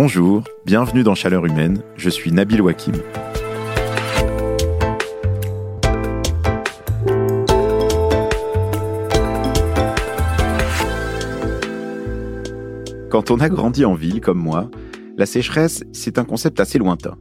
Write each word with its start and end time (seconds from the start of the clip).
Bonjour, 0.00 0.44
bienvenue 0.64 1.02
dans 1.02 1.16
Chaleur 1.16 1.44
Humaine, 1.44 1.82
je 1.96 2.08
suis 2.08 2.30
Nabil 2.30 2.62
Wakim. 2.62 2.94
Quand 13.10 13.32
on 13.32 13.40
a 13.40 13.48
grandi 13.48 13.84
en 13.84 13.94
ville 13.94 14.20
comme 14.20 14.38
moi, 14.38 14.70
la 15.16 15.26
sécheresse, 15.26 15.82
c'est 15.90 16.18
un 16.18 16.24
concept 16.24 16.60
assez 16.60 16.78
lointain. 16.78 17.18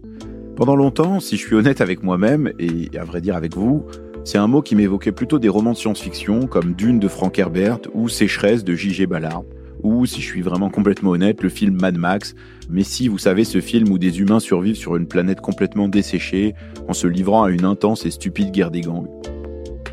Pendant 0.56 0.76
longtemps, 0.76 1.20
si 1.20 1.36
je 1.36 1.48
suis 1.48 1.56
honnête 1.56 1.82
avec 1.82 2.04
moi-même, 2.04 2.54
et 2.60 2.96
à 2.96 3.04
vrai 3.04 3.22
dire 3.22 3.36
avec 3.36 3.56
vous, 3.56 3.88
c'est 4.24 4.38
un 4.38 4.46
mot 4.46 4.62
qui 4.62 4.76
m'évoquait 4.76 5.12
plutôt 5.12 5.40
des 5.40 5.50
romans 5.50 5.72
de 5.72 5.78
science-fiction 5.78 6.46
comme 6.46 6.74
Dune 6.74 7.00
de 7.00 7.08
Frank 7.08 7.40
Herbert 7.40 7.80
ou 7.96 8.08
Sécheresse 8.08 8.64
de 8.64 8.76
J.G. 8.76 9.08
Ballard. 9.08 9.42
Ou, 9.84 10.06
si 10.06 10.22
je 10.22 10.26
suis 10.26 10.42
vraiment 10.42 10.70
complètement 10.70 11.12
honnête, 11.12 11.44
le 11.44 11.50
film 11.50 11.80
Mad 11.80 11.98
Max. 11.98 12.36
Mais 12.70 12.84
si, 12.84 13.08
vous 13.08 13.18
savez, 13.18 13.44
ce 13.44 13.62
film 13.62 13.92
où 13.92 13.98
des 13.98 14.20
humains 14.20 14.40
survivent 14.40 14.76
sur 14.76 14.96
une 14.96 15.08
planète 15.08 15.42
complètement 15.42 15.88
desséchée 15.88 16.54
en 16.88 16.94
se 16.94 17.08
livrant 17.08 17.44
à 17.44 17.50
une 17.50 17.66
intense 17.66 18.06
et 18.06 18.12
stupide 18.12 18.52
guerre 18.52 18.72
des 18.72 18.82
gangs. 18.82 19.08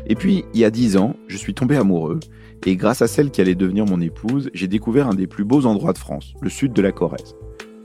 Et 0.07 0.15
puis, 0.15 0.45
il 0.53 0.59
y 0.59 0.65
a 0.65 0.71
dix 0.71 0.97
ans, 0.97 1.15
je 1.27 1.37
suis 1.37 1.53
tombé 1.53 1.75
amoureux. 1.75 2.19
Et 2.65 2.75
grâce 2.75 3.01
à 3.01 3.07
celle 3.07 3.29
qui 3.29 3.41
allait 3.41 3.55
devenir 3.55 3.85
mon 3.85 4.01
épouse, 4.01 4.49
j'ai 4.53 4.67
découvert 4.67 5.07
un 5.07 5.13
des 5.13 5.27
plus 5.27 5.43
beaux 5.43 5.65
endroits 5.65 5.93
de 5.93 5.97
France, 5.99 6.33
le 6.41 6.49
sud 6.49 6.73
de 6.73 6.81
la 6.81 6.91
Corrèze. 6.91 7.35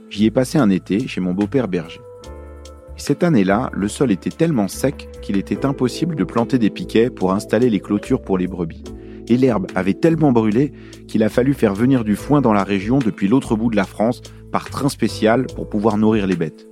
J'y 0.09 0.25
ai 0.25 0.31
passé 0.31 0.57
un 0.57 0.69
été 0.69 1.07
chez 1.07 1.21
mon 1.21 1.33
beau-père 1.33 1.67
berger. 1.67 2.01
Cette 2.97 3.23
année-là, 3.23 3.69
le 3.73 3.87
sol 3.87 4.11
était 4.11 4.29
tellement 4.29 4.67
sec 4.67 5.07
qu'il 5.21 5.37
était 5.37 5.65
impossible 5.65 6.15
de 6.15 6.23
planter 6.23 6.59
des 6.59 6.69
piquets 6.69 7.09
pour 7.09 7.31
installer 7.33 7.69
les 7.69 7.79
clôtures 7.79 8.21
pour 8.21 8.37
les 8.37 8.47
brebis. 8.47 8.83
Et 9.31 9.37
l'herbe 9.37 9.65
avait 9.73 9.93
tellement 9.95 10.31
brûlé 10.31 10.73
qu'il 11.07 11.23
a 11.23 11.29
fallu 11.29 11.53
faire 11.53 11.73
venir 11.73 12.03
du 12.03 12.15
foin 12.15 12.41
dans 12.41 12.53
la 12.53 12.63
région 12.63 12.99
depuis 12.99 13.27
l'autre 13.27 13.55
bout 13.55 13.71
de 13.71 13.75
la 13.75 13.85
France 13.85 14.21
par 14.51 14.69
train 14.69 14.89
spécial 14.89 15.47
pour 15.55 15.67
pouvoir 15.67 15.97
nourrir 15.97 16.27
les 16.27 16.35
bêtes. 16.35 16.67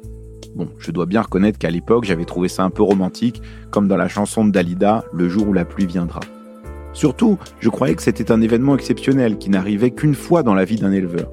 Bon, 0.56 0.68
je 0.78 0.92
dois 0.92 1.08
bien 1.08 1.22
reconnaître 1.22 1.58
qu'à 1.58 1.72
l'époque, 1.72 2.04
j'avais 2.04 2.26
trouvé 2.26 2.50
ça 2.50 2.64
un 2.64 2.70
peu 2.70 2.84
romantique, 2.84 3.42
comme 3.72 3.88
dans 3.88 3.98
la 3.98 4.08
chanson 4.08 4.46
de 4.46 4.52
Dalida, 4.52 5.06
Le 5.12 5.28
jour 5.28 5.48
où 5.48 5.54
la 5.54 5.66
pluie 5.66 5.88
viendra. 5.88 6.20
Surtout, 6.94 7.40
je 7.60 7.70
croyais 7.70 7.96
que 7.96 8.04
c'était 8.04 8.32
un 8.32 8.42
événement 8.42 8.76
exceptionnel 8.76 9.38
qui 9.38 9.50
n'arrivait 9.50 9.92
qu'une 9.92 10.16
fois 10.16 10.44
dans 10.44 10.54
la 10.54 10.66
vie 10.66 10.78
d'un 10.78 10.92
éleveur. 10.92 11.32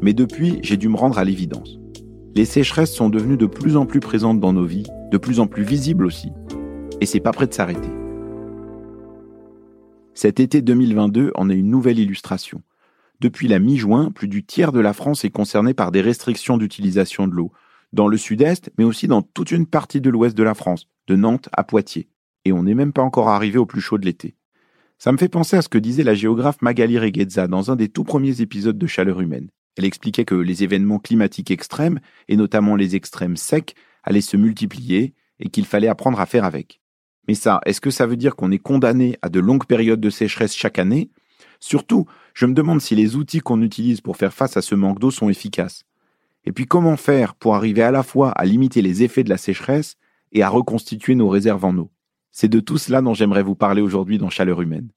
Mais 0.00 0.14
depuis, 0.14 0.60
j'ai 0.62 0.78
dû 0.78 0.88
me 0.88 0.96
rendre 0.96 1.18
à 1.18 1.24
l'évidence 1.24 1.78
les 2.36 2.44
sécheresses 2.44 2.92
sont 2.92 3.08
devenues 3.08 3.38
de 3.38 3.46
plus 3.46 3.78
en 3.78 3.86
plus 3.86 4.00
présentes 4.00 4.40
dans 4.40 4.52
nos 4.52 4.66
vies, 4.66 4.86
de 5.10 5.16
plus 5.16 5.40
en 5.40 5.46
plus 5.46 5.62
visibles 5.62 6.04
aussi. 6.04 6.28
Et 7.00 7.06
c'est 7.06 7.18
pas 7.18 7.32
prêt 7.32 7.46
de 7.46 7.54
s'arrêter. 7.54 7.88
Cet 10.16 10.40
été 10.40 10.62
2022 10.62 11.32
en 11.34 11.50
est 11.50 11.58
une 11.58 11.68
nouvelle 11.68 11.98
illustration. 11.98 12.62
Depuis 13.20 13.48
la 13.48 13.58
mi-juin, 13.58 14.10
plus 14.10 14.28
du 14.28 14.46
tiers 14.46 14.72
de 14.72 14.80
la 14.80 14.94
France 14.94 15.26
est 15.26 15.30
concerné 15.30 15.74
par 15.74 15.92
des 15.92 16.00
restrictions 16.00 16.56
d'utilisation 16.56 17.28
de 17.28 17.34
l'eau, 17.34 17.52
dans 17.92 18.08
le 18.08 18.16
sud-est, 18.16 18.70
mais 18.78 18.84
aussi 18.84 19.08
dans 19.08 19.20
toute 19.20 19.50
une 19.50 19.66
partie 19.66 20.00
de 20.00 20.08
l'ouest 20.08 20.34
de 20.34 20.42
la 20.42 20.54
France, 20.54 20.88
de 21.06 21.16
Nantes 21.16 21.50
à 21.52 21.64
Poitiers. 21.64 22.08
Et 22.46 22.52
on 22.52 22.62
n'est 22.62 22.74
même 22.74 22.94
pas 22.94 23.02
encore 23.02 23.28
arrivé 23.28 23.58
au 23.58 23.66
plus 23.66 23.82
chaud 23.82 23.98
de 23.98 24.06
l'été. 24.06 24.36
Ça 24.96 25.12
me 25.12 25.18
fait 25.18 25.28
penser 25.28 25.58
à 25.58 25.60
ce 25.60 25.68
que 25.68 25.76
disait 25.76 26.02
la 26.02 26.14
géographe 26.14 26.62
Magali 26.62 26.98
Reguezza 26.98 27.46
dans 27.46 27.70
un 27.70 27.76
des 27.76 27.90
tout 27.90 28.04
premiers 28.04 28.40
épisodes 28.40 28.78
de 28.78 28.86
Chaleur 28.86 29.20
humaine. 29.20 29.50
Elle 29.76 29.84
expliquait 29.84 30.24
que 30.24 30.34
les 30.34 30.64
événements 30.64 30.98
climatiques 30.98 31.50
extrêmes, 31.50 32.00
et 32.28 32.36
notamment 32.36 32.74
les 32.74 32.96
extrêmes 32.96 33.36
secs, 33.36 33.74
allaient 34.02 34.22
se 34.22 34.38
multiplier 34.38 35.12
et 35.40 35.50
qu'il 35.50 35.66
fallait 35.66 35.88
apprendre 35.88 36.20
à 36.20 36.24
faire 36.24 36.46
avec. 36.46 36.80
Mais 37.28 37.34
ça, 37.34 37.60
est-ce 37.66 37.80
que 37.80 37.90
ça 37.90 38.06
veut 38.06 38.16
dire 38.16 38.36
qu'on 38.36 38.50
est 38.50 38.58
condamné 38.58 39.18
à 39.22 39.28
de 39.28 39.40
longues 39.40 39.66
périodes 39.66 40.00
de 40.00 40.10
sécheresse 40.10 40.54
chaque 40.54 40.78
année? 40.78 41.10
Surtout, 41.60 42.06
je 42.34 42.46
me 42.46 42.54
demande 42.54 42.80
si 42.80 42.94
les 42.94 43.16
outils 43.16 43.40
qu'on 43.40 43.62
utilise 43.62 44.00
pour 44.00 44.16
faire 44.16 44.32
face 44.32 44.56
à 44.56 44.62
ce 44.62 44.74
manque 44.74 44.98
d'eau 44.98 45.10
sont 45.10 45.28
efficaces. 45.28 45.84
Et 46.44 46.52
puis 46.52 46.66
comment 46.66 46.96
faire 46.96 47.34
pour 47.34 47.56
arriver 47.56 47.82
à 47.82 47.90
la 47.90 48.02
fois 48.02 48.30
à 48.30 48.44
limiter 48.44 48.82
les 48.82 49.02
effets 49.02 49.24
de 49.24 49.30
la 49.30 49.36
sécheresse 49.36 49.96
et 50.32 50.42
à 50.42 50.48
reconstituer 50.48 51.14
nos 51.14 51.28
réserves 51.28 51.64
en 51.64 51.76
eau? 51.76 51.90
C'est 52.30 52.48
de 52.48 52.60
tout 52.60 52.78
cela 52.78 53.02
dont 53.02 53.14
j'aimerais 53.14 53.42
vous 53.42 53.54
parler 53.54 53.82
aujourd'hui 53.82 54.18
dans 54.18 54.30
Chaleur 54.30 54.60
humaine. 54.60 54.88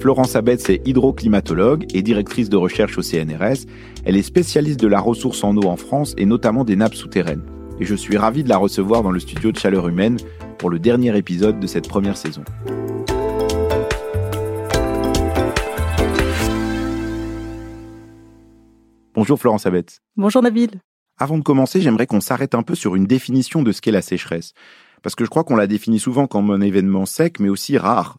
Florence 0.00 0.36
Abetz 0.36 0.68
est 0.70 0.86
hydroclimatologue 0.86 1.86
et 1.94 2.02
directrice 2.02 2.48
de 2.48 2.56
recherche 2.56 2.98
au 2.98 3.02
CNRS. 3.02 3.66
Elle 4.04 4.16
est 4.16 4.22
spécialiste 4.22 4.80
de 4.80 4.86
la 4.86 5.00
ressource 5.00 5.42
en 5.44 5.56
eau 5.56 5.64
en 5.64 5.76
France 5.76 6.14
et 6.16 6.26
notamment 6.26 6.64
des 6.64 6.76
nappes 6.76 6.94
souterraines. 6.94 7.44
Et 7.78 7.84
je 7.84 7.94
suis 7.94 8.16
ravi 8.16 8.42
de 8.42 8.48
la 8.48 8.56
recevoir 8.56 9.02
dans 9.02 9.10
le 9.10 9.20
studio 9.20 9.52
de 9.52 9.58
Chaleur 9.58 9.86
Humaine 9.86 10.16
pour 10.56 10.70
le 10.70 10.78
dernier 10.78 11.14
épisode 11.16 11.60
de 11.60 11.66
cette 11.66 11.88
première 11.88 12.16
saison. 12.16 12.42
Bonjour 19.14 19.38
Florence 19.38 19.66
Abetz. 19.66 20.00
Bonjour 20.16 20.42
Nabil. 20.42 20.80
Avant 21.18 21.36
de 21.36 21.42
commencer, 21.42 21.82
j'aimerais 21.82 22.06
qu'on 22.06 22.20
s'arrête 22.20 22.54
un 22.54 22.62
peu 22.62 22.74
sur 22.74 22.96
une 22.96 23.06
définition 23.06 23.62
de 23.62 23.72
ce 23.72 23.82
qu'est 23.82 23.90
la 23.90 24.02
sécheresse. 24.02 24.54
Parce 25.02 25.14
que 25.14 25.24
je 25.24 25.30
crois 25.30 25.44
qu'on 25.44 25.56
la 25.56 25.66
définit 25.66 25.98
souvent 25.98 26.26
comme 26.26 26.50
un 26.50 26.62
événement 26.62 27.04
sec, 27.04 27.40
mais 27.40 27.50
aussi 27.50 27.76
rare. 27.76 28.18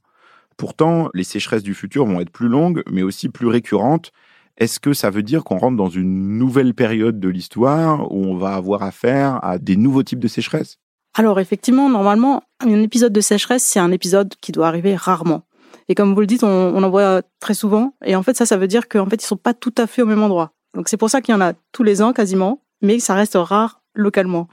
Pourtant, 0.56 1.10
les 1.16 1.24
sécheresses 1.24 1.64
du 1.64 1.74
futur 1.74 2.06
vont 2.06 2.20
être 2.20 2.32
plus 2.32 2.48
longues, 2.48 2.84
mais 2.92 3.04
aussi 3.04 3.30
plus 3.30 3.48
récurrentes. 3.48 4.12
Est-ce 4.58 4.80
que 4.80 4.94
ça 4.94 5.12
veut 5.12 5.22
dire 5.22 5.44
qu'on 5.44 5.58
rentre 5.58 5.78
dans 5.78 5.90
une 5.90 6.38
nouvelle 6.38 6.74
période 6.74 7.20
de 7.20 7.30
l'histoire 7.30 8.12
où 8.12 8.26
on 8.26 8.38
va 8.38 8.56
avoir 8.56 8.82
affaire 8.82 9.40
à 9.44 9.60
des 9.60 9.76
nouveaux 9.76 10.04
types 10.04 10.20
de 10.20 10.28
sécheresses? 10.28 10.78
Alors 11.14 11.40
effectivement, 11.40 11.90
normalement, 11.90 12.44
un 12.60 12.82
épisode 12.82 13.14
de 13.14 13.22
sécheresse, 13.22 13.64
c'est 13.64 13.80
un 13.80 13.92
épisode 13.92 14.34
qui 14.42 14.52
doit 14.52 14.68
arriver 14.68 14.96
rarement. 14.96 15.44
Et 15.90 15.96
comme 15.96 16.14
vous 16.14 16.22
le 16.22 16.28
dites, 16.28 16.44
on, 16.44 16.84
en 16.84 16.90
voit 16.90 17.22
très 17.40 17.54
souvent. 17.54 17.94
Et 18.04 18.16
en 18.16 18.24
fait, 18.24 18.36
ça, 18.36 18.46
ça 18.46 18.58
veut 18.58 18.68
dire 18.68 18.88
qu'en 18.88 19.06
fait, 19.06 19.22
ils 19.22 19.26
sont 19.26 19.38
pas 19.38 19.54
tout 19.54 19.74
à 19.78 19.88
fait 19.88 20.02
au 20.02 20.06
même 20.06 20.22
endroit. 20.22 20.52
Donc 20.74 20.90
c'est 20.90 20.98
pour 20.98 21.10
ça 21.10 21.22
qu'il 21.22 21.34
y 21.34 21.38
en 21.38 21.42
a 21.42 21.54
tous 21.72 21.84
les 21.84 22.02
ans 22.02 22.12
quasiment, 22.12 22.62
mais 22.82 23.00
ça 23.00 23.14
reste 23.14 23.36
rare 23.36 23.82
localement. 23.94 24.48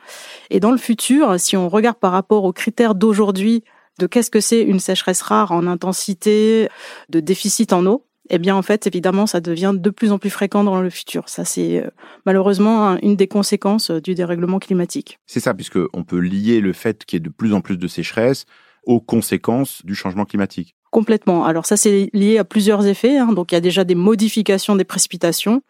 Et 0.51 0.61
dans 0.61 0.71
le 0.71 0.79
futur, 0.79 1.39
si 1.41 1.57
on 1.57 1.69
regarde 1.69 1.99
par 1.99 2.13
rapport 2.13 2.45
aux 2.45 2.53
critères 2.53 2.95
d'aujourd'hui 2.95 3.65
de 3.99 4.07
qu'est-ce 4.07 4.31
que 4.31 4.41
c'est 4.41 4.63
une 4.63 4.81
sécheresse 4.81 5.23
rare 5.23 5.53
en 5.53 5.67
intensité, 5.67 6.69
de 7.11 7.21
déficit 7.21 7.73
en 7.73 7.87
eau, 7.87 8.07
eh 8.31 8.39
bien 8.39 8.57
en 8.57 8.63
fait 8.63 8.87
évidemment 8.87 9.27
ça 9.27 9.41
devient 9.41 9.73
de 9.75 9.91
plus 9.91 10.13
en 10.13 10.19
plus 10.19 10.31
fréquent 10.31 10.65
dans 10.65 10.81
le 10.81 10.91
futur. 10.91 11.29
Ça 11.29 11.45
c'est 11.45 11.85
euh, 11.85 11.91
malheureusement 12.27 12.97
une 13.03 13.17
des 13.17 13.29
conséquences 13.29 13.91
euh, 13.91 14.01
du 14.01 14.15
dérèglement 14.15 14.59
climatique. 14.59 15.19
C'est 15.27 15.41
ça 15.41 15.55
puisque 15.55 15.79
on 15.93 16.05
peut 16.05 16.19
lier 16.19 16.61
le 16.61 16.73
fait 16.73 17.05
qu'il 17.05 17.17
y 17.17 17.19
ait 17.19 17.21
de 17.21 17.31
plus 17.31 17.53
en 17.53 17.61
plus 17.61 17.77
de 17.77 17.87
sécheresse 17.87 18.47
aux 18.85 19.01
conséquences 19.01 19.85
du 19.85 19.95
changement 19.95 20.25
climatique. 20.25 20.75
Complètement. 20.91 21.45
Alors 21.45 21.67
ça 21.67 21.77
c'est 21.77 22.11
lié 22.13 22.39
à 22.39 22.45
plusieurs 22.45 22.87
effets. 22.87 23.19
Hein. 23.19 23.33
Donc 23.33 23.53
il 23.53 23.55
y 23.55 23.59
a 23.59 23.63
déjà 23.63 23.85
des 23.85 23.95
modifications 23.95 24.77
des 24.77 24.85
précipitations. 24.85 25.63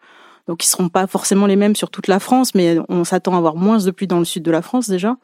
Donc, 0.47 0.63
ils 0.63 0.67
seront 0.67 0.89
pas 0.89 1.07
forcément 1.07 1.47
les 1.47 1.55
mêmes 1.55 1.75
sur 1.75 1.89
toute 1.89 2.07
la 2.07 2.19
France, 2.19 2.53
mais 2.53 2.77
on 2.87 3.03
s'attend 3.03 3.33
à 3.33 3.37
avoir 3.37 3.55
moins 3.55 3.79
de 3.79 3.89
pluie 3.89 4.05
dans 4.05 4.19
le 4.19 4.25
sud 4.25 4.43
de 4.43 4.51
la 4.51 4.61
France 4.61 4.87
déjà. 4.87 5.17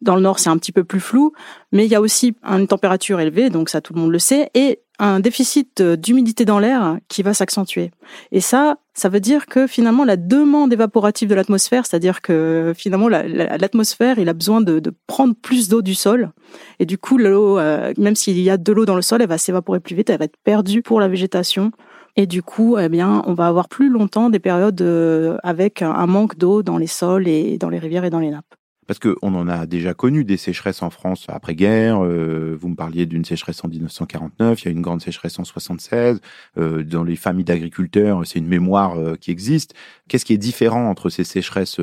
Dans 0.00 0.14
le 0.14 0.22
nord, 0.22 0.38
c'est 0.38 0.50
un 0.50 0.58
petit 0.58 0.72
peu 0.72 0.84
plus 0.84 1.00
flou, 1.00 1.32
mais 1.72 1.84
il 1.84 1.90
y 1.90 1.94
a 1.94 2.00
aussi 2.00 2.36
une 2.44 2.68
température 2.68 3.18
élevée, 3.18 3.50
donc 3.50 3.68
ça 3.68 3.80
tout 3.80 3.94
le 3.94 4.00
monde 4.00 4.12
le 4.12 4.18
sait, 4.18 4.50
et 4.54 4.80
un 5.00 5.20
déficit 5.20 5.80
d'humidité 5.82 6.44
dans 6.44 6.58
l'air 6.58 6.98
qui 7.08 7.22
va 7.22 7.34
s'accentuer. 7.34 7.90
Et 8.32 8.40
ça, 8.40 8.78
ça 8.94 9.08
veut 9.08 9.20
dire 9.20 9.46
que 9.46 9.66
finalement 9.66 10.04
la 10.04 10.16
demande 10.16 10.72
évaporative 10.72 11.28
de 11.28 11.34
l'atmosphère, 11.34 11.86
c'est-à-dire 11.86 12.20
que 12.20 12.72
finalement 12.76 13.08
l'atmosphère, 13.08 14.18
il 14.18 14.28
a 14.28 14.34
besoin 14.34 14.60
de, 14.60 14.82
prendre 15.06 15.34
plus 15.34 15.68
d'eau 15.68 15.82
du 15.82 15.94
sol, 15.94 16.30
et 16.78 16.86
du 16.86 16.98
coup 16.98 17.18
l'eau, 17.18 17.58
euh, 17.58 17.92
même 17.96 18.16
s'il 18.16 18.38
y 18.40 18.50
a 18.50 18.56
de 18.56 18.72
l'eau 18.72 18.84
dans 18.84 18.96
le 18.96 19.02
sol, 19.02 19.22
elle 19.22 19.28
va 19.28 19.38
s'évaporer 19.38 19.80
plus 19.80 19.94
vite, 19.94 20.10
elle 20.10 20.18
va 20.18 20.24
être 20.24 20.38
perdue 20.44 20.82
pour 20.82 21.00
la 21.00 21.08
végétation. 21.08 21.72
Et 22.16 22.26
du 22.26 22.42
coup, 22.42 22.76
eh 22.78 22.88
bien, 22.88 23.22
on 23.26 23.34
va 23.34 23.46
avoir 23.46 23.68
plus 23.68 23.88
longtemps 23.88 24.28
des 24.28 24.40
périodes 24.40 24.80
euh, 24.82 25.38
avec 25.44 25.82
un 25.82 26.06
manque 26.06 26.36
d'eau 26.36 26.64
dans 26.64 26.76
les 26.76 26.88
sols 26.88 27.28
et 27.28 27.58
dans 27.58 27.68
les 27.68 27.78
rivières 27.78 28.04
et 28.04 28.10
dans 28.10 28.18
les 28.18 28.30
nappes. 28.30 28.57
Parce 28.88 28.98
qu'on 28.98 29.34
en 29.34 29.48
a 29.48 29.66
déjà 29.66 29.92
connu 29.92 30.24
des 30.24 30.38
sécheresses 30.38 30.80
en 30.80 30.88
France 30.88 31.26
après-guerre. 31.28 32.02
Euh, 32.02 32.56
vous 32.58 32.70
me 32.70 32.74
parliez 32.74 33.04
d'une 33.04 33.24
sécheresse 33.24 33.62
en 33.62 33.68
1949, 33.68 34.62
il 34.62 34.64
y 34.64 34.68
a 34.68 34.70
une 34.70 34.80
grande 34.80 35.02
sécheresse 35.02 35.38
en 35.38 35.44
76. 35.44 36.20
Euh, 36.56 36.82
dans 36.82 37.04
les 37.04 37.14
familles 37.14 37.44
d'agriculteurs, 37.44 38.22
c'est 38.24 38.38
une 38.38 38.48
mémoire 38.48 38.98
euh, 38.98 39.14
qui 39.14 39.30
existe. 39.30 39.74
Qu'est-ce 40.08 40.24
qui 40.24 40.32
est 40.32 40.38
différent 40.38 40.88
entre 40.88 41.10
ces 41.10 41.24
sécheresses 41.24 41.78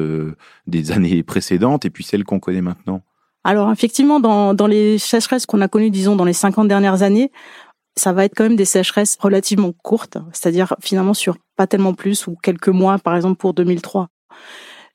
des 0.66 0.92
années 0.94 1.22
précédentes 1.22 1.86
et 1.86 1.92
puis 1.92 2.04
celles 2.04 2.24
qu'on 2.24 2.40
connaît 2.40 2.64
maintenant? 2.64 3.04
Alors 3.44 3.72
effectivement, 3.72 4.20
dans, 4.20 4.56
dans 4.56 4.66
les 4.66 4.98
sécheresses 4.98 5.46
qu'on 5.46 5.62
a 5.62 5.68
connues, 5.68 5.92
disons, 5.92 6.16
dans 6.16 6.26
les 6.26 6.34
50 6.34 6.68
dernières 6.68 7.04
années, 7.04 7.32
ça 7.96 8.14
va 8.14 8.26
être 8.26 8.34
quand 8.36 8.46
même 8.46 8.56
des 8.56 8.66
sécheresses 8.66 9.16
relativement 9.20 9.74
courtes, 9.74 10.18
c'est-à-dire 10.34 10.74
finalement 10.82 11.14
sur 11.14 11.38
pas 11.56 11.68
tellement 11.68 11.94
plus 11.94 12.26
ou 12.26 12.36
quelques 12.42 12.70
mois, 12.70 12.98
par 12.98 13.16
exemple 13.16 13.38
pour 13.38 13.54
2003. 13.54 14.08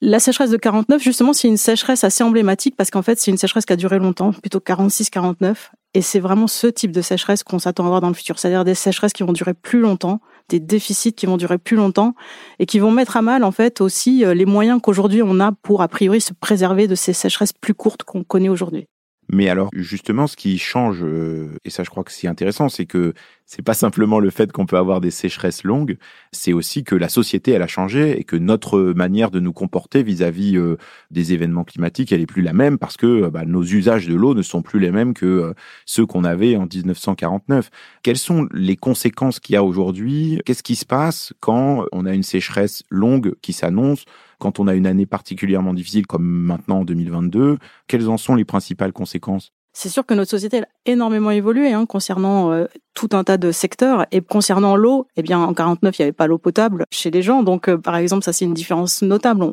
La 0.03 0.19
sécheresse 0.19 0.49
de 0.49 0.57
49, 0.57 1.03
justement, 1.03 1.35
c'est 1.35 1.47
une 1.47 1.59
sécheresse 1.59 2.05
assez 2.05 2.25
emblématique 2.25 2.75
parce 2.75 2.91
qu'en 2.91 3.03
fait, 3.03 3.21
c'est 3.21 3.31
une 3.31 3.37
sécheresse 3.37 3.67
qui 3.67 3.75
a 3.75 3.77
duré 3.77 3.99
longtemps, 3.99 4.33
plutôt 4.33 4.59
46-49. 4.59 5.71
Et 5.93 6.01
c'est 6.01 6.21
vraiment 6.21 6.47
ce 6.47 6.69
type 6.69 6.91
de 6.91 7.03
sécheresse 7.03 7.43
qu'on 7.43 7.59
s'attend 7.59 7.85
à 7.85 7.89
voir 7.89 8.01
dans 8.01 8.09
le 8.09 8.15
futur. 8.15 8.39
C'est-à-dire 8.39 8.65
des 8.65 8.75
sécheresses 8.75 9.13
qui 9.13 9.25
vont 9.25 9.35
durer 9.35 9.53
plus 9.53 9.81
longtemps, 9.81 10.21
des 10.49 10.59
déficits 10.59 11.13
qui 11.13 11.27
vont 11.27 11.37
durer 11.37 11.59
plus 11.59 11.77
longtemps 11.77 12.15
et 12.59 12.65
qui 12.65 12.79
vont 12.79 12.91
mettre 12.91 13.19
à 13.19 13.23
mal, 13.23 13.45
en 13.45 13.51
fait, 13.51 13.83
aussi 13.83 14.25
euh, 14.25 14.33
les 14.33 14.47
moyens 14.47 14.81
qu'aujourd'hui 14.83 15.23
on 15.23 15.39
a 15.39 15.53
pour, 15.53 15.83
a 15.83 15.89
priori, 15.89 16.23
se 16.23 16.33
préserver 16.33 16.87
de 16.87 16.95
ces 16.95 17.13
sécheresses 17.13 17.53
plus 17.53 17.75
courtes 17.75 18.05
qu'on 18.05 18.25
connaît 18.25 18.49
aujourd'hui. 18.49 18.87
Mais 19.33 19.49
alors, 19.49 19.69
justement, 19.73 20.27
ce 20.27 20.37
qui 20.37 20.59
change, 20.59 21.03
euh, 21.03 21.57
et 21.65 21.71
ça 21.71 21.85
je 21.85 21.91
crois 21.91 22.03
que 22.03 22.11
c'est 22.11 22.27
intéressant, 22.27 22.69
c'est 22.69 22.87
que 22.87 23.15
c'est 23.47 23.63
pas 23.63 23.75
simplement 23.75 24.19
le 24.19 24.31
fait 24.31 24.51
qu'on 24.51 24.67
peut 24.67 24.77
avoir 24.77 25.01
des 25.01 25.13
sécheresses 25.13 25.63
longues, 25.63 25.99
c'est 26.33 26.53
aussi 26.53 26.83
que 26.83 26.97
la 26.97 27.09
société, 27.09 27.53
elle 27.53 27.63
a 27.63 27.69
changé 27.69 28.19
et 28.19 28.25
que 28.25 28.37
notre 28.37 28.81
manière 28.81 29.31
de 29.31 29.39
nous 29.39 29.53
comporter 29.53 30.03
vis-à-vis 30.03 30.57
euh, 30.57 30.77
des 31.13 31.33
événements 31.33 31.65
climatiques, 31.65 32.11
elle 32.11 32.21
est 32.21 32.27
plus 32.27 32.43
la 32.43 32.53
même 32.53 32.79
parce 32.79 32.97
que 32.97 33.07
euh, 33.07 33.31
bah, 33.31 33.45
nos 33.45 33.63
usages 33.63 34.09
de 34.09 34.15
l'eau 34.15 34.35
ne 34.35 34.43
sont 34.43 34.63
plus 34.63 34.81
les 34.81 34.91
mêmes 34.91 35.15
que 35.15 35.55
ceux 35.87 36.07
qu'on 36.07 36.25
avait 36.25 36.57
en 36.57 36.67
1949. 36.67 37.71
Quelles 38.03 38.19
sont 38.19 38.49
les 38.53 38.77
conséquences 38.77 39.39
qu'il 39.39 39.55
y 39.55 39.57
a 39.57 39.65
aujourd'hui? 39.65 40.41
Qu'est-ce 40.45 40.63
qui 40.63 40.77
se 40.77 40.87
passe 40.87 41.33
quand 41.41 41.87
on 41.93 42.05
a 42.07 42.15
une 42.15 42.23
sécheresse 42.23 42.83
longue 42.91 43.35
qui 43.43 43.53
s'annonce? 43.53 44.05
Quand 44.41 44.59
on 44.59 44.67
a 44.67 44.75
une 44.75 44.87
année 44.87 45.07
particulièrement 45.07 45.75
difficile 45.75 46.07
comme 46.07 46.25
maintenant 46.25 46.81
en 46.81 46.85
2022, 46.85 47.59
quelles 47.87 48.09
en 48.09 48.17
sont 48.17 48.35
les 48.35 48.45
principales 48.45 48.93
conséquences? 48.93 49.53
C'est 49.73 49.89
sûr 49.89 50.05
que 50.05 50.15
notre 50.15 50.31
société 50.31 50.63
a 50.63 50.67
énormément 50.85 51.31
évolué 51.31 51.73
hein, 51.73 51.87
concernant 51.87 52.51
euh, 52.51 52.67
tout 52.95 53.09
un 53.13 53.25
tas 53.25 53.37
de 53.37 53.53
secteurs 53.53 54.07
et 54.13 54.21
concernant 54.21 54.77
l'eau, 54.77 55.07
eh 55.17 55.23
bien 55.23 55.39
en 55.39 55.55
49 55.55 55.99
il 55.99 56.03
n'y 56.03 56.05
avait 56.05 56.13
pas 56.13 56.27
l'eau 56.27 56.39
potable 56.39 56.85
chez 56.91 57.11
les 57.11 57.23
gens, 57.23 57.43
donc 57.43 57.69
euh, 57.69 57.79
par 57.79 57.97
exemple 57.97 58.25
ça 58.25 58.33
c'est 58.33 58.45
une 58.45 58.55
différence 58.55 59.03
notable. 59.03 59.47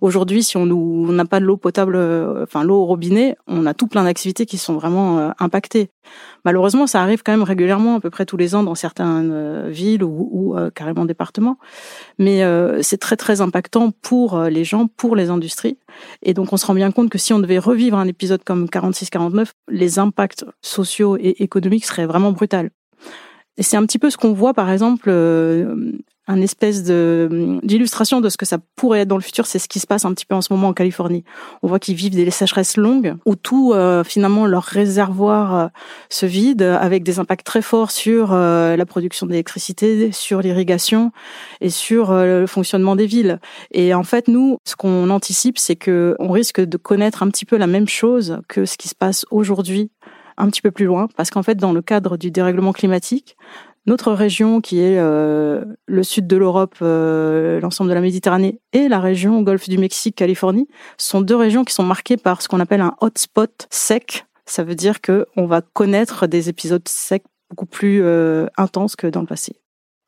Aujourd'hui, 0.00 0.42
si 0.42 0.56
on 0.56 0.66
n'a 0.66 1.24
pas 1.24 1.40
de 1.40 1.44
l'eau 1.44 1.56
potable, 1.56 1.96
euh, 1.96 2.42
enfin 2.42 2.64
l'eau 2.64 2.82
au 2.82 2.86
robinet, 2.86 3.36
on 3.46 3.66
a 3.66 3.74
tout 3.74 3.86
plein 3.86 4.04
d'activités 4.04 4.46
qui 4.46 4.58
sont 4.58 4.74
vraiment 4.74 5.32
impactées. 5.38 5.90
Malheureusement, 6.44 6.86
ça 6.86 7.02
arrive 7.02 7.22
quand 7.22 7.32
même 7.32 7.42
régulièrement, 7.42 7.96
à 7.96 8.00
peu 8.00 8.08
près 8.08 8.24
tous 8.24 8.38
les 8.38 8.54
ans 8.54 8.62
dans 8.62 8.74
certaines 8.74 9.68
villes 9.68 10.02
ou, 10.02 10.28
ou 10.32 10.56
carrément 10.74 11.04
départements, 11.04 11.58
mais 12.18 12.42
c'est 12.82 12.98
très 12.98 13.16
très 13.16 13.40
impactant 13.40 13.90
pour 13.90 14.40
les 14.40 14.64
gens, 14.64 14.86
pour 14.86 15.16
les 15.16 15.28
industries, 15.28 15.78
et 16.22 16.32
donc 16.32 16.52
on 16.52 16.56
se 16.56 16.64
rend 16.64 16.74
bien 16.74 16.90
compte 16.90 17.10
que 17.10 17.18
si 17.18 17.32
on 17.32 17.38
devait 17.38 17.58
revivre 17.58 17.98
un 17.98 18.06
épisode 18.08 18.42
comme 18.44 18.66
46-49, 18.66 19.48
les 19.68 19.98
impacts 19.98 20.46
sociaux 20.62 21.16
et 21.18 21.42
économiques 21.42 21.84
seraient 21.84 22.06
vraiment 22.06 22.32
brutaux. 22.32 22.48
Et 23.58 23.62
c'est 23.62 23.76
un 23.76 23.84
petit 23.84 23.98
peu 23.98 24.08
ce 24.08 24.16
qu'on 24.16 24.32
voit, 24.32 24.54
par 24.54 24.70
exemple, 24.70 25.08
euh, 25.08 25.92
un 26.28 26.42
espèce 26.42 26.84
de 26.84 27.58
d'illustration 27.62 28.20
de 28.20 28.28
ce 28.28 28.36
que 28.36 28.44
ça 28.44 28.58
pourrait 28.76 29.00
être 29.00 29.08
dans 29.08 29.16
le 29.16 29.22
futur, 29.22 29.46
c'est 29.46 29.58
ce 29.58 29.66
qui 29.66 29.80
se 29.80 29.86
passe 29.86 30.04
un 30.04 30.12
petit 30.12 30.26
peu 30.26 30.34
en 30.34 30.42
ce 30.42 30.52
moment 30.52 30.68
en 30.68 30.72
Californie. 30.74 31.24
On 31.62 31.68
voit 31.68 31.78
qu'ils 31.78 31.94
vivent 31.94 32.14
des 32.14 32.30
sécheresses 32.30 32.76
longues 32.76 33.16
où 33.24 33.34
tout 33.34 33.72
euh, 33.72 34.04
finalement 34.04 34.46
leur 34.46 34.62
réservoir 34.62 35.54
euh, 35.56 35.66
se 36.10 36.26
vide 36.26 36.62
avec 36.62 37.02
des 37.02 37.18
impacts 37.18 37.46
très 37.46 37.62
forts 37.62 37.90
sur 37.90 38.32
euh, 38.32 38.76
la 38.76 38.86
production 38.86 39.26
d'électricité, 39.26 40.12
sur 40.12 40.42
l'irrigation 40.42 41.12
et 41.62 41.70
sur 41.70 42.12
le 42.12 42.46
fonctionnement 42.46 42.94
des 42.94 43.06
villes. 43.06 43.40
Et 43.72 43.94
en 43.94 44.04
fait, 44.04 44.28
nous, 44.28 44.58
ce 44.66 44.76
qu'on 44.76 45.08
anticipe, 45.08 45.58
c'est 45.58 45.76
que 45.76 46.14
on 46.18 46.28
risque 46.28 46.60
de 46.60 46.76
connaître 46.76 47.22
un 47.22 47.30
petit 47.30 47.46
peu 47.46 47.56
la 47.56 47.66
même 47.66 47.88
chose 47.88 48.38
que 48.48 48.66
ce 48.66 48.76
qui 48.76 48.88
se 48.88 48.94
passe 48.94 49.24
aujourd'hui 49.30 49.90
un 50.38 50.48
petit 50.48 50.62
peu 50.62 50.70
plus 50.70 50.86
loin, 50.86 51.08
parce 51.16 51.30
qu'en 51.30 51.42
fait, 51.42 51.56
dans 51.56 51.72
le 51.72 51.82
cadre 51.82 52.16
du 52.16 52.30
dérèglement 52.30 52.72
climatique, 52.72 53.36
notre 53.86 54.12
région, 54.12 54.60
qui 54.60 54.80
est 54.80 54.98
euh, 54.98 55.64
le 55.86 56.02
sud 56.02 56.26
de 56.26 56.36
l'Europe, 56.36 56.76
euh, 56.82 57.58
l'ensemble 57.60 57.88
de 57.88 57.94
la 57.94 58.00
Méditerranée, 58.00 58.60
et 58.72 58.88
la 58.88 59.00
région 59.00 59.40
Golfe 59.42 59.68
du 59.68 59.78
Mexique, 59.78 60.14
Californie, 60.14 60.68
sont 60.98 61.22
deux 61.22 61.36
régions 61.36 61.64
qui 61.64 61.74
sont 61.74 61.84
marquées 61.84 62.18
par 62.18 62.42
ce 62.42 62.48
qu'on 62.48 62.60
appelle 62.60 62.82
un 62.82 62.94
hotspot 63.00 63.66
sec. 63.70 64.26
Ça 64.44 64.62
veut 64.62 64.74
dire 64.74 65.00
qu'on 65.00 65.46
va 65.46 65.62
connaître 65.62 66.26
des 66.26 66.48
épisodes 66.48 66.86
secs 66.86 67.24
beaucoup 67.50 67.66
plus 67.66 68.02
euh, 68.02 68.46
intenses 68.58 68.94
que 68.94 69.06
dans 69.06 69.20
le 69.20 69.26
passé. 69.26 69.56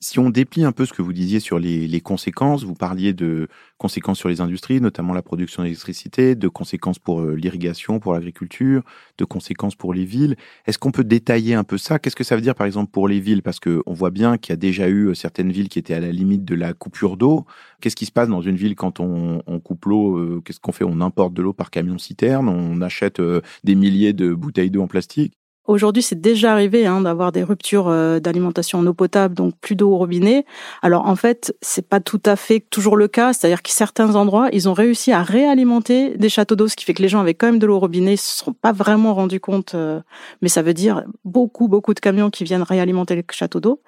Si 0.02 0.18
on 0.18 0.30
déplie 0.30 0.64
un 0.64 0.72
peu 0.72 0.86
ce 0.86 0.94
que 0.94 1.02
vous 1.02 1.12
disiez 1.12 1.40
sur 1.40 1.58
les, 1.58 2.00
conséquences, 2.00 2.64
vous 2.64 2.74
parliez 2.74 3.12
de 3.12 3.48
conséquences 3.76 4.18
sur 4.18 4.30
les 4.30 4.40
industries, 4.40 4.80
notamment 4.80 5.12
la 5.12 5.20
production 5.20 5.62
d'électricité, 5.62 6.34
de 6.34 6.48
conséquences 6.48 6.98
pour 6.98 7.20
euh, 7.20 7.34
l'irrigation, 7.34 8.00
pour 8.00 8.14
l'agriculture, 8.14 8.82
de 9.18 9.24
conséquences 9.26 9.74
pour 9.74 9.92
les 9.92 10.06
villes. 10.06 10.36
Est-ce 10.64 10.78
qu'on 10.78 10.90
peut 10.90 11.04
détailler 11.04 11.52
un 11.52 11.64
peu 11.64 11.76
ça? 11.76 11.98
Qu'est-ce 11.98 12.16
que 12.16 12.24
ça 12.24 12.34
veut 12.34 12.40
dire 12.40 12.54
par 12.54 12.66
exemple 12.66 12.90
pour 12.90 13.08
les 13.08 13.20
villes? 13.20 13.42
Parce 13.42 13.60
qu'on 13.60 13.92
voit 13.92 14.10
bien 14.10 14.38
qu'il 14.38 14.52
y 14.52 14.54
a 14.54 14.56
déjà 14.56 14.88
eu 14.88 15.08
euh, 15.08 15.14
certaines 15.14 15.52
villes 15.52 15.68
qui 15.68 15.78
étaient 15.78 15.92
à 15.92 16.00
la 16.00 16.12
limite 16.12 16.46
de 16.46 16.54
la 16.54 16.72
coupure 16.72 17.18
d'eau. 17.18 17.44
Qu'est-ce 17.82 17.96
qui 17.96 18.06
se 18.06 18.12
passe 18.12 18.30
dans 18.30 18.40
une 18.40 18.56
ville 18.56 18.76
quand 18.76 19.00
on, 19.00 19.42
coupe 19.62 19.84
l'eau 19.84 20.16
euh, 20.16 20.40
Qu'est-ce 20.42 20.60
qu'on 20.60 20.72
fait? 20.72 20.84
On 20.84 21.02
importe 21.02 21.34
de 21.34 21.42
l'eau 21.42 21.52
par 21.52 21.70
camion-citerne, 21.70 22.48
on 22.48 22.80
achète 22.80 23.20
des 23.64 23.74
milliers 23.74 24.14
de 24.14 24.32
bouteilles 24.32 24.70
d'eau 24.70 24.82
en 24.82 24.88
plastique? 24.88 25.39
Aujourd'hui, 25.70 26.02
c'est 26.02 26.20
déjà 26.20 26.50
arrivé 26.50 26.84
hein, 26.84 27.00
d'avoir 27.00 27.30
des 27.30 27.44
ruptures 27.44 27.86
euh, 27.86 28.18
d'alimentation 28.18 28.80
en 28.80 28.86
eau 28.88 28.92
potable, 28.92 29.36
donc 29.36 29.54
plus 29.60 29.76
d'eau 29.76 29.92
au 29.92 29.98
robinet. 29.98 30.44
Alors 30.82 31.06
en 31.06 31.14
fait, 31.14 31.54
c'est 31.62 31.88
pas 31.88 32.00
tout 32.00 32.20
à 32.26 32.34
fait 32.34 32.58
toujours 32.58 32.96
le 32.96 33.06
cas, 33.06 33.32
c'est-à-dire 33.32 33.62
que 33.62 33.70
certains 33.70 34.16
endroits, 34.16 34.48
ils 34.52 34.68
ont 34.68 34.72
réussi 34.72 35.12
à 35.12 35.22
réalimenter 35.22 36.16
des 36.16 36.28
châteaux 36.28 36.56
d'eau, 36.56 36.66
ce 36.66 36.74
qui 36.74 36.84
fait 36.84 36.92
que 36.92 37.02
les 37.02 37.08
gens 37.08 37.20
avaient 37.20 37.34
quand 37.34 37.46
même 37.46 37.60
de 37.60 37.66
l'eau 37.68 37.76
au 37.76 37.78
robinet, 37.78 38.14
ils 38.14 38.16
se 38.16 38.38
sont 38.38 38.52
pas 38.52 38.72
vraiment 38.72 39.14
rendus 39.14 39.38
compte, 39.38 39.76
euh, 39.76 40.00
mais 40.42 40.48
ça 40.48 40.62
veut 40.62 40.74
dire 40.74 41.04
beaucoup 41.24 41.68
beaucoup 41.68 41.94
de 41.94 42.00
camions 42.00 42.30
qui 42.30 42.42
viennent 42.42 42.64
réalimenter 42.64 43.14
les 43.14 43.24
châteaux 43.30 43.60
d'eau. 43.60 43.80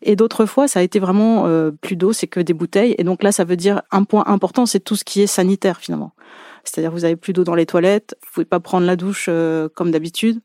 Et 0.00 0.16
d'autres 0.16 0.46
fois, 0.46 0.68
ça 0.68 0.80
a 0.80 0.82
été 0.82 0.98
vraiment 0.98 1.46
euh, 1.46 1.70
plus 1.70 1.96
d'eau, 1.96 2.14
c'est 2.14 2.28
que 2.28 2.40
des 2.40 2.54
bouteilles. 2.54 2.94
Et 2.96 3.04
donc 3.04 3.22
là, 3.22 3.30
ça 3.30 3.44
veut 3.44 3.56
dire 3.56 3.82
un 3.90 4.04
point 4.04 4.24
important, 4.26 4.64
c'est 4.64 4.80
tout 4.80 4.96
ce 4.96 5.04
qui 5.04 5.20
est 5.20 5.26
sanitaire 5.26 5.80
finalement. 5.80 6.14
C'est-à-dire 6.64 6.92
vous 6.92 7.04
avez 7.04 7.16
plus 7.16 7.34
d'eau 7.34 7.44
dans 7.44 7.54
les 7.54 7.66
toilettes, 7.66 8.16
vous 8.24 8.30
pouvez 8.32 8.46
pas 8.46 8.58
prendre 8.58 8.86
la 8.86 8.96
douche 8.96 9.28
comme 9.74 9.90
d'habitude. 9.90 10.40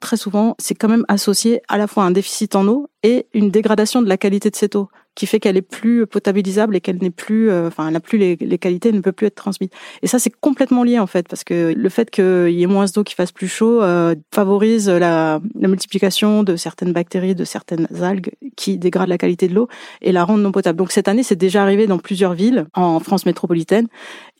Très 0.00 0.16
souvent, 0.16 0.54
c'est 0.58 0.74
quand 0.74 0.88
même 0.88 1.04
associé 1.08 1.62
à 1.68 1.78
la 1.78 1.86
fois 1.86 2.04
à 2.04 2.06
un 2.06 2.10
déficit 2.10 2.54
en 2.56 2.66
eau 2.66 2.88
et 3.02 3.26
une 3.34 3.50
dégradation 3.50 4.02
de 4.02 4.08
la 4.08 4.16
qualité 4.16 4.50
de 4.50 4.56
cette 4.56 4.76
eau 4.76 4.88
qui 5.16 5.26
fait 5.26 5.40
qu'elle 5.40 5.56
est 5.56 5.62
plus 5.62 6.06
potabilisable 6.06 6.76
et 6.76 6.80
qu'elle 6.80 6.98
n'est 6.98 7.10
plus, 7.10 7.50
euh, 7.50 7.68
enfin, 7.68 7.86
elle 7.88 7.94
n'a 7.94 8.00
plus 8.00 8.18
les, 8.18 8.36
les, 8.36 8.58
qualités, 8.58 8.92
ne 8.92 9.00
peut 9.00 9.12
plus 9.12 9.26
être 9.26 9.34
transmise. 9.34 9.70
Et 10.02 10.06
ça, 10.06 10.18
c'est 10.18 10.30
complètement 10.30 10.84
lié 10.84 10.98
en 10.98 11.06
fait, 11.06 11.26
parce 11.26 11.42
que 11.42 11.72
le 11.74 11.88
fait 11.88 12.10
qu'il 12.10 12.50
y 12.50 12.62
ait 12.62 12.66
moins 12.66 12.84
d'eau 12.94 13.02
qui 13.02 13.14
fasse 13.14 13.32
plus 13.32 13.48
chaud 13.48 13.82
euh, 13.82 14.14
favorise 14.32 14.88
la, 14.88 15.40
la, 15.58 15.68
multiplication 15.68 16.42
de 16.42 16.54
certaines 16.56 16.92
bactéries, 16.92 17.34
de 17.34 17.44
certaines 17.44 17.88
algues 18.02 18.30
qui 18.56 18.76
dégradent 18.76 19.08
la 19.08 19.16
qualité 19.16 19.48
de 19.48 19.54
l'eau 19.54 19.68
et 20.02 20.12
la 20.12 20.22
rendent 20.22 20.42
non 20.42 20.52
potable. 20.52 20.78
Donc 20.78 20.92
cette 20.92 21.08
année, 21.08 21.22
c'est 21.22 21.34
déjà 21.34 21.62
arrivé 21.62 21.86
dans 21.86 21.98
plusieurs 21.98 22.34
villes 22.34 22.66
en 22.74 23.00
France 23.00 23.24
métropolitaine. 23.24 23.88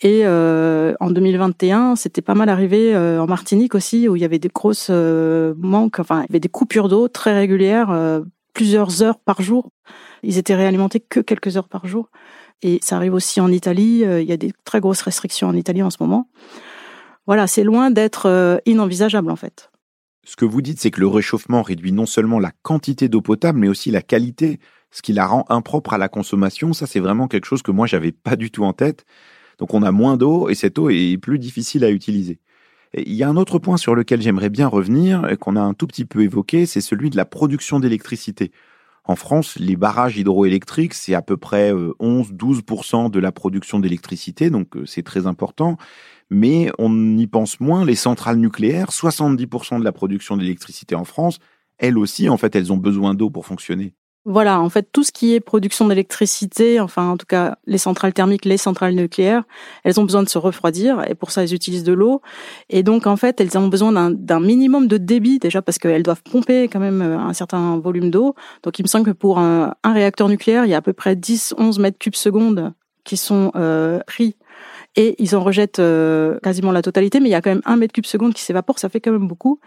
Et 0.03 0.27
euh, 0.27 0.95
en 1.01 1.11
2021, 1.11 1.97
c'était 1.97 2.23
pas 2.23 2.35
mal 2.35 2.51
arrivé 2.51 2.95
euh, 2.95 3.19
en 3.19 3.27
Martinique 3.27 3.75
aussi, 3.75 4.09
où 4.09 4.17
il 4.17 4.21
y 4.21 4.27
avait 4.27 4.39
des 4.39 4.51
grosses 4.55 4.91
manques, 4.91 6.01
enfin, 6.01 6.19
il 6.19 6.33
y 6.33 6.33
avait 6.33 6.41
des 6.41 6.51
coupures 6.51 6.89
d'eau 6.89 7.09
très 7.09 7.35
régulières, 7.35 8.21
plusieurs 8.53 9.03
heures 9.03 9.19
par 9.19 9.41
jour. 9.41 9.71
Ils 10.23 10.39
étaient 10.39 10.55
réalimentés 10.55 11.01
que 11.01 11.21
quelques 11.21 11.57
heures 11.57 11.69
par 11.69 11.87
jour. 11.87 12.11
Et 12.63 12.79
ça 12.83 12.97
arrive 12.97 13.15
aussi 13.15 13.41
en 13.41 13.51
Italie. 13.53 14.05
Euh, 14.05 14.21
il 14.21 14.29
y 14.29 14.33
a 14.33 14.37
des 14.37 14.53
très 14.65 14.81
grosses 14.81 15.03
restrictions 15.03 15.49
en 15.49 15.55
Italie 15.55 15.83
en 15.83 15.91
ce 15.91 15.99
moment. 16.01 16.29
Voilà, 17.27 17.47
c'est 17.47 17.65
loin 17.65 17.91
d'être 17.91 18.27
euh, 18.27 18.59
inenvisageable 18.67 19.31
en 19.31 19.37
fait. 19.37 19.71
Ce 20.25 20.37
que 20.37 20.45
vous 20.45 20.63
dites, 20.63 20.81
c'est 20.81 20.91
que 20.91 21.01
le 21.01 21.07
réchauffement 21.07 21.63
réduit 21.63 21.93
non 21.93 22.07
seulement 22.07 22.39
la 22.39 22.53
quantité 22.63 23.09
d'eau 23.09 23.21
potable, 23.21 23.59
mais 23.59 23.69
aussi 23.69 23.91
la 23.91 24.03
qualité, 24.03 24.59
ce 24.91 25.03
qui 25.03 25.13
la 25.13 25.27
rend 25.27 25.45
impropre 25.49 25.93
à 25.93 25.99
la 25.99 26.09
consommation. 26.09 26.73
Ça, 26.73 26.87
c'est 26.87 26.99
vraiment 26.99 27.29
quelque 27.29 27.45
chose 27.45 27.63
que 27.63 27.71
moi, 27.71 27.87
j'avais 27.87 28.13
pas 28.13 28.35
du 28.35 28.51
tout 28.51 28.65
en 28.65 28.73
tête. 28.73 29.05
Donc, 29.59 29.73
on 29.73 29.83
a 29.83 29.93
moins 29.93 30.17
d'eau 30.17 30.49
et 30.49 30.55
cette 30.55 30.79
eau 30.79 30.91
est 30.91 31.17
plus 31.19 31.39
difficile 31.39 31.85
à 31.85 31.91
utiliser. 31.91 32.41
il 32.95 33.15
y 33.15 33.23
a 33.23 33.29
un 33.29 33.37
autre 33.37 33.59
point 33.59 33.77
sur 33.77 33.95
lequel 33.95 34.21
j'aimerais 34.21 34.51
bien 34.51 34.67
revenir, 34.67 35.37
qu'on 35.41 35.57
a 35.57 35.61
un 35.61 35.75
tout 35.75 35.87
petit 35.87 36.05
peu 36.05 36.23
évoqué, 36.23 36.67
c'est 36.67 36.81
celui 36.81 37.11
de 37.11 37.17
la 37.17 37.25
production 37.25 37.79
d'électricité. 37.79 38.53
En 39.09 39.15
France, 39.15 39.57
les 39.57 39.77
barrages 39.77 40.17
hydroélectriques, 40.17 40.95
c'est 40.95 41.15
à 41.15 41.23
peu 41.23 41.37
près 41.37 41.73
11-12% 41.73 43.07
euh, 43.07 43.09
de 43.09 43.21
la 43.21 43.31
production 43.31 43.79
d'électricité, 43.79 44.51
donc 44.51 44.77
euh, 44.77 44.85
c'est 44.85 45.05
très 45.05 45.27
important. 45.27 45.77
Mais 46.29 46.71
on 46.79 47.17
y 47.17 47.29
pense 47.29 47.61
moins, 47.61 47.85
les 47.85 47.95
centrales 47.95 48.39
nucléaires, 48.39 48.91
70% 48.91 49.79
de 49.79 49.85
la 49.85 49.93
production 49.93 50.37
d'électricité 50.37 50.97
en 50.97 51.05
France, 51.05 51.39
elles 51.79 51.99
aussi, 51.99 52.29
en 52.29 52.37
fait, 52.37 52.57
elles 52.57 52.73
ont 52.73 52.79
besoin 52.79 53.15
d'eau 53.15 53.31
pour 53.31 53.47
fonctionner. 53.47 53.95
Voilà, 54.29 54.61
en 54.61 54.69
fait, 54.69 54.89
tout 54.91 55.05
ce 55.05 55.13
qui 55.13 55.35
est 55.35 55.41
production 55.41 55.87
d'électricité, 55.87 56.81
enfin, 56.81 57.11
en 57.11 57.17
tout 57.17 57.27
cas, 57.27 57.59
les 57.65 57.79
centrales 57.79 58.13
thermiques, 58.13 58.45
les 58.45 58.57
centrales 58.57 58.93
nucléaires, 58.93 59.45
elles 59.85 60.01
ont 60.01 60.03
besoin 60.03 60.25
de 60.25 60.29
se 60.29 60.37
refroidir 60.37 61.09
et 61.09 61.15
pour 61.15 61.31
ça, 61.31 61.45
elles 61.45 61.55
utilisent 61.55 61.85
de 61.85 61.93
l'eau. 61.93 62.23
Et 62.69 62.83
donc, 62.83 63.07
en 63.07 63.17
fait, 63.17 63.41
elles 63.41 63.57
ont 63.57 63.69
besoin 63.69 64.11
d'un 64.11 64.41
minimum 64.41 64.89
de 64.89 64.97
débit 64.97 65.39
déjà 65.39 65.63
parce 65.63 65.79
qu'elles 65.79 66.03
doivent 66.03 66.25
pomper 66.25 66.65
quand 66.65 66.81
même 66.81 67.03
euh, 67.03 67.17
un 67.17 67.35
certain 67.35 67.79
volume 67.79 68.11
d'eau. 68.11 68.35
Donc, 68.65 68.81
il 68.81 68.83
me 68.83 68.89
semble 68.89 69.07
que 69.07 69.13
pour 69.13 69.39
un, 69.39 69.75
réacteur 69.85 70.29
nucléaire, 70.29 70.65
il 70.65 70.71
y 70.71 70.75
a 70.75 70.79
à 70.79 70.83
peu 70.83 70.93
près 70.93 71.15
10-11 71.15 71.81
mètres 71.81 71.99
cubes 71.99 72.17
secondes 72.17 72.73
qui 73.05 73.17
sont 73.17 73.53
euh, 73.55 74.01
pris 74.09 74.35
et 74.97 75.15
ils 75.23 75.37
en 75.37 75.41
rejettent 75.43 75.79
euh, 75.79 76.39
quasiment 76.43 76.73
la 76.73 76.83
totalité, 76.83 77.21
mais 77.21 77.29
il 77.29 77.33
y 77.33 77.35
a 77.35 77.43
quand 77.43 77.51
même 77.51 77.63
un 77.67 77.77
mètre 77.77 77.93
cube 77.93 78.07
seconde 78.07 78.33
qui 78.35 78.43
s'évapore, 78.43 78.79
ça 78.79 78.89
fait 78.89 79.01
quand 79.01 79.13
même 79.13 79.29
beaucoup. 79.29 79.61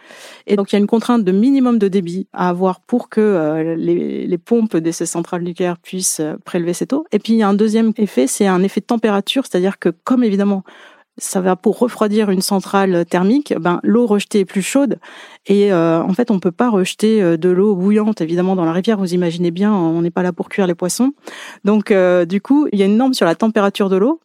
Et 0.48 0.56
donc 0.56 0.72
il 0.72 0.76
y 0.76 0.78
a 0.78 0.80
une 0.80 0.88
contrainte 0.88 1.24
de 1.24 1.32
minimum 1.32 1.78
de 1.78 1.88
débit 1.88 2.28
à 2.34 2.50
avoir 2.50 2.82
pour 2.82 3.10
que 3.10 3.22
euh, 3.22 3.76
les, 3.76 4.26
les, 4.26 4.38
pompes 4.38 4.76
de 4.76 4.92
ces 4.92 5.06
centrales 5.06 5.44
nucléaires 5.44 5.78
puissent 5.78 6.20
euh, 6.20 6.36
prélever 6.46 6.74
cette 6.74 6.94
eau. 6.94 7.06
Et 7.12 7.20
puis 7.20 7.34
il 7.34 7.40
y 7.40 7.44
a 7.44 7.48
un 7.48 7.54
deuxième 7.54 7.94
effet, 7.98 8.26
c'est 8.26 8.48
un 8.48 8.64
effet 8.64 8.82
de 8.82 8.86
température, 8.86 9.46
c'est-à-dire 9.46 9.78
que 9.78 9.90
comme 10.04 10.24
évidemment 10.24 10.64
ça 11.20 11.42
va 11.42 11.56
pour 11.56 11.78
refroidir 11.80 12.30
une 12.30 12.42
centrale 12.42 13.06
thermique, 13.06 13.54
ben 13.60 13.80
l'eau 13.84 14.08
rejetée 14.08 14.40
est 14.40 14.46
plus 14.46 14.62
chaude 14.62 15.00
et 15.46 15.72
euh, 15.72 16.02
en 16.02 16.14
fait 16.14 16.32
on 16.32 16.40
peut 16.40 16.52
pas 16.52 16.70
rejeter 16.70 17.22
euh, 17.22 17.38
de 17.38 17.50
l'eau 17.50 17.76
bouillante 17.76 18.22
évidemment 18.22 18.56
dans 18.56 18.66
la 18.66 18.74
rivière. 18.74 18.98
Vous 18.98 19.14
imaginez 19.14 19.52
bien, 19.52 19.74
on 19.74 20.02
n'est 20.02 20.12
pas 20.12 20.24
là 20.24 20.34
pour 20.34 20.50
cuire 20.50 20.68
les 20.68 20.76
poissons. 20.76 21.12
Donc 21.64 21.92
euh, 21.92 22.26
du 22.26 22.42
coup 22.42 22.68
il 22.72 22.80
y 22.80 22.84
a 22.84 22.86
une 22.86 22.98
norme 22.98 23.14
sur 23.14 23.26
la 23.26 23.36
température 23.36 23.90
de 23.90 23.98
l'eau 23.98 24.22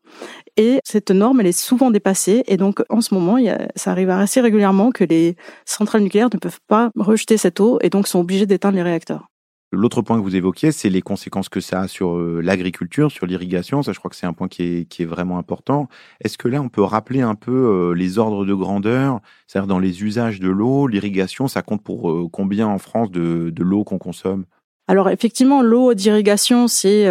et 0.56 0.80
cette 0.84 1.10
norme 1.10 1.40
elle 1.40 1.46
est 1.46 1.52
souvent 1.52 1.90
dépassée 1.90 2.44
et 2.46 2.56
donc 2.56 2.82
en 2.88 3.00
ce 3.00 3.14
moment 3.14 3.38
il 3.38 3.44
y 3.44 3.50
a, 3.50 3.68
ça 3.76 3.90
arrive 3.90 4.10
assez 4.10 4.40
régulièrement 4.40 4.90
que 4.90 5.04
les 5.04 5.36
centrales 5.64 6.02
nucléaires 6.02 6.30
ne 6.32 6.38
peuvent 6.38 6.60
pas 6.68 6.90
rejeter 6.96 7.36
cette 7.36 7.60
eau 7.60 7.78
et 7.82 7.90
donc 7.90 8.06
sont 8.06 8.20
obligés 8.20 8.46
d'éteindre 8.46 8.76
les 8.76 8.82
réacteurs. 8.82 9.28
L'autre 9.74 10.02
point 10.02 10.16
que 10.18 10.22
vous 10.22 10.36
évoquiez, 10.36 10.72
c'est 10.72 10.88
les 10.88 11.02
conséquences 11.02 11.48
que 11.48 11.60
ça 11.60 11.80
a 11.80 11.88
sur 11.88 12.16
euh, 12.16 12.40
l'agriculture, 12.40 13.10
sur 13.10 13.26
l'irrigation. 13.26 13.82
Ça, 13.82 13.92
je 13.92 13.98
crois 13.98 14.08
que 14.08 14.16
c'est 14.16 14.26
un 14.26 14.32
point 14.32 14.48
qui 14.48 14.62
est, 14.62 14.84
qui 14.88 15.02
est 15.02 15.06
vraiment 15.06 15.36
important. 15.36 15.88
Est-ce 16.20 16.38
que 16.38 16.48
là, 16.48 16.62
on 16.62 16.68
peut 16.68 16.82
rappeler 16.82 17.22
un 17.22 17.34
peu 17.34 17.50
euh, 17.50 17.92
les 17.92 18.18
ordres 18.18 18.44
de 18.44 18.54
grandeur, 18.54 19.20
c'est-à-dire 19.46 19.66
dans 19.66 19.80
les 19.80 20.02
usages 20.02 20.38
de 20.38 20.48
l'eau, 20.48 20.86
l'irrigation, 20.86 21.48
ça 21.48 21.62
compte 21.62 21.82
pour 21.82 22.10
euh, 22.10 22.28
combien 22.30 22.68
en 22.68 22.78
France 22.78 23.10
de, 23.10 23.50
de 23.50 23.62
l'eau 23.64 23.84
qu'on 23.84 23.98
consomme? 23.98 24.44
Alors 24.86 25.08
effectivement, 25.08 25.62
l'eau 25.62 25.94
d'irrigation, 25.94 26.68
c'est 26.68 27.06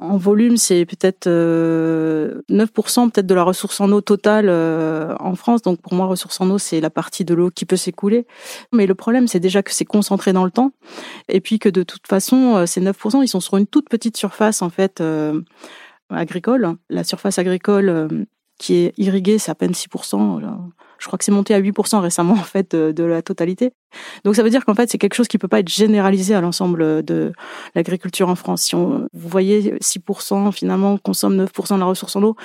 en 0.00 0.16
volume, 0.16 0.56
c'est 0.56 0.86
peut-être 0.86 1.26
9% 1.26 1.28
euh, 1.28 2.36
peut-être 2.46 3.26
de 3.26 3.34
la 3.34 3.42
ressource 3.42 3.80
en 3.80 3.90
eau 3.90 4.00
totale 4.00 4.46
euh, 4.48 5.14
en 5.18 5.34
France. 5.34 5.62
Donc 5.62 5.80
pour 5.80 5.94
moi, 5.94 6.06
ressource 6.06 6.40
en 6.40 6.48
eau, 6.50 6.58
c'est 6.58 6.80
la 6.80 6.90
partie 6.90 7.24
de 7.24 7.34
l'eau 7.34 7.50
qui 7.50 7.64
peut 7.64 7.76
s'écouler. 7.76 8.26
Mais 8.72 8.86
le 8.86 8.94
problème, 8.94 9.26
c'est 9.26 9.40
déjà 9.40 9.62
que 9.62 9.72
c'est 9.72 9.84
concentré 9.84 10.32
dans 10.32 10.44
le 10.44 10.50
temps, 10.50 10.72
et 11.28 11.40
puis 11.40 11.58
que 11.58 11.68
de 11.68 11.82
toute 11.82 12.06
façon, 12.06 12.56
euh, 12.56 12.66
ces 12.66 12.80
9%, 12.80 13.22
ils 13.22 13.28
sont 13.28 13.40
sur 13.40 13.56
une 13.56 13.66
toute 13.66 13.88
petite 13.88 14.16
surface 14.16 14.62
en 14.62 14.70
fait 14.70 15.02
agricole. 16.10 16.76
La 16.88 17.04
surface 17.04 17.38
agricole 17.38 18.26
qui 18.58 18.74
est 18.76 18.94
irriguée, 18.98 19.38
c'est 19.38 19.50
à 19.50 19.54
peine 19.54 19.72
6%. 19.72 20.40
Je 20.98 21.06
crois 21.06 21.18
que 21.18 21.24
c'est 21.24 21.32
monté 21.32 21.54
à 21.54 21.60
8% 21.60 22.00
récemment 22.00 22.34
en 22.34 22.36
fait 22.36 22.74
de, 22.74 23.04
la 23.04 23.22
totalité. 23.22 23.72
Donc 24.24 24.36
ça 24.36 24.42
veut 24.42 24.50
dire 24.50 24.64
qu'en 24.64 24.74
fait 24.74 24.90
c'est 24.90 24.98
quelque 24.98 25.14
chose 25.14 25.28
qui 25.28 25.38
peut 25.38 25.48
pas 25.48 25.60
être 25.60 25.68
généralisé 25.68 26.34
à 26.34 26.40
l'ensemble 26.40 27.02
de 27.04 27.32
l'agriculture 27.74 28.28
en 28.28 28.34
France. 28.34 28.62
Si 28.62 28.74
on, 28.74 29.08
vous 29.12 29.28
voyez 29.28 29.74
6% 29.78 30.52
finalement 30.52 30.98
consomme 30.98 31.44
9% 31.44 31.74
de 31.74 31.80
la 31.80 31.86
ressource 31.86 32.16
en 32.16 32.22
eau, 32.22 32.36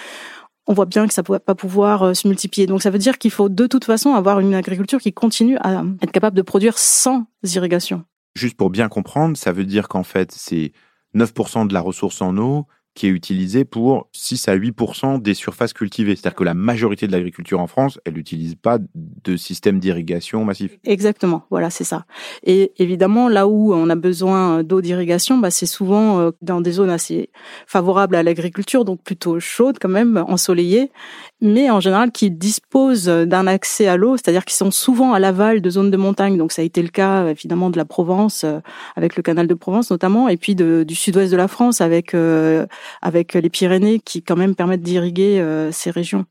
on 0.67 0.73
voit 0.73 0.85
bien 0.85 1.07
que 1.07 1.13
ça 1.13 1.21
ne 1.21 1.27
va 1.27 1.39
pas 1.39 1.55
pouvoir 1.55 2.03
euh, 2.03 2.13
se 2.13 2.27
multiplier. 2.27 2.67
Donc 2.67 2.81
ça 2.81 2.89
veut 2.89 2.99
dire 2.99 3.17
qu'il 3.17 3.31
faut 3.31 3.49
de 3.49 3.67
toute 3.67 3.85
façon 3.85 4.13
avoir 4.13 4.39
une 4.39 4.53
agriculture 4.53 4.99
qui 4.99 5.11
continue 5.11 5.57
à 5.59 5.83
être 6.01 6.11
capable 6.11 6.37
de 6.37 6.41
produire 6.41 6.77
sans 6.77 7.25
irrigation. 7.43 8.03
Juste 8.35 8.55
pour 8.55 8.69
bien 8.69 8.87
comprendre, 8.87 9.35
ça 9.35 9.51
veut 9.51 9.65
dire 9.65 9.87
qu'en 9.89 10.03
fait 10.03 10.31
c'est 10.31 10.71
9% 11.15 11.67
de 11.67 11.73
la 11.73 11.81
ressource 11.81 12.21
en 12.21 12.37
eau 12.37 12.65
qui 12.95 13.07
est 13.07 13.09
utilisé 13.09 13.65
pour 13.65 14.07
6 14.13 14.47
à 14.47 14.55
8% 14.55 15.21
des 15.21 15.33
surfaces 15.33 15.73
cultivées. 15.73 16.15
C'est-à-dire 16.15 16.35
que 16.35 16.43
la 16.43 16.53
majorité 16.53 17.07
de 17.07 17.11
l'agriculture 17.11 17.59
en 17.59 17.67
France, 17.67 17.99
elle 18.05 18.13
n'utilise 18.13 18.55
pas 18.55 18.77
de 18.95 19.35
système 19.35 19.79
d'irrigation 19.79 20.45
massif. 20.45 20.77
Exactement, 20.83 21.45
voilà, 21.49 21.69
c'est 21.69 21.83
ça. 21.83 22.05
Et 22.43 22.71
évidemment, 22.77 23.29
là 23.29 23.47
où 23.47 23.73
on 23.73 23.89
a 23.89 23.95
besoin 23.95 24.63
d'eau 24.63 24.81
d'irrigation, 24.81 25.37
bah, 25.37 25.49
c'est 25.49 25.65
souvent 25.65 26.19
euh, 26.19 26.31
dans 26.41 26.61
des 26.61 26.73
zones 26.73 26.89
assez 26.89 27.29
favorables 27.67 28.15
à 28.15 28.23
l'agriculture, 28.23 28.85
donc 28.85 29.01
plutôt 29.03 29.39
chaudes 29.39 29.77
quand 29.81 29.89
même, 29.89 30.23
ensoleillées, 30.27 30.91
mais 31.43 31.69
en 31.69 31.79
général 31.79 32.11
qui 32.11 32.31
disposent 32.31 33.05
d'un 33.05 33.45
accès 33.45 33.87
à 33.87 33.97
l'eau, 33.97 34.17
c'est-à-dire 34.17 34.45
qui 34.45 34.55
sont 34.55 34.71
souvent 34.71 35.13
à 35.13 35.19
l'aval 35.19 35.61
de 35.61 35.69
zones 35.69 35.91
de 35.91 35.97
montagne. 35.97 36.37
Donc 36.37 36.51
ça 36.51 36.63
a 36.63 36.65
été 36.65 36.81
le 36.81 36.87
cas 36.87 37.27
évidemment 37.27 37.69
de 37.69 37.77
la 37.77 37.85
Provence, 37.85 38.43
euh, 38.43 38.59
avec 38.95 39.15
le 39.15 39.21
canal 39.21 39.45
de 39.45 39.53
Provence 39.53 39.91
notamment, 39.91 40.29
et 40.29 40.37
puis 40.37 40.55
de, 40.55 40.83
du 40.87 40.95
sud-ouest 40.95 41.31
de 41.31 41.37
la 41.37 41.47
France 41.47 41.81
avec 41.81 42.15
euh, 42.15 42.65
avec 43.01 43.33
les 43.33 43.49
Pyrénées 43.49 43.99
qui 43.99 44.23
quand 44.23 44.35
même 44.35 44.55
permettent 44.55 44.81
d'irriguer 44.81 45.39
euh, 45.39 45.71
ces 45.71 45.91
régions. 45.91 46.25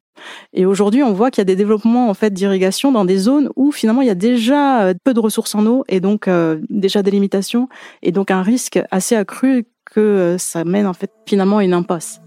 Et 0.53 0.67
aujourd'hui, 0.67 1.03
on 1.03 1.13
voit 1.13 1.31
qu'il 1.31 1.41
y 1.41 1.43
a 1.43 1.47
des 1.47 1.57
développements 1.57 2.09
en 2.09 2.15
fait 2.15 2.33
d'irrigation 2.33 2.93
dans 2.93 3.05
des 3.05 3.19
zones 3.19 3.51
où 3.57 3.73
finalement 3.73 4.03
il 4.03 4.09
y 4.09 4.11
a 4.11 4.15
déjà 4.15 4.83
euh, 4.83 4.95
peu 5.05 5.15
de 5.15 5.21
ressources 5.21 5.55
en 5.55 5.67
eau 5.67 5.85
et 5.89 6.01
donc 6.01 6.29
euh, 6.29 6.61
déjà 6.71 7.03
des 7.03 7.11
limitations 7.11 7.69
et 8.03 8.13
donc 8.13 8.31
un 8.31 8.43
risque 8.43 8.81
assez 8.91 9.17
accru 9.17 9.65
que 9.85 10.37
ça 10.39 10.65
mène 10.65 10.87
en 10.87 10.95
fait 10.95 11.11
finalement 11.27 11.59
à 11.59 11.65
une 11.65 11.75
impasse. 11.75 12.21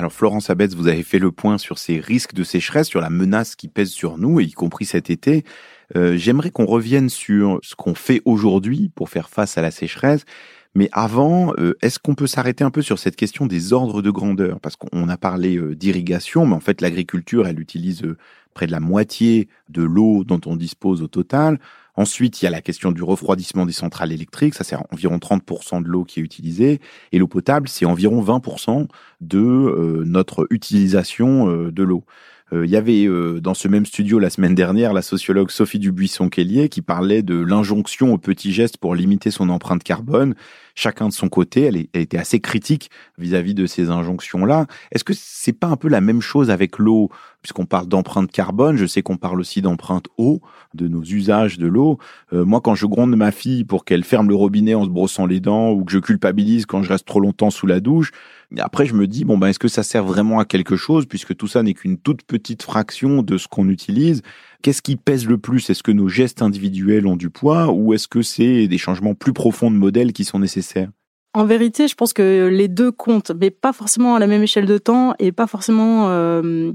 Alors 0.00 0.14
Florence 0.14 0.48
Abetz, 0.48 0.74
vous 0.74 0.88
avez 0.88 1.02
fait 1.02 1.18
le 1.18 1.30
point 1.30 1.58
sur 1.58 1.76
ces 1.76 2.00
risques 2.00 2.32
de 2.32 2.42
sécheresse, 2.42 2.88
sur 2.88 3.02
la 3.02 3.10
menace 3.10 3.54
qui 3.54 3.68
pèse 3.68 3.90
sur 3.90 4.16
nous, 4.16 4.40
y 4.40 4.52
compris 4.52 4.86
cet 4.86 5.10
été. 5.10 5.44
Euh, 5.94 6.16
j'aimerais 6.16 6.50
qu'on 6.50 6.64
revienne 6.64 7.10
sur 7.10 7.58
ce 7.62 7.74
qu'on 7.74 7.94
fait 7.94 8.22
aujourd'hui 8.24 8.90
pour 8.94 9.10
faire 9.10 9.28
face 9.28 9.58
à 9.58 9.60
la 9.60 9.70
sécheresse. 9.70 10.24
Mais 10.74 10.88
avant, 10.92 11.52
euh, 11.58 11.76
est-ce 11.82 11.98
qu'on 11.98 12.14
peut 12.14 12.26
s'arrêter 12.26 12.64
un 12.64 12.70
peu 12.70 12.80
sur 12.80 12.98
cette 12.98 13.14
question 13.14 13.44
des 13.44 13.74
ordres 13.74 14.00
de 14.00 14.10
grandeur? 14.10 14.58
Parce 14.60 14.76
qu'on 14.76 15.06
a 15.10 15.18
parlé 15.18 15.58
euh, 15.58 15.76
d'irrigation, 15.76 16.46
mais 16.46 16.54
en 16.54 16.60
fait 16.60 16.80
l'agriculture, 16.80 17.46
elle 17.46 17.60
utilise 17.60 18.02
près 18.54 18.66
de 18.66 18.72
la 18.72 18.80
moitié 18.80 19.48
de 19.68 19.82
l'eau 19.82 20.24
dont 20.24 20.40
on 20.46 20.56
dispose 20.56 21.02
au 21.02 21.08
total. 21.08 21.60
Ensuite, 21.96 22.40
il 22.40 22.44
y 22.44 22.48
a 22.48 22.50
la 22.50 22.62
question 22.62 22.92
du 22.92 23.02
refroidissement 23.02 23.66
des 23.66 23.72
centrales 23.72 24.12
électriques, 24.12 24.54
ça 24.54 24.64
c'est 24.64 24.76
environ 24.90 25.18
30% 25.18 25.82
de 25.82 25.88
l'eau 25.88 26.04
qui 26.04 26.20
est 26.20 26.22
utilisée, 26.22 26.80
et 27.12 27.18
l'eau 27.18 27.26
potable, 27.26 27.68
c'est 27.68 27.84
environ 27.84 28.22
20% 28.22 28.88
de 29.20 30.02
notre 30.06 30.46
utilisation 30.50 31.68
de 31.70 31.82
l'eau. 31.82 32.04
Euh, 32.52 32.66
il 32.66 32.70
y 32.70 32.76
avait 32.76 33.06
euh, 33.06 33.40
dans 33.40 33.54
ce 33.54 33.68
même 33.68 33.86
studio 33.86 34.18
la 34.18 34.30
semaine 34.30 34.54
dernière 34.54 34.92
la 34.92 35.02
sociologue 35.02 35.50
Sophie 35.50 35.78
Dubuisson-Kellier 35.78 36.68
qui 36.68 36.82
parlait 36.82 37.22
de 37.22 37.38
l'injonction 37.38 38.12
aux 38.12 38.18
petits 38.18 38.52
gestes 38.52 38.78
pour 38.78 38.94
limiter 38.94 39.30
son 39.30 39.48
empreinte 39.50 39.84
carbone. 39.84 40.34
Chacun 40.74 41.08
de 41.08 41.12
son 41.12 41.28
côté, 41.28 41.62
elle, 41.62 41.76
était 41.76 42.18
assez 42.18 42.40
critique 42.40 42.90
vis-à-vis 43.18 43.54
de 43.54 43.66
ces 43.66 43.90
injonctions-là. 43.90 44.66
Est-ce 44.92 45.04
que 45.04 45.12
c'est 45.16 45.52
pas 45.52 45.68
un 45.68 45.76
peu 45.76 45.88
la 45.88 46.00
même 46.00 46.20
chose 46.20 46.50
avec 46.50 46.78
l'eau? 46.78 47.10
Puisqu'on 47.42 47.64
parle 47.64 47.86
d'empreinte 47.86 48.30
carbone, 48.30 48.76
je 48.76 48.84
sais 48.84 49.00
qu'on 49.00 49.16
parle 49.16 49.40
aussi 49.40 49.62
d'empreinte 49.62 50.08
eau, 50.18 50.42
de 50.74 50.88
nos 50.88 51.02
usages 51.02 51.58
de 51.58 51.66
l'eau. 51.66 51.98
Euh, 52.34 52.44
moi, 52.44 52.60
quand 52.60 52.74
je 52.74 52.84
gronde 52.84 53.16
ma 53.16 53.32
fille 53.32 53.64
pour 53.64 53.86
qu'elle 53.86 54.04
ferme 54.04 54.28
le 54.28 54.34
robinet 54.34 54.74
en 54.74 54.84
se 54.84 54.90
brossant 54.90 55.24
les 55.24 55.40
dents 55.40 55.70
ou 55.70 55.84
que 55.84 55.92
je 55.92 55.98
culpabilise 55.98 56.66
quand 56.66 56.82
je 56.82 56.90
reste 56.90 57.06
trop 57.06 57.20
longtemps 57.20 57.50
sous 57.50 57.66
la 57.66 57.80
douche, 57.80 58.12
après, 58.58 58.84
je 58.84 58.94
me 58.94 59.06
dis, 59.06 59.24
bon, 59.24 59.38
ben, 59.38 59.48
est-ce 59.48 59.58
que 59.58 59.68
ça 59.68 59.82
sert 59.82 60.04
vraiment 60.04 60.40
à 60.40 60.44
quelque 60.44 60.76
chose 60.76 61.06
puisque 61.06 61.36
tout 61.36 61.46
ça 61.46 61.62
n'est 61.62 61.74
qu'une 61.74 61.98
toute 61.98 62.22
petite 62.22 62.62
fraction 62.62 63.22
de 63.22 63.38
ce 63.38 63.46
qu'on 63.48 63.68
utilise? 63.68 64.22
Qu'est-ce 64.62 64.82
qui 64.82 64.96
pèse 64.96 65.26
le 65.26 65.38
plus? 65.38 65.70
Est-ce 65.70 65.82
que 65.82 65.92
nos 65.92 66.08
gestes 66.08 66.42
individuels 66.42 67.06
ont 67.06 67.16
du 67.16 67.30
poids 67.30 67.72
ou 67.72 67.94
est-ce 67.94 68.08
que 68.08 68.22
c'est 68.22 68.68
des 68.68 68.78
changements 68.78 69.14
plus 69.14 69.32
profonds 69.32 69.70
de 69.70 69.76
modèles 69.76 70.12
qui 70.12 70.24
sont 70.24 70.38
nécessaires? 70.38 70.90
En 71.32 71.44
vérité, 71.44 71.88
je 71.88 71.94
pense 71.94 72.12
que 72.12 72.48
les 72.52 72.68
deux 72.68 72.90
comptent, 72.90 73.30
mais 73.40 73.50
pas 73.50 73.72
forcément 73.72 74.16
à 74.16 74.18
la 74.18 74.26
même 74.26 74.42
échelle 74.42 74.66
de 74.66 74.78
temps 74.78 75.14
et 75.18 75.30
pas 75.30 75.46
forcément, 75.46 76.08
euh, 76.08 76.72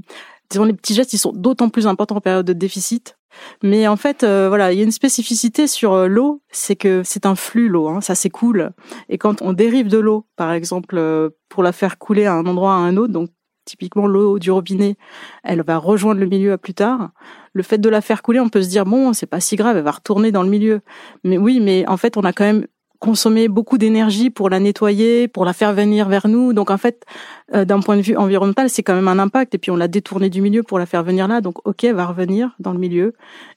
disons, 0.50 0.64
les 0.64 0.72
petits 0.72 0.94
gestes, 0.94 1.12
ils 1.12 1.18
sont 1.18 1.32
d'autant 1.32 1.68
plus 1.68 1.86
importants 1.86 2.16
en 2.16 2.20
période 2.20 2.46
de 2.46 2.54
déficit 2.54 3.16
mais 3.62 3.88
en 3.88 3.96
fait, 3.96 4.22
euh, 4.22 4.48
voilà, 4.48 4.72
il 4.72 4.78
y 4.78 4.80
a 4.80 4.84
une 4.84 4.92
spécificité 4.92 5.66
sur 5.66 5.92
euh, 5.92 6.06
l'eau, 6.06 6.42
c'est 6.50 6.76
que 6.76 7.02
c'est 7.04 7.26
un 7.26 7.34
flux 7.34 7.68
l'eau, 7.68 7.88
hein, 7.88 8.00
ça 8.00 8.14
s'écoule. 8.14 8.70
Et 9.08 9.18
quand 9.18 9.42
on 9.42 9.52
dérive 9.52 9.88
de 9.88 9.98
l'eau, 9.98 10.26
par 10.36 10.52
exemple, 10.52 10.96
euh, 10.98 11.30
pour 11.48 11.62
la 11.62 11.72
faire 11.72 11.98
couler 11.98 12.26
à 12.26 12.34
un 12.34 12.46
endroit 12.46 12.72
à 12.72 12.78
un 12.78 12.96
autre, 12.96 13.12
donc 13.12 13.30
typiquement 13.66 14.06
l'eau 14.06 14.38
du 14.38 14.50
robinet, 14.50 14.96
elle 15.44 15.62
va 15.62 15.76
rejoindre 15.76 16.20
le 16.20 16.26
milieu 16.26 16.52
à 16.52 16.58
plus 16.58 16.72
tard. 16.72 17.10
Le 17.52 17.62
fait 17.62 17.78
de 17.78 17.88
la 17.90 18.00
faire 18.00 18.22
couler, 18.22 18.40
on 18.40 18.48
peut 18.48 18.62
se 18.62 18.68
dire 18.68 18.86
bon, 18.86 19.12
c'est 19.12 19.26
pas 19.26 19.40
si 19.40 19.56
grave, 19.56 19.76
elle 19.76 19.84
va 19.84 19.90
retourner 19.90 20.32
dans 20.32 20.42
le 20.42 20.48
milieu. 20.48 20.80
Mais 21.24 21.36
oui, 21.36 21.60
mais 21.60 21.86
en 21.88 21.98
fait, 21.98 22.16
on 22.16 22.22
a 22.22 22.32
quand 22.32 22.44
même 22.44 22.66
consommer 22.98 23.48
beaucoup 23.48 23.78
d'énergie 23.78 24.30
pour 24.30 24.50
la 24.50 24.60
nettoyer, 24.60 25.28
pour 25.28 25.44
la 25.44 25.52
faire 25.52 25.72
venir 25.72 26.08
vers 26.08 26.28
nous. 26.28 26.52
Donc 26.52 26.70
en 26.70 26.78
fait, 26.78 27.04
euh, 27.54 27.64
d'un 27.64 27.80
point 27.80 27.96
de 27.96 28.02
vue 28.02 28.16
environnemental, 28.16 28.70
c'est 28.70 28.82
quand 28.82 28.94
même 28.94 29.08
un 29.08 29.18
impact. 29.18 29.54
Et 29.54 29.58
puis 29.58 29.70
on 29.70 29.76
l'a 29.76 29.88
détournée 29.88 30.30
du 30.30 30.40
milieu 30.40 30.62
pour 30.62 30.78
la 30.78 30.86
faire 30.86 31.02
venir 31.02 31.28
là. 31.28 31.40
Donc 31.40 31.66
ok, 31.66 31.84
elle 31.84 31.94
va 31.94 32.06
revenir 32.06 32.54
dans 32.58 32.72
le 32.72 32.78
milieu. 32.78 33.14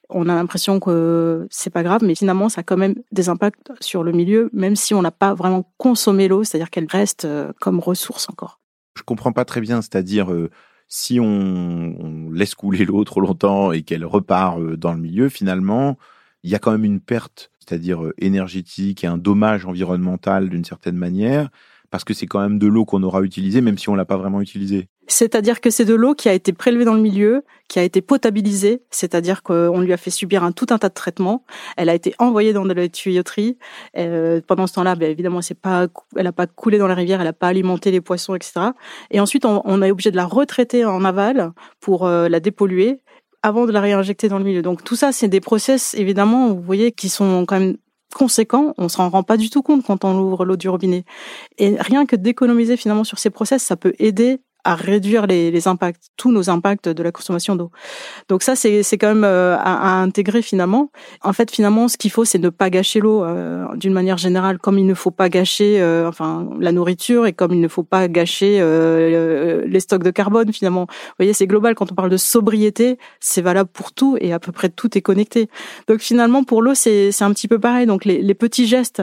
On 0.10 0.28
a 0.28 0.36
l'impression 0.36 0.80
que 0.80 1.48
c'est 1.50 1.70
pas 1.70 1.84
grave, 1.84 2.04
mais 2.04 2.16
finalement 2.16 2.50
ça 2.50 2.62
a 2.62 2.64
quand 2.64 2.78
même 2.78 2.96
des 3.12 3.30
impacts 3.30 3.72
sur 3.80 4.04
le 4.04 4.12
milieu, 4.12 4.50
même 4.54 4.76
si 4.76 4.94
on 4.94 5.02
n'a 5.02 5.12
pas 5.12 5.34
vraiment 5.34 5.66
consommé 5.78 6.28
l'eau, 6.28 6.44
c'est-à-dire 6.44 6.70
qu'elle 6.70 6.88
reste 6.90 7.26
euh, 7.26 7.52
comme 7.60 7.80
ressource 7.80 8.28
encore. 8.30 8.59
Je 9.00 9.04
comprends 9.04 9.32
pas 9.32 9.46
très 9.46 9.62
bien, 9.62 9.82
c'est-à-dire 9.82 10.32
euh, 10.32 10.50
si 10.88 11.20
on, 11.20 12.30
laisse 12.32 12.54
couler 12.54 12.86
l'eau 12.86 13.04
trop 13.06 13.22
longtemps 13.22 13.72
et 13.72 13.84
qu'elle 13.84 14.06
repart 14.06 14.62
dans 14.62 14.94
le 14.94 15.00
milieu, 15.00 15.30
finalement, 15.30 15.98
il 16.44 16.50
y 16.50 16.56
a 16.56 16.60
quand 16.60 16.72
même 16.72 16.86
une 16.86 17.00
perte 17.00 17.50
c'est-à-dire 17.70 18.04
euh, 18.04 18.14
énergétique 18.18 19.04
et 19.04 19.08
un 19.08 19.18
dommage 19.18 19.66
environnemental 19.66 20.50
d'une 20.50 20.66
certaine 20.66 20.96
manière, 20.96 21.50
parce 21.92 22.04
que 22.04 22.14
c'est 22.14 22.28
quand 22.28 22.40
même 22.40 22.60
de 22.60 22.68
l'eau 22.68 22.86
qu'on 22.86 23.04
aura 23.04 23.22
utilisée, 23.22 23.62
même 23.62 23.78
si 23.78 23.90
on 23.90 23.96
l'a 23.96 24.06
pas 24.06 24.18
vraiment 24.18 24.42
utilisée. 24.42 24.88
C'est-à-dire 25.08 25.60
que 25.60 25.72
c'est 25.72 25.86
de 25.86 25.96
l'eau 25.96 26.14
qui 26.14 26.30
a 26.30 26.34
été 26.34 26.54
prélevée 26.54 26.86
dans 26.86 26.94
le 26.94 27.02
milieu, 27.02 27.44
qui 27.68 27.80
a 27.80 27.84
été 27.84 28.02
potabilisée, 28.02 28.84
c'est-à-dire 28.92 29.42
qu'on 29.42 29.82
lui 29.82 29.92
a 29.92 29.98
fait 29.98 30.12
subir 30.12 30.44
un 30.44 30.52
tout 30.52 30.68
un 30.70 30.78
tas 30.78 30.90
de 30.90 30.94
traitements. 30.94 31.44
Elle 31.78 31.90
a 31.90 31.96
été 31.96 32.14
envoyée 32.20 32.54
dans 32.54 32.64
la 32.64 32.88
tuyauterie. 32.90 33.58
Euh, 33.98 34.40
pendant 34.46 34.68
ce 34.68 34.74
temps-là, 34.74 34.96
ben, 34.96 35.10
évidemment, 35.10 35.42
c'est 35.42 35.60
pas, 35.60 35.88
elle 36.16 36.26
n'a 36.26 36.32
pas 36.32 36.46
coulé 36.46 36.78
dans 36.78 36.88
la 36.88 36.94
rivière, 36.94 37.22
elle 37.22 37.28
n'a 37.28 37.34
pas 37.34 37.48
alimenté 37.48 37.90
les 37.90 38.02
poissons, 38.02 38.36
etc. 38.36 38.68
Et 39.10 39.20
ensuite, 39.20 39.46
on, 39.46 39.62
on 39.66 39.82
est 39.82 39.90
obligé 39.90 40.12
de 40.12 40.16
la 40.16 40.26
retraiter 40.26 40.86
en 40.86 41.04
aval 41.04 41.54
pour 41.80 42.06
euh, 42.06 42.30
la 42.30 42.40
dépolluer 42.40 43.02
avant 43.42 43.66
de 43.66 43.72
la 43.72 43.82
réinjecter 43.82 44.28
dans 44.30 44.38
le 44.38 44.44
milieu. 44.44 44.62
Donc 44.62 44.84
tout 44.84 44.96
ça, 44.96 45.12
c'est 45.12 45.28
des 45.28 45.40
process, 45.40 45.94
évidemment, 45.96 46.50
vous 46.50 46.62
voyez, 46.62 46.92
qui 46.92 47.10
sont 47.10 47.46
quand 47.48 47.60
même 47.60 47.78
conséquent, 48.14 48.74
on 48.78 48.90
s'en 48.90 49.10
rend 49.10 49.24
pas 49.24 49.38
du 49.38 49.50
tout 49.50 49.62
compte 49.62 49.86
quand 49.86 50.04
on 50.06 50.18
ouvre 50.18 50.46
l'eau 50.46 50.58
du 50.58 50.70
robinet. 50.70 51.06
Et 51.58 51.76
rien 51.80 52.06
que 52.06 52.16
d'économiser 52.16 52.78
finalement 52.78 53.04
sur 53.04 53.20
ces 53.20 53.30
process, 53.30 53.64
ça 53.64 53.76
peut 53.76 53.94
aider 54.00 54.42
à 54.70 54.76
réduire 54.76 55.26
les, 55.26 55.50
les, 55.50 55.68
impacts, 55.68 56.12
tous 56.16 56.32
nos 56.32 56.52
impacts 56.52 56.88
de 56.88 57.02
la 57.02 57.12
consommation 57.12 57.56
d'eau. 57.56 57.72
Donc 58.28 58.44
ça, 58.44 58.56
c'est 58.56 58.84
quand 59.00 59.08
même 59.08 59.24
euh, 59.24 59.58
à, 59.58 59.98
à, 59.98 60.02
intégrer 60.04 60.44
finalement. 60.44 60.92
En 61.24 61.34
fait, 61.34 61.50
finalement, 61.50 61.88
ce 61.88 61.98
qu'il 61.98 62.12
faut, 62.12 62.24
c'est 62.24 62.38
ne 62.38 62.50
pas 62.50 62.70
gâcher 62.70 63.00
l'eau 63.00 63.24
euh, 63.24 63.66
d'une 63.76 63.94
manière 63.94 64.20
générale, 64.20 64.60
comme 64.60 64.78
il 64.78 64.86
ne 64.86 64.94
faut 64.94 65.10
pas 65.10 65.28
gâcher, 65.28 65.82
euh, 65.82 66.08
enfin, 66.08 66.48
la 66.60 66.72
nourriture 66.72 67.26
et 67.26 67.34
comme 67.34 67.52
il 67.52 67.62
ne 67.62 67.68
faut 67.68 67.82
pas 67.82 68.08
gâcher 68.08 68.60
les 68.60 69.80
stocks 69.80 70.04
de 70.04 70.12
carbone. 70.12 70.54
Finalement, 70.54 70.86
vous 70.86 71.16
voyez, 71.18 71.34
c'est 71.34 71.48
global. 71.48 71.74
Quand 71.74 71.92
on 71.92 71.96
parle 71.96 72.12
de 72.12 72.18
sobriété, 72.18 73.00
c'est 73.20 73.42
valable 73.42 73.72
pour 73.74 73.92
tout 73.92 74.18
et 74.22 74.34
à 74.34 74.40
peu 74.40 74.52
près 74.52 74.70
tout 74.70 74.96
est 74.98 75.02
connecté. 75.02 75.50
Donc 75.88 76.02
finalement, 76.02 76.44
pour 76.44 76.62
l'eau, 76.62 76.76
c'est 76.76 77.12
c'est 77.12 77.24
un 77.24 77.34
petit 77.34 77.48
peu 77.48 77.58
pareil. 77.58 77.88
Donc 77.88 78.06
les, 78.06 78.22
les 78.22 78.36
petits 78.36 78.68
gestes 78.68 79.02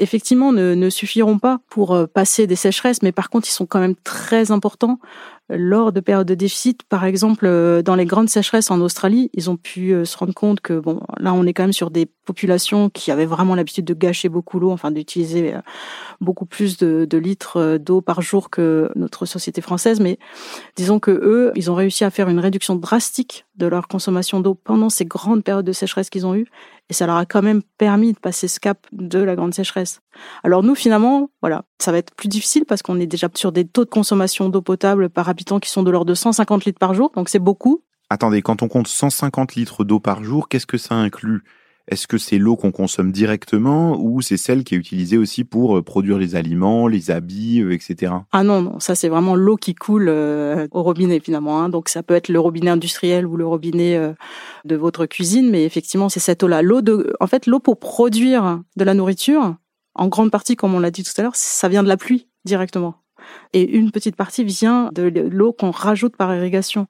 effectivement, 0.00 0.52
ne, 0.52 0.74
ne 0.74 0.90
suffiront 0.90 1.38
pas 1.38 1.60
pour 1.68 1.94
euh, 1.94 2.06
passer 2.06 2.46
des 2.46 2.56
sécheresses, 2.56 3.02
mais 3.02 3.12
par 3.12 3.30
contre, 3.30 3.48
ils 3.48 3.52
sont 3.52 3.66
quand 3.66 3.78
même 3.78 3.94
très 4.02 4.50
importants 4.50 4.89
temps 4.96 5.08
lors 5.50 5.92
de 5.92 6.00
périodes 6.00 6.28
de 6.28 6.34
déficit, 6.34 6.84
par 6.84 7.04
exemple, 7.04 7.44
euh, 7.46 7.82
dans 7.82 7.94
les 7.94 8.06
grandes 8.06 8.28
sécheresses 8.28 8.70
en 8.70 8.80
Australie, 8.80 9.30
ils 9.34 9.50
ont 9.50 9.56
pu 9.56 9.92
euh, 9.92 10.04
se 10.04 10.16
rendre 10.16 10.32
compte 10.32 10.60
que 10.60 10.78
bon, 10.78 11.00
là, 11.18 11.34
on 11.34 11.44
est 11.44 11.52
quand 11.52 11.64
même 11.64 11.72
sur 11.72 11.90
des 11.90 12.06
populations 12.06 12.88
qui 12.88 13.10
avaient 13.10 13.26
vraiment 13.26 13.54
l'habitude 13.54 13.84
de 13.84 13.94
gâcher 13.94 14.28
beaucoup 14.28 14.60
l'eau, 14.60 14.70
enfin 14.70 14.90
d'utiliser 14.90 15.54
euh, 15.54 15.60
beaucoup 16.20 16.46
plus 16.46 16.76
de, 16.78 17.16
litres 17.18 17.76
d'eau 17.78 18.00
par 18.00 18.22
jour 18.22 18.48
que 18.50 18.90
notre 18.94 19.26
société 19.26 19.60
française. 19.60 20.00
Mais 20.00 20.18
disons 20.76 21.00
que 21.00 21.10
eux, 21.10 21.52
ils 21.56 21.70
ont 21.70 21.74
réussi 21.74 22.04
à 22.04 22.10
faire 22.10 22.28
une 22.28 22.38
réduction 22.38 22.76
drastique 22.76 23.44
de 23.56 23.66
leur 23.66 23.88
consommation 23.88 24.40
d'eau 24.40 24.54
pendant 24.54 24.88
ces 24.88 25.04
grandes 25.04 25.44
périodes 25.44 25.66
de 25.66 25.72
sécheresse 25.72 26.08
qu'ils 26.08 26.26
ont 26.26 26.34
eues, 26.34 26.46
et 26.88 26.92
ça 26.92 27.06
leur 27.06 27.16
a 27.16 27.26
quand 27.26 27.42
même 27.42 27.62
permis 27.78 28.12
de 28.12 28.18
passer 28.18 28.48
ce 28.48 28.58
cap 28.58 28.86
de 28.92 29.18
la 29.18 29.36
grande 29.36 29.54
sécheresse. 29.54 30.00
Alors 30.42 30.62
nous, 30.62 30.74
finalement, 30.74 31.30
voilà, 31.40 31.64
ça 31.78 31.92
va 31.92 31.98
être 31.98 32.14
plus 32.14 32.28
difficile 32.28 32.64
parce 32.64 32.82
qu'on 32.82 32.98
est 32.98 33.06
déjà 33.06 33.28
sur 33.34 33.52
des 33.52 33.66
taux 33.66 33.84
de 33.84 33.90
consommation 33.90 34.48
d'eau 34.48 34.60
potable 34.60 35.08
par 35.08 35.28
habitants 35.40 35.58
qui 35.58 35.70
sont 35.70 35.82
de 35.82 35.90
l'ordre 35.90 36.10
de 36.10 36.14
150 36.14 36.66
litres 36.66 36.78
par 36.78 36.92
jour, 36.92 37.10
donc 37.14 37.28
c'est 37.30 37.38
beaucoup. 37.38 37.82
Attendez, 38.10 38.42
quand 38.42 38.62
on 38.62 38.68
compte 38.68 38.88
150 38.88 39.54
litres 39.54 39.84
d'eau 39.84 40.00
par 40.00 40.22
jour, 40.22 40.48
qu'est-ce 40.48 40.66
que 40.66 40.76
ça 40.76 40.94
inclut? 40.94 41.44
Est-ce 41.88 42.06
que 42.06 42.18
c'est 42.18 42.38
l'eau 42.38 42.56
qu'on 42.56 42.70
consomme 42.70 43.10
directement 43.10 43.96
ou 43.98 44.20
c'est 44.20 44.36
celle 44.36 44.64
qui 44.64 44.74
est 44.74 44.78
utilisée 44.78 45.16
aussi 45.16 45.42
pour 45.44 45.78
euh, 45.78 45.82
produire 45.82 46.18
les 46.18 46.36
aliments, 46.36 46.86
les 46.86 47.10
habits, 47.10 47.62
euh, 47.62 47.72
etc. 47.72 48.12
Ah 48.30 48.44
non, 48.44 48.62
non, 48.62 48.78
ça 48.78 48.94
c'est 48.94 49.08
vraiment 49.08 49.34
l'eau 49.34 49.56
qui 49.56 49.74
coule 49.74 50.08
euh, 50.08 50.68
au 50.72 50.82
robinet 50.82 51.20
finalement. 51.20 51.62
Hein. 51.62 51.68
Donc 51.68 51.88
ça 51.88 52.02
peut 52.02 52.14
être 52.14 52.28
le 52.28 52.38
robinet 52.38 52.70
industriel 52.70 53.26
ou 53.26 53.36
le 53.36 53.46
robinet 53.46 54.14
de 54.66 54.76
votre 54.76 55.06
cuisine, 55.06 55.50
mais 55.50 55.64
effectivement 55.64 56.10
c'est 56.10 56.20
cette 56.20 56.42
eau-là. 56.42 56.62
L'eau 56.62 56.82
de, 56.82 57.12
en 57.18 57.26
fait, 57.26 57.46
l'eau 57.46 57.60
pour 57.60 57.78
produire 57.78 58.60
de 58.76 58.84
la 58.84 58.94
nourriture, 58.94 59.56
en 59.94 60.08
grande 60.08 60.30
partie, 60.30 60.54
comme 60.54 60.74
on 60.74 60.80
l'a 60.80 60.90
dit 60.90 61.02
tout 61.02 61.12
à 61.16 61.22
l'heure, 61.22 61.34
ça 61.34 61.68
vient 61.68 61.82
de 61.82 61.88
la 61.88 61.96
pluie 61.96 62.28
directement. 62.44 62.94
Et 63.52 63.62
une 63.62 63.90
petite 63.90 64.16
partie 64.16 64.44
vient 64.44 64.90
de 64.92 65.02
l'eau 65.20 65.52
qu'on 65.52 65.70
rajoute 65.70 66.16
par 66.16 66.34
irrigation. 66.34 66.86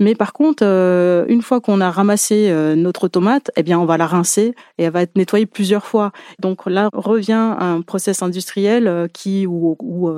Mais 0.00 0.14
par 0.14 0.32
contre, 0.32 0.64
euh, 0.64 1.24
une 1.28 1.42
fois 1.42 1.60
qu'on 1.60 1.80
a 1.80 1.90
ramassé 1.90 2.50
euh, 2.50 2.74
notre 2.74 3.08
tomate, 3.08 3.50
eh 3.56 3.62
bien, 3.62 3.78
on 3.78 3.84
va 3.84 3.96
la 3.96 4.06
rincer 4.06 4.54
et 4.78 4.84
elle 4.84 4.92
va 4.92 5.02
être 5.02 5.16
nettoyée 5.16 5.46
plusieurs 5.46 5.84
fois. 5.84 6.12
Donc 6.40 6.66
là 6.66 6.88
revient 6.92 7.56
un 7.58 7.80
process 7.82 8.22
industriel 8.22 8.86
euh, 8.86 9.08
qui 9.08 9.46
ou, 9.46 9.76
ou 9.80 10.10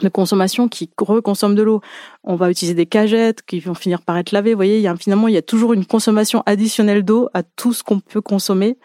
de 0.00 0.08
consommation 0.08 0.68
qui 0.68 0.90
reconsomme 0.98 1.54
de 1.54 1.62
l'eau. 1.62 1.80
On 2.24 2.36
va 2.36 2.50
utiliser 2.50 2.74
des 2.74 2.86
cagettes 2.86 3.42
qui 3.42 3.60
vont 3.60 3.74
finir 3.74 4.02
par 4.02 4.16
être 4.16 4.32
lavées. 4.32 4.52
Vous 4.52 4.58
voyez, 4.58 4.88
finalement 4.98 5.28
il 5.28 5.34
y 5.34 5.38
a 5.38 5.42
toujours 5.42 5.72
une 5.72 5.84
consommation 5.84 6.42
additionnelle 6.46 7.04
d'eau 7.04 7.28
à 7.34 7.42
tout 7.42 7.72
ce 7.72 7.82
qu'on 7.82 8.00
peut 8.00 8.22
consommer, 8.22 8.78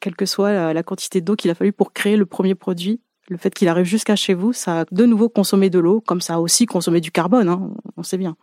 quelle 0.00 0.14
que 0.14 0.26
soit 0.26 0.72
la 0.72 0.82
quantité 0.82 1.20
d'eau 1.20 1.34
qu'il 1.34 1.50
a 1.50 1.54
fallu 1.56 1.72
pour 1.72 1.92
créer 1.92 2.16
le 2.16 2.26
premier 2.26 2.54
produit 2.54 3.00
le 3.30 3.38
fait 3.38 3.54
qu'il 3.54 3.68
arrive 3.68 3.86
jusqu'à 3.86 4.16
chez 4.16 4.34
vous, 4.34 4.52
ça 4.52 4.80
a 4.80 4.84
de 4.90 5.06
nouveau 5.06 5.28
consommé 5.28 5.70
de 5.70 5.78
l'eau, 5.78 6.00
comme 6.00 6.20
ça 6.20 6.34
a 6.34 6.38
aussi 6.40 6.66
consommé 6.66 7.00
du 7.00 7.12
carbone, 7.12 7.48
hein, 7.48 7.70
on 7.96 8.02
sait 8.02 8.18
bien. 8.18 8.36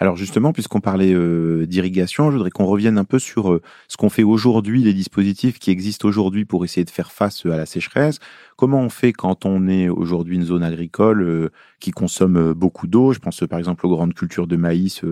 Alors 0.00 0.16
justement, 0.16 0.52
puisqu'on 0.52 0.80
parlait 0.80 1.12
euh, 1.12 1.66
d'irrigation, 1.66 2.30
je 2.30 2.36
voudrais 2.36 2.50
qu'on 2.50 2.66
revienne 2.66 2.98
un 2.98 3.04
peu 3.04 3.18
sur 3.18 3.52
euh, 3.52 3.62
ce 3.88 3.96
qu'on 3.96 4.10
fait 4.10 4.22
aujourd'hui, 4.22 4.82
les 4.82 4.94
dispositifs 4.94 5.58
qui 5.58 5.72
existent 5.72 6.06
aujourd'hui 6.06 6.44
pour 6.44 6.64
essayer 6.64 6.84
de 6.84 6.90
faire 6.90 7.10
face 7.10 7.44
à 7.46 7.56
la 7.56 7.66
sécheresse. 7.66 8.20
Comment 8.56 8.80
on 8.80 8.90
fait 8.90 9.12
quand 9.12 9.44
on 9.44 9.66
est 9.66 9.88
aujourd'hui 9.88 10.36
une 10.36 10.44
zone 10.44 10.62
agricole 10.62 11.22
euh, 11.22 11.50
qui 11.80 11.90
consomme 11.90 12.52
beaucoup 12.52 12.86
d'eau? 12.86 13.12
Je 13.12 13.18
pense 13.18 13.42
par 13.48 13.58
exemple 13.58 13.86
aux 13.86 13.90
grandes 13.90 14.14
cultures 14.14 14.46
de 14.46 14.56
maïs 14.56 15.02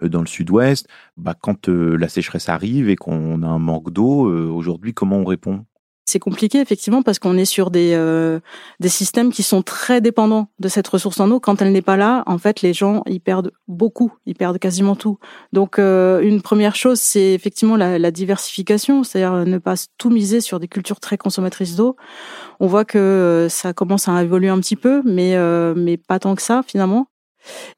dans 0.00 0.20
le 0.20 0.26
sud-ouest. 0.26 0.88
Bah, 1.16 1.34
quand 1.40 1.68
la 1.68 2.08
sécheresse 2.08 2.48
arrive 2.48 2.88
et 2.88 2.96
qu'on 2.96 3.42
a 3.42 3.46
un 3.46 3.58
manque 3.60 3.92
d'eau, 3.92 4.28
aujourd'hui, 4.52 4.92
comment 4.92 5.18
on 5.18 5.24
répond? 5.24 5.64
C'est 6.04 6.18
compliqué 6.18 6.60
effectivement 6.60 7.02
parce 7.02 7.18
qu'on 7.18 7.38
est 7.38 7.44
sur 7.44 7.70
des 7.70 7.92
euh, 7.94 8.40
des 8.80 8.88
systèmes 8.88 9.32
qui 9.32 9.42
sont 9.42 9.62
très 9.62 10.00
dépendants 10.00 10.48
de 10.58 10.68
cette 10.68 10.88
ressource 10.88 11.20
en 11.20 11.30
eau. 11.30 11.38
Quand 11.38 11.62
elle 11.62 11.72
n'est 11.72 11.82
pas 11.82 11.96
là, 11.96 12.24
en 12.26 12.38
fait, 12.38 12.62
les 12.62 12.72
gens 12.72 13.02
ils 13.06 13.20
perdent 13.20 13.52
beaucoup, 13.68 14.12
ils 14.26 14.34
perdent 14.34 14.58
quasiment 14.58 14.96
tout. 14.96 15.18
Donc 15.52 15.78
euh, 15.78 16.20
une 16.20 16.42
première 16.42 16.74
chose, 16.74 17.00
c'est 17.00 17.32
effectivement 17.32 17.76
la, 17.76 17.98
la 17.98 18.10
diversification, 18.10 19.04
c'est-à-dire 19.04 19.46
ne 19.46 19.58
pas 19.58 19.74
tout 19.96 20.10
miser 20.10 20.40
sur 20.40 20.58
des 20.58 20.68
cultures 20.68 21.00
très 21.00 21.16
consommatrices 21.16 21.76
d'eau. 21.76 21.96
On 22.58 22.66
voit 22.66 22.84
que 22.84 22.98
euh, 22.98 23.48
ça 23.48 23.72
commence 23.72 24.08
à 24.08 24.22
évoluer 24.22 24.48
un 24.48 24.58
petit 24.58 24.76
peu, 24.76 25.02
mais 25.04 25.36
mais 25.74 25.96
pas 25.96 26.18
tant 26.18 26.34
que 26.34 26.42
ça 26.42 26.62
finalement. 26.66 27.06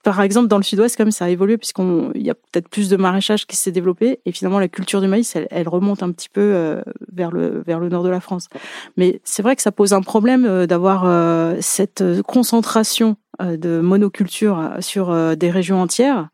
Par 0.03 0.21
exemple, 0.21 0.49
dans 0.49 0.57
le 0.57 0.63
sud-ouest, 0.63 0.97
comme 0.97 1.11
ça 1.11 1.27
a 1.27 1.29
évolué, 1.29 1.57
puisqu'il 1.59 2.23
y 2.23 2.31
a 2.31 2.35
peut-être 2.35 2.69
plus 2.69 2.89
de 2.89 2.97
maraîchage 2.97 3.47
qui 3.47 3.57
s'est 3.57 3.73
développé, 3.73 4.21
et 4.25 4.33
finalement 4.33 4.59
la 4.59 4.69
culture 4.69 5.01
du 5.01 5.09
maïs, 5.09 5.37
elle, 5.51 5.69
remonte 5.69 6.03
un 6.03 6.13
petit 6.13 6.29
peu 6.29 6.41
euh, 6.41 6.83
vers 7.13 7.31
le 7.31 7.63
vers 7.67 7.81
le 7.81 7.89
nord 7.89 8.03
de 8.03 8.09
la 8.09 8.21
France. 8.21 8.49
Mais 8.97 9.21
c'est 9.25 9.43
vrai 9.43 9.57
que 9.57 9.63
ça 9.63 9.73
pose 9.73 9.93
un 9.93 10.03
problème 10.03 10.45
euh, 10.45 10.67
d'avoir 10.67 11.05
euh, 11.05 11.57
cette 11.61 12.05
concentration 12.23 13.17
de 13.41 13.81
monoculture 13.81 14.77
sur 14.79 15.37
des 15.37 15.51
régions 15.51 15.83
entières, 15.83 16.29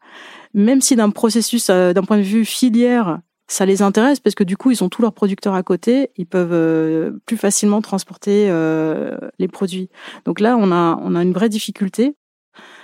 même 0.52 0.82
si 0.82 0.96
d'un 0.96 1.08
processus, 1.08 1.68
d'un 1.68 2.02
point 2.02 2.18
de 2.18 2.22
vue 2.22 2.44
filière, 2.44 3.20
ça 3.46 3.64
les 3.64 3.80
intéresse 3.80 4.20
parce 4.20 4.34
que 4.34 4.44
du 4.44 4.58
coup 4.58 4.70
ils 4.70 4.84
ont 4.84 4.90
tous 4.90 5.00
leurs 5.00 5.14
producteurs 5.14 5.54
à 5.54 5.62
côté, 5.62 6.10
ils 6.18 6.26
peuvent 6.26 7.10
plus 7.24 7.38
facilement 7.38 7.80
transporter 7.80 8.52
les 9.38 9.48
produits. 9.48 9.88
Donc 10.26 10.40
là 10.40 10.58
on 10.58 10.70
a 10.72 11.00
on 11.02 11.14
a 11.14 11.22
une 11.22 11.32
vraie 11.32 11.48
difficulté. 11.48 12.16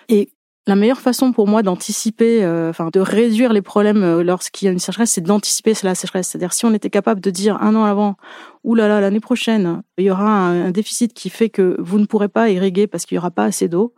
Et 0.08 0.30
la 0.66 0.74
meilleure 0.74 1.00
façon 1.00 1.32
pour 1.32 1.46
moi 1.46 1.62
d'anticiper, 1.62 2.44
euh, 2.44 2.70
enfin 2.70 2.90
de 2.92 2.98
réduire 2.98 3.52
les 3.52 3.62
problèmes 3.62 4.02
euh, 4.02 4.24
lorsqu'il 4.24 4.66
y 4.66 4.68
a 4.68 4.72
une 4.72 4.80
sécheresse, 4.80 5.12
c'est 5.12 5.20
d'anticiper 5.20 5.74
la 5.84 5.94
sécheresse. 5.94 6.28
C'est-à-dire 6.28 6.52
si 6.52 6.64
on 6.64 6.74
était 6.74 6.90
capable 6.90 7.20
de 7.20 7.30
dire 7.30 7.62
un 7.62 7.76
an 7.76 7.84
avant, 7.84 8.16
ou 8.64 8.74
là 8.74 8.88
là, 8.88 9.00
l'année 9.00 9.20
prochaine, 9.20 9.82
il 9.96 10.04
y 10.04 10.10
aura 10.10 10.28
un, 10.28 10.70
déficit 10.72 11.14
qui 11.14 11.30
fait 11.30 11.50
que 11.50 11.76
vous 11.78 12.00
ne 12.00 12.06
pourrez 12.06 12.28
pas 12.28 12.50
irriguer 12.50 12.88
parce 12.88 13.06
qu'il 13.06 13.14
y 13.14 13.18
aura 13.18 13.30
pas 13.30 13.44
assez 13.44 13.68
d'eau, 13.68 13.94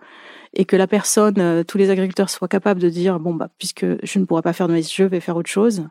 et 0.52 0.66
que 0.66 0.76
la 0.76 0.86
personne, 0.86 1.38
euh, 1.38 1.64
tous 1.64 1.78
les 1.78 1.88
agriculteurs 1.88 2.28
soient 2.28 2.48
capables 2.48 2.80
de 2.80 2.90
dire 2.90 3.18
bon 3.18 3.34
bah 3.34 3.48
puisque 3.58 3.86
je 4.02 4.18
ne 4.18 4.24
pourrai 4.26 4.42
pas 4.42 4.52
faire 4.52 4.68
de 4.68 4.72
maïs, 4.72 4.94
je 4.94 5.04
vais 5.04 5.20
faire 5.20 5.36
autre 5.36 5.50
chose 5.50 5.84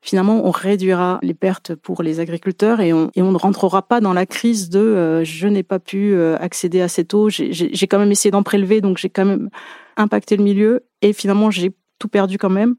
finalement, 0.00 0.46
on 0.46 0.52
réduira 0.52 1.18
les 1.22 1.34
pertes 1.34 1.74
pour 1.74 2.04
les 2.04 2.20
agriculteurs 2.20 2.80
et 2.80 2.92
on, 2.92 3.10
et 3.16 3.22
on 3.22 3.32
ne 3.32 3.36
rentrera 3.36 3.82
pas 3.82 4.00
dans 4.00 4.12
la 4.12 4.26
crise 4.26 4.70
de 4.70 5.24
je 5.24 5.48
n'ai 5.48 5.64
pas 5.64 5.80
pu 5.80 6.16
accéder 6.38 6.80
à 6.80 6.86
cette 6.86 7.14
eau, 7.14 7.28
j'ai 7.28 7.86
quand 7.88 7.98
même 7.98 8.12
essayé 8.12 8.30
d'en 8.30 8.44
prélever, 8.44 8.80
donc 8.80 8.96
j'ai 8.96 9.10
quand 9.10 9.24
même 9.24 9.50
impacté 9.98 10.36
le 10.36 10.44
milieu 10.44 10.86
et 11.02 11.12
finalement 11.12 11.50
j'ai 11.50 11.72
tout 11.98 12.08
perdu 12.08 12.38
quand 12.38 12.50
même. 12.50 12.76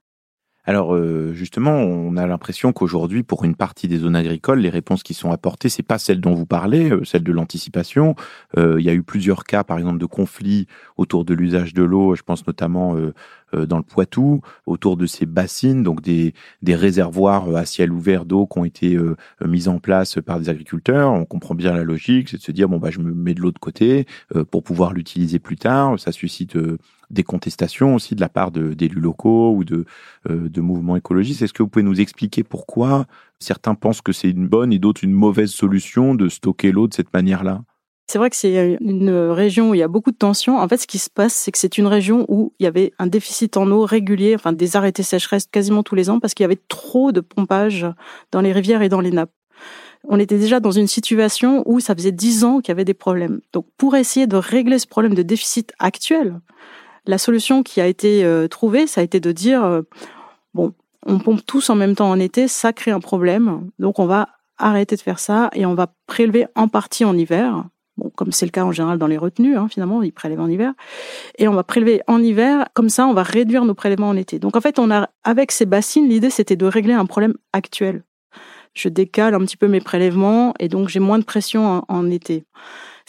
Alors 0.70 0.94
euh, 0.94 1.34
justement, 1.34 1.72
on 1.78 2.16
a 2.16 2.28
l'impression 2.28 2.74
qu'aujourd'hui, 2.74 3.24
pour 3.24 3.44
une 3.44 3.56
partie 3.56 3.88
des 3.88 3.98
zones 3.98 4.16
agricoles, 4.16 4.60
les 4.60 4.70
réponses 4.70 5.02
qui 5.02 5.16
sont 5.16 5.32
apportées, 5.32 5.68
c'est 5.68 5.82
pas 5.82 5.98
celles 5.98 6.22
dont 6.22 6.36
vous 6.36 6.46
parlez, 6.46 6.92
euh, 6.92 7.04
celles 7.06 7.24
de 7.24 7.32
l'anticipation. 7.32 8.14
Euh, 8.56 8.76
il 8.78 8.86
y 8.86 8.90
a 8.90 8.94
eu 8.94 9.02
plusieurs 9.02 9.46
cas, 9.46 9.64
par 9.64 9.80
exemple, 9.80 9.98
de 9.98 10.06
conflits 10.06 10.68
autour 10.96 11.26
de 11.26 11.34
l'usage 11.34 11.74
de 11.74 11.82
l'eau. 11.82 12.14
Je 12.14 12.22
pense 12.22 12.46
notamment 12.46 12.96
dans 13.52 13.78
le 13.78 13.84
Poitou, 13.84 14.42
autour 14.68 14.96
de 14.96 15.08
ces 15.08 15.26
bassines, 15.26 15.82
donc 15.82 16.02
des, 16.02 16.36
réservoirs 16.68 17.56
à 17.56 17.66
ciel 17.66 17.92
ouvert 17.92 18.26
d'eau 18.26 18.46
qui 18.46 18.60
ont 18.60 18.66
été 18.66 18.96
mis 19.44 19.68
en 19.68 19.80
place 19.80 20.20
par 20.24 20.40
des 20.40 20.50
agriculteurs. 20.50 21.12
On 21.12 21.26
comprend 21.26 21.56
bien 21.56 21.74
la 21.74 21.84
logique, 21.84 22.30
c'est 22.30 22.38
de 22.38 22.44
se 22.44 22.52
dire 22.52 22.70
bon 22.70 22.78
bah 22.78 22.92
je 22.92 23.00
me 23.00 23.12
mets 23.12 23.34
de 23.34 23.42
l'autre 23.42 23.60
côté 23.60 24.06
pour 24.52 24.62
pouvoir 24.62 24.94
l'utiliser 24.94 25.40
plus 25.40 25.58
tard. 25.58 26.00
Ça 26.00 26.12
suscite 26.12 26.56
des 27.10 27.24
contestations 27.24 27.96
aussi 27.96 28.16
de 28.16 28.22
la 28.22 28.30
part 28.30 28.52
d'élus 28.52 29.00
locaux 29.00 29.54
ou 29.56 29.64
de, 29.64 29.86
euh, 30.30 30.50
de 30.50 30.62
mouvements 30.62 30.96
écologistes. 30.96 31.42
Est-ce 31.42 31.54
que 31.54 31.64
vous 31.64 31.70
pouvez 31.70 31.84
nous 31.84 32.00
expliquer 32.02 32.44
pourquoi 32.44 33.06
certains 33.40 33.76
pensent 33.76 34.02
que 34.02 34.12
c'est 34.12 34.30
une 34.30 34.48
bonne 34.48 34.74
et 34.74 34.80
d'autres 34.80 35.04
une 35.04 35.14
mauvaise 35.14 35.52
solution 35.52 36.16
de 36.16 36.30
stocker 36.30 36.72
l'eau 36.72 36.88
de 36.88 36.94
cette 36.94 37.14
manière-là? 37.14 37.62
C'est 38.10 38.18
vrai 38.18 38.32
que 38.32 38.36
c'est 38.36 38.78
une 38.82 39.12
région 39.12 39.70
où 39.70 39.76
il 39.76 39.78
y 39.78 39.84
a 39.84 39.88
beaucoup 39.88 40.10
de 40.10 40.18
tensions. 40.18 40.58
En 40.58 40.68
fait, 40.68 40.78
ce 40.78 40.88
qui 40.88 40.98
se 40.98 41.12
passe, 41.12 41.36
c'est 41.36 41.52
que 41.52 41.60
c'est 41.60 41.78
une 41.78 41.86
région 41.86 42.26
où 42.28 42.54
il 42.58 42.64
y 42.64 42.66
avait 42.66 42.92
un 42.98 43.06
déficit 43.06 43.56
en 43.56 43.70
eau 43.70 43.86
régulier, 43.86 44.34
enfin 44.34 44.52
des 44.52 44.76
arrêtés 44.76 45.04
sécheresse 45.04 45.46
quasiment 45.46 45.84
tous 45.84 45.94
les 45.94 46.10
ans, 46.10 46.20
parce 46.20 46.34
qu'il 46.34 46.44
y 46.44 46.46
avait 46.46 46.60
trop 46.70 47.12
de 47.12 47.22
pompage 47.22 47.86
dans 48.32 48.42
les 48.42 48.52
rivières 48.52 48.82
et 48.82 48.90
dans 48.90 49.00
les 49.00 49.12
nappes. 49.12 49.32
On 50.08 50.18
était 50.18 50.40
déjà 50.40 50.60
dans 50.60 50.72
une 50.72 50.88
situation 50.88 51.62
où 51.68 51.80
ça 51.80 51.94
faisait 51.94 52.12
dix 52.12 52.44
ans 52.44 52.62
qu'il 52.62 52.70
y 52.70 52.72
avait 52.72 52.84
des 52.84 52.96
problèmes. 52.96 53.42
Donc, 53.54 53.68
pour 53.78 53.96
essayer 53.96 54.26
de 54.26 54.38
régler 54.38 54.80
ce 54.80 54.88
problème 54.88 55.14
de 55.14 55.22
déficit 55.22 55.72
actuel, 55.78 56.40
la 57.06 57.18
solution 57.18 57.64
qui 57.64 57.82
a 57.82 57.88
été 57.88 58.24
euh, 58.24 58.48
trouvée, 58.48 58.88
ça 58.88 59.02
a 59.02 59.04
été 59.04 59.20
de 59.20 59.32
dire, 59.32 59.64
euh, 59.64 59.82
bon, 60.54 60.74
on 61.06 61.20
pompe 61.20 61.46
tous 61.46 61.70
en 61.70 61.76
même 61.76 61.96
temps 61.96 62.10
en 62.10 62.20
été, 62.20 62.48
ça 62.48 62.74
crée 62.74 62.92
un 62.92 63.00
problème, 63.00 63.70
donc 63.80 64.00
on 64.00 64.06
va 64.06 64.30
arrêter 64.58 64.96
de 64.96 65.02
faire 65.02 65.20
ça 65.20 65.50
et 65.54 65.66
on 65.66 65.74
va 65.74 65.88
prélever 66.06 66.48
en 66.56 66.68
partie 66.68 67.06
en 67.06 67.18
hiver. 67.18 67.66
Comme 68.16 68.32
c'est 68.32 68.46
le 68.46 68.52
cas 68.52 68.64
en 68.64 68.72
général 68.72 68.98
dans 68.98 69.08
les 69.08 69.18
retenues, 69.18 69.58
hein, 69.58 69.68
finalement, 69.70 70.02
ils 70.02 70.14
prélèvent 70.14 70.40
en 70.40 70.48
hiver. 70.48 70.72
Et 71.38 71.50
on 71.50 71.54
va 71.54 71.64
prélever 71.64 72.02
en 72.08 72.24
hiver, 72.24 72.66
comme 72.74 72.88
ça, 72.88 73.06
on 73.06 73.14
va 73.14 73.24
réduire 73.24 73.66
nos 73.66 73.74
prélèvements 73.74 74.08
en 74.08 74.16
été. 74.16 74.40
Donc, 74.40 74.56
en 74.56 74.62
fait, 74.62 74.80
avec 75.26 75.52
ces 75.52 75.66
bassines, 75.66 76.08
l'idée, 76.08 76.30
c'était 76.30 76.56
de 76.56 76.66
régler 76.66 76.94
un 76.94 77.06
problème 77.06 77.34
actuel. 77.52 78.04
Je 78.74 78.88
décale 78.88 79.34
un 79.34 79.40
petit 79.40 79.58
peu 79.58 79.68
mes 79.68 79.82
prélèvements 79.82 80.54
et 80.60 80.70
donc 80.70 80.88
j'ai 80.88 81.02
moins 81.02 81.20
de 81.20 81.26
pression 81.26 81.84
en 81.90 82.10
été 82.10 82.46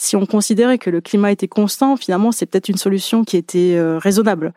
si 0.00 0.16
on 0.16 0.24
considérait 0.24 0.78
que 0.78 0.88
le 0.88 1.02
climat 1.02 1.30
était 1.30 1.46
constant, 1.46 1.94
finalement, 1.94 2.32
c'est 2.32 2.46
peut-être 2.46 2.70
une 2.70 2.78
solution 2.78 3.22
qui 3.22 3.36
était 3.36 3.76
euh, 3.76 3.98
raisonnable. 3.98 4.54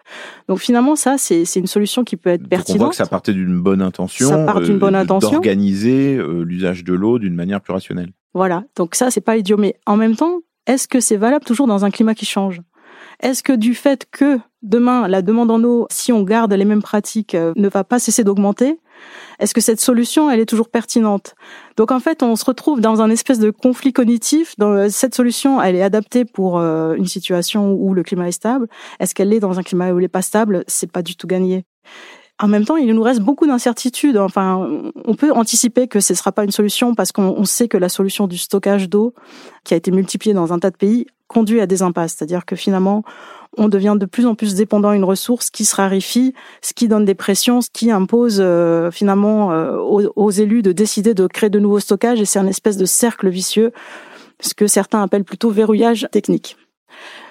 Donc 0.48 0.60
finalement, 0.60 0.96
ça, 0.96 1.18
c'est 1.18 1.44
une 1.56 1.68
solution 1.68 2.06
qui 2.06 2.16
peut 2.16 2.30
être 2.30 2.48
pertinente. 2.48 2.80
on 2.80 2.84
voit 2.86 2.90
que 2.92 2.96
ça 2.96 3.06
partait 3.06 3.34
d'une 3.34 3.60
bonne 3.60 3.82
intention. 3.82 4.30
Ça 4.30 4.46
part 4.46 4.62
d'une 4.62 4.80
bonne 4.80 4.96
euh, 4.96 5.02
intention. 5.02 5.32
D'organiser 5.32 6.16
euh, 6.16 6.44
l'usage 6.44 6.86
de 6.86 6.94
l'eau 6.94 7.20
d'une 7.20 7.36
manière 7.36 7.60
plus 7.60 7.74
rationnelle. 7.74 8.12
Voilà. 8.34 8.64
Donc 8.78 8.96
ça, 8.96 9.12
c'est 9.12 9.22
pas 9.22 9.36
idiot. 9.36 9.58
Mais 9.58 9.76
en 9.86 9.98
même 9.98 10.16
temps, 10.16 10.40
est-ce 10.66 10.88
que 10.88 11.02
c'est 11.02 11.18
valable 11.18 11.44
toujours 11.44 11.68
dans 11.68 11.84
un 11.84 11.92
climat 11.92 12.16
qui 12.16 12.26
change? 12.26 12.62
Est-ce 13.20 13.44
que 13.44 13.54
du 13.54 13.76
fait 13.76 14.08
que 14.10 14.40
demain, 14.62 15.10
la 15.10 15.22
demande 15.22 15.52
en 15.52 15.62
eau, 15.66 15.88
si 15.92 16.14
on 16.14 16.24
garde 16.24 16.54
les 16.54 16.66
mêmes 16.66 16.82
pratiques, 16.82 17.36
ne 17.36 17.68
va 17.68 17.84
pas 17.84 18.00
cesser 18.00 18.24
d'augmenter 18.24 18.80
est-ce 19.40 19.54
que 19.54 19.62
cette 19.62 19.80
solution, 19.80 20.30
elle 20.30 20.40
est 20.40 20.46
toujours 20.46 20.70
pertinente? 20.70 21.36
Donc 21.78 21.92
en 21.92 22.00
fait, 22.00 22.24
on 22.24 22.36
se 22.36 22.46
retrouve 22.46 22.82
dans 22.82 23.02
un 23.02 23.10
espèce 23.10 23.40
de 23.40 23.50
conflit 23.50 23.94
cognitif. 23.94 24.56
Euh, 24.62 24.90
cette 24.90 25.16
solution, 25.16 25.62
elle 25.62 25.76
est 25.76 25.84
adaptée 25.84 26.26
pour 26.26 26.60
euh, 26.60 26.96
une 26.96 27.08
situation 27.08 27.74
où 27.74 27.94
le 27.94 28.04
climat 28.04 28.28
est 28.28 28.34
stable. 28.34 28.68
Est-ce 29.00 29.16
qu'elle 29.16 29.34
est 29.34 29.40
dans 29.40 29.60
un 29.60 29.64
climat 29.64 29.92
où 29.92 30.00
il 30.00 30.04
n'est 30.04 30.08
pas 30.08 30.22
stable? 30.22 30.64
C'est 30.68 30.92
pas 30.92 31.02
du 31.02 31.16
tout 31.16 31.28
gagné. 31.28 31.66
En 32.44 32.50
même 32.50 32.66
temps, 32.66 32.76
il 32.76 32.94
nous 32.94 33.02
reste 33.02 33.22
beaucoup 33.22 33.48
d'incertitudes. 33.48 34.18
Enfin, 34.18 34.68
on 35.06 35.16
peut 35.16 35.32
anticiper 35.32 35.88
que 35.88 36.02
ce 36.02 36.12
ne 36.12 36.18
sera 36.18 36.34
pas 36.34 36.44
une 36.44 36.52
solution 36.52 36.94
parce 36.94 37.14
qu'on 37.14 37.46
sait 37.46 37.70
que 37.70 37.78
la 37.78 37.88
solution 37.88 38.28
du 38.28 38.38
stockage 38.38 38.90
d'eau, 38.90 39.14
qui 39.64 39.74
a 39.74 39.78
été 39.78 39.92
multipliée 39.92 40.34
dans 40.34 40.52
un 40.52 40.60
tas 40.60 40.70
de 40.70 40.76
pays, 40.76 41.06
conduit 41.30 41.62
à 41.62 41.68
des 41.68 41.84
impasses. 41.84 42.16
C'est-à-dire 42.18 42.46
que 42.46 42.58
finalement, 42.58 43.06
on 43.58 43.70
devient 43.70 43.96
de 43.98 44.06
plus 44.06 44.26
en 44.26 44.36
plus 44.36 44.56
dépendant 44.56 44.92
d'une 44.92 45.06
ressource 45.06 45.52
qui 45.52 45.64
se 45.64 45.74
raréfie, 45.74 46.34
ce 46.62 46.74
qui 46.74 46.90
donne 46.90 47.06
des 47.06 47.16
pressions, 47.16 47.62
ce 47.62 47.70
qui 47.72 47.92
impose 47.92 48.40
euh, 48.42 48.92
finalement 48.92 49.54
euh, 49.54 49.78
aux, 49.78 50.30
élus 50.30 50.64
de 50.64 50.74
décider 50.74 51.14
de 51.14 51.28
créer 51.28 51.50
de 51.50 51.60
nouveaux 51.60 51.80
stockages 51.80 52.20
et 52.20 52.26
c'est 52.26 52.40
un 52.40 52.48
espèce 52.48 52.76
de 52.76 52.84
cercle 52.84 53.30
vicieux, 53.30 53.72
ce 54.42 54.54
que 54.54 54.68
certains 54.68 55.02
appellent 55.02 55.24
plutôt 55.24 55.50
verrouillage 55.50 56.10
technique. 56.12 56.58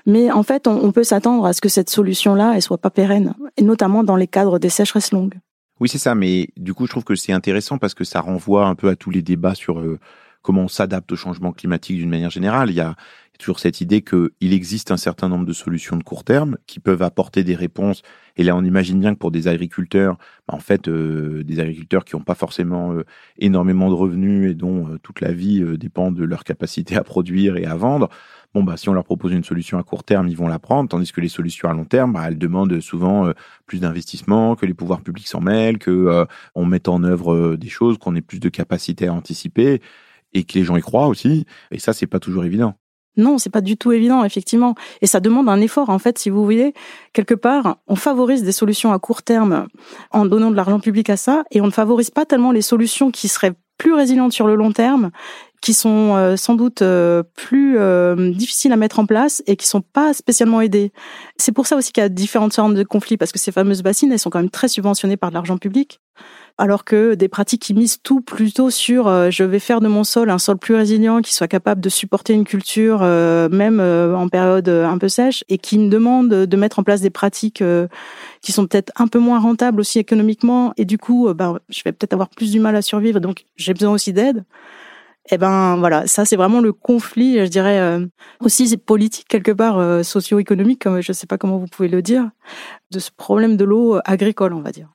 Mais 0.06 0.30
en 0.30 0.42
fait, 0.42 0.66
on, 0.66 0.92
peut 0.92 1.04
s'attendre 1.04 1.46
à 1.46 1.52
ce 1.52 1.60
que 1.60 1.68
cette 1.68 1.90
solution-là, 1.90 2.52
elle 2.54 2.62
soit 2.62 2.78
pas 2.78 2.90
pérenne, 2.90 3.34
et 3.56 3.62
notamment 3.62 4.02
dans 4.02 4.16
les 4.16 4.26
cadres 4.26 4.58
des 4.58 4.68
sécheresses 4.68 5.12
longues. 5.12 5.38
Oui, 5.80 5.88
c'est 5.88 5.98
ça, 5.98 6.14
mais 6.14 6.48
du 6.56 6.74
coup, 6.74 6.86
je 6.86 6.92
trouve 6.92 7.04
que 7.04 7.14
c'est 7.14 7.32
intéressant 7.32 7.78
parce 7.78 7.94
que 7.94 8.04
ça 8.04 8.20
renvoie 8.20 8.66
un 8.66 8.74
peu 8.74 8.88
à 8.88 8.96
tous 8.96 9.10
les 9.10 9.22
débats 9.22 9.54
sur 9.54 9.80
euh, 9.80 9.98
comment 10.40 10.62
on 10.62 10.68
s'adapte 10.68 11.10
au 11.12 11.16
changement 11.16 11.52
climatique 11.52 11.96
d'une 11.96 12.10
manière 12.10 12.30
générale. 12.30 12.70
Il 12.70 12.76
y 12.76 12.80
a 12.80 12.94
toujours 13.38 13.58
cette 13.58 13.80
idée 13.80 14.02
qu'il 14.02 14.52
existe 14.52 14.92
un 14.92 14.96
certain 14.96 15.28
nombre 15.28 15.44
de 15.44 15.52
solutions 15.52 15.96
de 15.96 16.04
court 16.04 16.22
terme 16.22 16.56
qui 16.68 16.78
peuvent 16.78 17.02
apporter 17.02 17.42
des 17.42 17.56
réponses. 17.56 18.02
Et 18.36 18.44
là, 18.44 18.54
on 18.54 18.62
imagine 18.62 19.00
bien 19.00 19.14
que 19.14 19.18
pour 19.18 19.32
des 19.32 19.48
agriculteurs, 19.48 20.18
bah, 20.46 20.54
en 20.54 20.60
fait, 20.60 20.86
euh, 20.86 21.42
des 21.42 21.58
agriculteurs 21.58 22.04
qui 22.04 22.14
n'ont 22.14 22.22
pas 22.22 22.36
forcément 22.36 22.92
euh, 22.92 23.04
énormément 23.38 23.88
de 23.88 23.94
revenus 23.94 24.52
et 24.52 24.54
dont 24.54 24.96
toute 25.02 25.20
la 25.20 25.32
vie 25.32 25.64
dépend 25.76 26.12
de 26.12 26.22
leur 26.22 26.44
capacité 26.44 26.96
à 26.96 27.02
produire 27.02 27.56
et 27.56 27.64
à 27.64 27.74
vendre, 27.74 28.08
bon, 28.54 28.62
bah, 28.62 28.76
si 28.76 28.88
on 28.88 28.92
leur 28.92 29.04
propose 29.04 29.32
une 29.32 29.44
solution 29.44 29.78
à 29.78 29.82
court 29.82 30.04
terme, 30.04 30.28
ils 30.28 30.36
vont 30.36 30.48
la 30.48 30.58
prendre, 30.58 30.88
tandis 30.88 31.12
que 31.12 31.20
les 31.20 31.28
solutions 31.28 31.68
à 31.68 31.72
long 31.72 31.84
terme, 31.84 32.12
bah, 32.12 32.24
elles 32.26 32.38
demandent 32.38 32.80
souvent 32.80 33.32
plus 33.66 33.80
d'investissement, 33.80 34.56
que 34.56 34.66
les 34.66 34.74
pouvoirs 34.74 35.00
publics 35.00 35.28
s'en 35.28 35.40
mêlent, 35.40 35.78
que 35.78 36.26
on 36.54 36.64
mette 36.64 36.88
en 36.88 37.02
œuvre 37.02 37.56
des 37.56 37.68
choses, 37.68 37.98
qu'on 37.98 38.14
ait 38.16 38.20
plus 38.20 38.40
de 38.40 38.48
capacité 38.48 39.06
à 39.06 39.12
anticiper 39.14 39.80
et 40.34 40.44
que 40.44 40.54
les 40.54 40.64
gens 40.64 40.76
y 40.76 40.80
croient 40.80 41.08
aussi. 41.08 41.46
Et 41.70 41.78
ça, 41.78 41.92
c'est 41.92 42.06
pas 42.06 42.20
toujours 42.20 42.44
évident. 42.44 42.74
Non, 43.18 43.36
c'est 43.36 43.50
pas 43.50 43.60
du 43.60 43.76
tout 43.76 43.92
évident, 43.92 44.24
effectivement. 44.24 44.74
Et 45.02 45.06
ça 45.06 45.20
demande 45.20 45.46
un 45.50 45.60
effort, 45.60 45.90
en 45.90 45.98
fait, 45.98 46.16
si 46.16 46.30
vous 46.30 46.42
voulez. 46.44 46.72
Quelque 47.12 47.34
part, 47.34 47.76
on 47.86 47.94
favorise 47.94 48.42
des 48.42 48.52
solutions 48.52 48.90
à 48.92 48.98
court 48.98 49.22
terme 49.22 49.66
en 50.12 50.24
donnant 50.24 50.50
de 50.50 50.56
l'argent 50.56 50.80
public 50.80 51.10
à 51.10 51.18
ça, 51.18 51.44
et 51.50 51.60
on 51.60 51.66
ne 51.66 51.70
favorise 51.70 52.08
pas 52.08 52.24
tellement 52.24 52.52
les 52.52 52.62
solutions 52.62 53.10
qui 53.10 53.28
seraient 53.28 53.52
plus 53.78 53.92
résilientes 53.94 54.32
sur 54.32 54.46
le 54.46 54.54
long 54.54 54.72
terme, 54.72 55.10
qui 55.62 55.74
sont 55.74 56.16
euh, 56.16 56.36
sans 56.36 56.54
doute 56.54 56.82
euh, 56.82 57.22
plus 57.36 57.78
euh, 57.78 58.32
difficiles 58.32 58.72
à 58.72 58.76
mettre 58.76 58.98
en 58.98 59.06
place 59.06 59.42
et 59.46 59.56
qui 59.56 59.66
sont 59.66 59.80
pas 59.80 60.12
spécialement 60.12 60.60
aidées. 60.60 60.92
C'est 61.36 61.52
pour 61.52 61.66
ça 61.66 61.76
aussi 61.76 61.92
qu'il 61.92 62.02
y 62.02 62.04
a 62.04 62.08
différentes 62.08 62.52
sortes 62.52 62.74
de 62.74 62.82
conflits, 62.82 63.16
parce 63.16 63.32
que 63.32 63.38
ces 63.38 63.52
fameuses 63.52 63.82
bassines, 63.82 64.12
elles 64.12 64.18
sont 64.18 64.28
quand 64.28 64.40
même 64.40 64.50
très 64.50 64.68
subventionnées 64.68 65.16
par 65.16 65.30
de 65.30 65.34
l'argent 65.34 65.56
public 65.56 66.00
alors 66.58 66.84
que 66.84 67.14
des 67.14 67.28
pratiques 67.28 67.62
qui 67.62 67.74
misent 67.74 67.98
tout 68.02 68.20
plutôt 68.20 68.70
sur 68.70 69.08
euh, 69.08 69.30
je 69.30 69.44
vais 69.44 69.58
faire 69.58 69.80
de 69.80 69.88
mon 69.88 70.04
sol 70.04 70.30
un 70.30 70.38
sol 70.38 70.58
plus 70.58 70.74
résilient, 70.74 71.20
qui 71.20 71.34
soit 71.34 71.48
capable 71.48 71.80
de 71.80 71.88
supporter 71.88 72.32
une 72.34 72.44
culture 72.44 73.00
euh, 73.02 73.48
même 73.48 73.80
euh, 73.80 74.14
en 74.16 74.28
période 74.28 74.68
un 74.68 74.98
peu 74.98 75.08
sèche, 75.08 75.44
et 75.48 75.58
qui 75.58 75.78
me 75.78 75.88
demandent 75.88 76.28
de 76.28 76.56
mettre 76.56 76.78
en 76.78 76.82
place 76.82 77.00
des 77.00 77.10
pratiques 77.10 77.62
qui 78.40 78.52
sont 78.52 78.66
peut-être 78.66 78.92
un 78.96 79.08
peu 79.08 79.18
moins 79.18 79.38
rentables 79.38 79.80
aussi 79.80 79.98
économiquement, 79.98 80.72
et 80.76 80.84
du 80.84 80.98
coup, 80.98 81.32
bah, 81.34 81.60
je 81.68 81.82
vais 81.84 81.92
peut-être 81.92 82.12
avoir 82.12 82.28
plus 82.28 82.50
du 82.52 82.60
mal 82.60 82.76
à 82.76 82.82
survivre, 82.82 83.20
donc 83.20 83.44
j'ai 83.56 83.74
besoin 83.74 83.92
aussi 83.92 84.12
d'aide. 84.12 84.44
Eh 85.30 85.38
ben 85.38 85.76
voilà, 85.76 86.06
ça 86.08 86.24
c'est 86.24 86.36
vraiment 86.36 86.60
le 86.60 86.72
conflit, 86.72 87.38
je 87.38 87.50
dirais 87.50 88.00
aussi 88.40 88.68
c'est 88.68 88.76
politique 88.76 89.28
quelque 89.28 89.52
part, 89.52 90.04
socio-économique, 90.04 90.84
je 90.84 91.10
ne 91.10 91.14
sais 91.14 91.26
pas 91.26 91.38
comment 91.38 91.58
vous 91.58 91.68
pouvez 91.68 91.88
le 91.88 92.02
dire, 92.02 92.30
de 92.90 92.98
ce 92.98 93.10
problème 93.16 93.56
de 93.56 93.64
l'eau 93.64 93.98
agricole, 94.04 94.52
on 94.52 94.62
va 94.62 94.72
dire. 94.72 94.88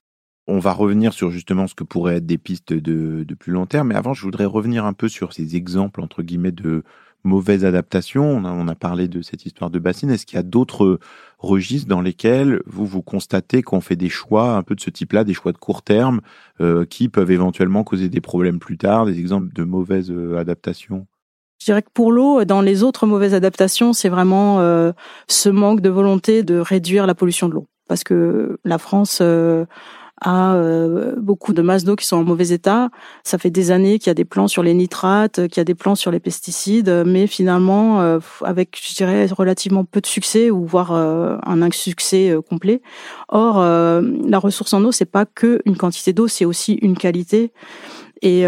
On 0.49 0.60
va 0.60 0.71
revenir 0.71 1.12
sur 1.12 1.29
justement 1.29 1.67
ce 1.67 1.75
que 1.75 1.83
pourraient 1.83 2.17
être 2.17 2.25
des 2.25 2.38
pistes 2.38 2.71
de, 2.71 3.25
plus 3.38 3.51
long 3.51 3.65
terme. 3.65 3.89
Mais 3.89 3.95
avant, 3.95 4.13
je 4.13 4.21
voudrais 4.21 4.45
revenir 4.45 4.86
un 4.86 4.93
peu 4.93 5.10
sur 5.10 5.33
ces 5.33 5.57
exemples, 5.57 6.01
entre 6.01 6.23
guillemets, 6.23 6.53
de 6.53 6.83
mauvaises 7.25 7.65
adaptations. 7.65 8.41
On 8.43 8.67
a, 8.69 8.75
parlé 8.75 9.10
de 9.10 9.21
cette 9.21 9.45
histoire 9.45 9.69
de 9.69 9.79
bassine. 9.79 10.10
Est-ce 10.10 10.25
qu'il 10.25 10.38
y 10.38 10.39
a 10.39 10.43
d'autres 10.43 10.99
registres 11.38 11.89
dans 11.89 11.99
lesquels 11.99 12.62
vous, 12.65 12.86
vous 12.86 13.01
constatez 13.01 13.62
qu'on 13.62 13.81
fait 13.81 13.97
des 13.97 14.07
choix 14.07 14.55
un 14.55 14.63
peu 14.63 14.73
de 14.73 14.79
ce 14.79 14.89
type-là, 14.89 15.25
des 15.25 15.33
choix 15.33 15.51
de 15.51 15.57
court 15.57 15.81
terme, 15.81 16.21
euh, 16.62 16.86
qui 16.86 17.10
peuvent 17.10 17.31
éventuellement 17.31 17.83
causer 17.83 18.07
des 18.07 18.21
problèmes 18.21 18.60
plus 18.60 18.77
tard, 18.77 19.05
des 19.05 19.19
exemples 19.19 19.53
de 19.53 19.63
mauvaises 19.63 20.12
euh, 20.12 20.38
adaptations? 20.38 21.07
Je 21.60 21.65
dirais 21.65 21.81
que 21.81 21.91
pour 21.93 22.12
l'eau, 22.12 22.45
dans 22.45 22.62
les 22.62 22.83
autres 22.83 23.05
mauvaises 23.05 23.33
adaptations, 23.33 23.91
c'est 23.91 24.10
vraiment 24.10 24.62
euh, 24.62 24.93
ce 25.27 25.49
manque 25.49 25.81
de 25.81 25.89
volonté 25.89 26.43
de 26.43 26.60
réduire 26.60 27.05
la 27.05 27.15
pollution 27.15 27.49
de 27.49 27.55
l'eau. 27.55 27.67
Parce 27.88 28.03
que 28.03 28.60
la 28.63 28.77
France 28.77 29.21
à 30.21 30.56
euh, 30.56 31.15
beaucoup 31.17 31.53
de 31.53 31.62
masses 31.62 31.84
d'eau 31.84 31.95
qui 31.95 32.06
sont 32.06 32.17
en 32.17 32.23
mauvais 32.23 32.49
état. 32.49 32.89
Ça 33.23 33.38
fait 33.38 33.51
des 33.51 33.71
années 33.71 33.99
qu'il 33.99 34.08
y 34.08 34.12
a 34.12 34.15
des 34.15 34.25
plans 34.25 34.47
sur 34.47 34.63
les 34.63 34.73
nitrates, 34.73 35.47
qu'il 35.47 35.58
y 35.58 35.60
a 35.60 35.63
des 35.63 35.75
plans 35.75 35.95
sur 35.95 36.12
les 36.12 36.19
pesticides, 36.19 37.03
mais 37.06 37.27
finalement, 37.27 38.01
euh, 38.01 38.19
avec, 38.43 38.80
je 38.82 38.95
dirais, 38.95 39.27
relativement 39.27 39.86
peu 39.86 40.01
de 40.01 40.08
succès 40.08 40.49
ou 40.49 40.65
voire 40.65 40.91
euh, 40.91 41.38
un 41.45 41.62
insuccès 41.62 42.36
complet. 42.49 42.82
Or, 43.30 43.60
la 43.60 44.39
ressource 44.39 44.73
en 44.73 44.84
eau, 44.84 44.91
c'est 44.91 45.06
pas 45.06 45.25
que 45.25 45.62
une 45.65 45.77
quantité 45.77 46.13
d'eau, 46.13 46.27
c'est 46.27 46.45
aussi 46.45 46.73
une 46.73 46.97
qualité. 46.97 47.51
Et 48.21 48.45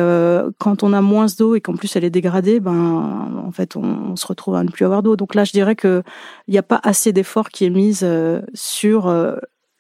quand 0.57 0.83
on 0.83 0.93
a 0.93 1.01
moins 1.01 1.27
d'eau 1.37 1.55
et 1.55 1.61
qu'en 1.61 1.75
plus 1.75 1.95
elle 1.95 2.03
est 2.03 2.09
dégradée, 2.09 2.59
ben 2.59 3.29
en 3.45 3.51
fait 3.51 3.75
on, 3.75 4.15
se 4.15 4.25
retrouve 4.25 4.55
à 4.55 4.63
ne 4.63 4.69
plus 4.69 4.85
avoir 4.85 5.03
d'eau. 5.03 5.15
Donc 5.15 5.35
là, 5.35 5.43
je 5.43 5.51
dirais 5.51 5.75
que 5.75 6.01
il 6.47 6.51
n'y 6.51 6.57
a 6.57 6.63
pas 6.63 6.79
assez 6.83 7.13
d'efforts 7.13 7.49
qui 7.49 7.65
est 7.65 7.69
mis 7.69 8.01
sur 8.53 9.07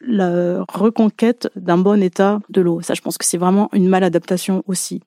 la 0.01 0.63
reconquête 0.69 1.49
d'un 1.55 1.77
bon 1.77 2.01
état 2.01 2.39
de 2.49 2.61
l'eau. 2.61 2.81
Ça, 2.81 2.93
je 2.93 3.01
pense 3.01 3.17
que 3.17 3.25
c'est 3.25 3.37
vraiment 3.37 3.69
une 3.73 3.87
maladaptation 3.87 4.63
aussi. 4.67 5.01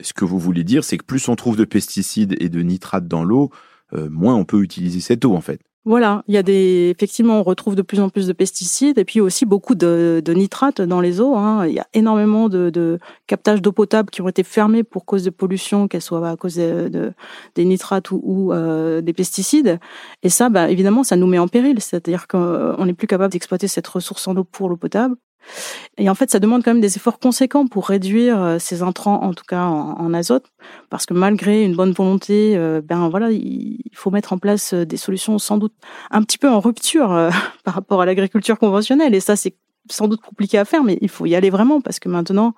Ce 0.00 0.12
que 0.12 0.24
vous 0.24 0.38
voulez 0.38 0.64
dire, 0.64 0.84
c'est 0.84 0.96
que 0.98 1.04
plus 1.04 1.28
on 1.28 1.36
trouve 1.36 1.56
de 1.56 1.64
pesticides 1.64 2.36
et 2.40 2.48
de 2.48 2.60
nitrates 2.60 3.08
dans 3.08 3.24
l'eau, 3.24 3.50
euh, 3.94 4.08
moins 4.10 4.34
on 4.34 4.44
peut 4.44 4.62
utiliser 4.62 5.00
cette 5.00 5.24
eau, 5.24 5.34
en 5.34 5.40
fait. 5.40 5.60
Voilà, 5.88 6.22
il 6.28 6.34
y 6.34 6.36
a 6.36 6.42
des 6.42 6.92
effectivement 6.94 7.40
on 7.40 7.42
retrouve 7.42 7.74
de 7.74 7.80
plus 7.80 7.98
en 8.00 8.10
plus 8.10 8.26
de 8.26 8.34
pesticides 8.34 8.98
et 8.98 9.06
puis 9.06 9.22
aussi 9.22 9.46
beaucoup 9.46 9.74
de, 9.74 10.22
nitrates 10.28 10.82
dans 10.82 11.00
les 11.00 11.18
eaux. 11.18 11.34
Hein. 11.34 11.66
Il 11.66 11.72
y 11.72 11.78
a 11.78 11.86
énormément 11.94 12.50
de, 12.50 12.68
de 12.68 12.98
captages 13.26 13.62
d'eau 13.62 13.72
potable 13.72 14.10
qui 14.10 14.20
ont 14.20 14.28
été 14.28 14.42
fermés 14.42 14.84
pour 14.84 15.06
cause 15.06 15.24
de 15.24 15.30
pollution, 15.30 15.88
qu'elle 15.88 16.02
soit 16.02 16.28
à 16.28 16.36
cause 16.36 16.56
de, 16.56 17.14
des 17.54 17.64
nitrates 17.64 18.10
ou, 18.10 18.52
euh, 18.52 19.00
des 19.00 19.14
pesticides. 19.14 19.80
Et 20.22 20.28
ça, 20.28 20.50
bah, 20.50 20.68
évidemment, 20.68 21.04
ça 21.04 21.16
nous 21.16 21.26
met 21.26 21.38
en 21.38 21.48
péril. 21.48 21.80
C'est-à-dire 21.80 22.28
qu'on 22.28 22.84
n'est 22.84 22.92
plus 22.92 23.06
capable 23.06 23.32
d'exploiter 23.32 23.66
cette 23.66 23.86
ressource 23.88 24.28
en 24.28 24.36
eau 24.36 24.44
pour 24.44 24.68
l'eau 24.68 24.76
potable. 24.76 25.16
Et 25.96 26.08
en 26.08 26.14
fait, 26.14 26.30
ça 26.30 26.38
demande 26.38 26.62
quand 26.62 26.72
même 26.72 26.80
des 26.80 26.96
efforts 26.96 27.18
conséquents 27.18 27.66
pour 27.66 27.88
réduire 27.88 28.42
euh, 28.42 28.58
ces 28.58 28.82
intrants, 28.82 29.22
en 29.22 29.34
tout 29.34 29.44
cas 29.46 29.64
en, 29.64 30.14
azote, 30.14 30.46
parce 30.90 31.06
que 31.06 31.14
malgré 31.14 31.64
une 31.64 31.74
bonne 31.74 31.92
volonté, 31.92 32.56
euh, 32.56 32.80
ben 32.82 33.08
voilà, 33.08 33.30
il 33.30 33.90
faut 33.94 34.10
mettre 34.10 34.32
en 34.32 34.38
place 34.38 34.74
euh, 34.74 34.84
des 34.84 34.96
solutions 34.96 35.38
sans 35.38 35.58
doute 35.58 35.74
un 36.10 36.22
petit 36.22 36.38
peu 36.38 36.48
en 36.48 36.60
rupture 36.60 37.08
par 37.64 37.74
rapport 37.74 38.00
à 38.00 38.06
l'agriculture 38.06 38.58
conventionnelle. 38.58 39.14
Et 39.14 39.20
ça, 39.20 39.36
c'est 39.36 39.54
sans 39.90 40.06
doute 40.06 40.20
compliqué 40.20 40.58
à 40.58 40.64
faire, 40.64 40.84
mais 40.84 40.98
il 41.00 41.08
faut 41.08 41.26
y 41.26 41.34
aller 41.34 41.50
vraiment 41.50 41.80
parce 41.80 41.98
que 41.98 42.08
maintenant, 42.08 42.54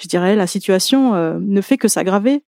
je 0.00 0.06
dirais, 0.06 0.36
la 0.36 0.46
situation 0.46 1.14
ne 1.40 1.60
fait 1.60 1.76
que 1.76 1.88
s'aggraver. 1.88 2.44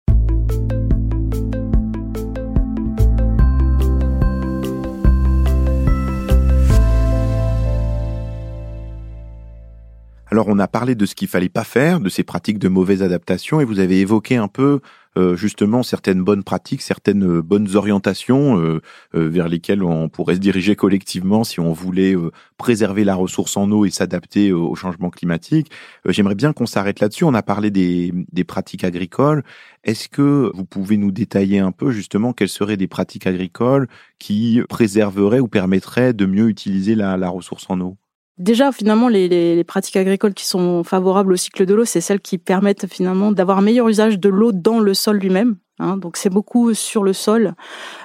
Alors 10.34 10.48
on 10.48 10.58
a 10.58 10.66
parlé 10.66 10.96
de 10.96 11.06
ce 11.06 11.14
qu'il 11.14 11.28
fallait 11.28 11.48
pas 11.48 11.62
faire, 11.62 12.00
de 12.00 12.08
ces 12.08 12.24
pratiques 12.24 12.58
de 12.58 12.66
mauvaise 12.66 13.04
adaptation, 13.04 13.60
et 13.60 13.64
vous 13.64 13.78
avez 13.78 14.00
évoqué 14.00 14.34
un 14.34 14.48
peu 14.48 14.80
euh, 15.16 15.36
justement 15.36 15.84
certaines 15.84 16.24
bonnes 16.24 16.42
pratiques, 16.42 16.82
certaines 16.82 17.24
euh, 17.24 17.40
bonnes 17.40 17.76
orientations 17.76 18.58
euh, 18.58 18.80
vers 19.12 19.46
lesquelles 19.46 19.84
on 19.84 20.08
pourrait 20.08 20.34
se 20.34 20.40
diriger 20.40 20.74
collectivement 20.74 21.44
si 21.44 21.60
on 21.60 21.72
voulait 21.72 22.16
préserver 22.58 23.04
la 23.04 23.14
ressource 23.14 23.56
en 23.56 23.70
eau 23.70 23.84
et 23.84 23.90
s'adapter 23.90 24.52
au 24.52 24.74
changement 24.74 25.08
climatique. 25.08 25.70
J'aimerais 26.04 26.34
bien 26.34 26.52
qu'on 26.52 26.66
s'arrête 26.66 26.98
là-dessus. 26.98 27.22
On 27.22 27.34
a 27.34 27.44
parlé 27.44 27.70
des, 27.70 28.44
pratiques 28.44 28.82
agricoles. 28.82 29.44
Est-ce 29.84 30.08
que 30.08 30.50
vous 30.52 30.64
pouvez 30.64 30.96
nous 30.96 31.12
détailler 31.12 31.60
un 31.60 31.70
peu 31.70 31.92
justement 31.92 32.32
quelles 32.32 32.48
seraient 32.48 32.76
des 32.76 32.88
pratiques 32.88 33.28
agricoles 33.28 33.86
qui 34.18 34.62
préserveraient 34.68 35.38
ou 35.38 35.46
permettraient 35.46 36.12
de 36.12 36.26
mieux 36.26 36.48
utiliser 36.48 36.96
la 36.96 37.28
ressource 37.28 37.66
en 37.68 37.80
eau? 37.80 37.96
Déjà, 38.38 38.72
finalement, 38.72 39.08
les, 39.08 39.62
pratiques 39.64 39.96
agricoles 39.96 40.34
qui 40.34 40.44
sont 40.44 40.82
favorables 40.82 41.32
au 41.32 41.36
cycle 41.36 41.66
de 41.66 41.74
l'eau, 41.74 41.84
c'est 41.84 42.00
celles 42.00 42.20
qui 42.20 42.38
permettent 42.38 42.86
finalement 42.86 43.30
d'avoir 43.30 43.62
meilleur 43.62 43.88
usage 43.88 44.18
de 44.18 44.28
l'eau 44.28 44.50
dans 44.52 44.80
le 44.80 44.92
sol 44.92 45.18
lui-même. 45.18 45.56
Hein, 45.80 45.96
donc 45.96 46.16
c'est 46.16 46.30
beaucoup 46.30 46.72
sur 46.72 47.02
le 47.02 47.12
sol 47.12 47.54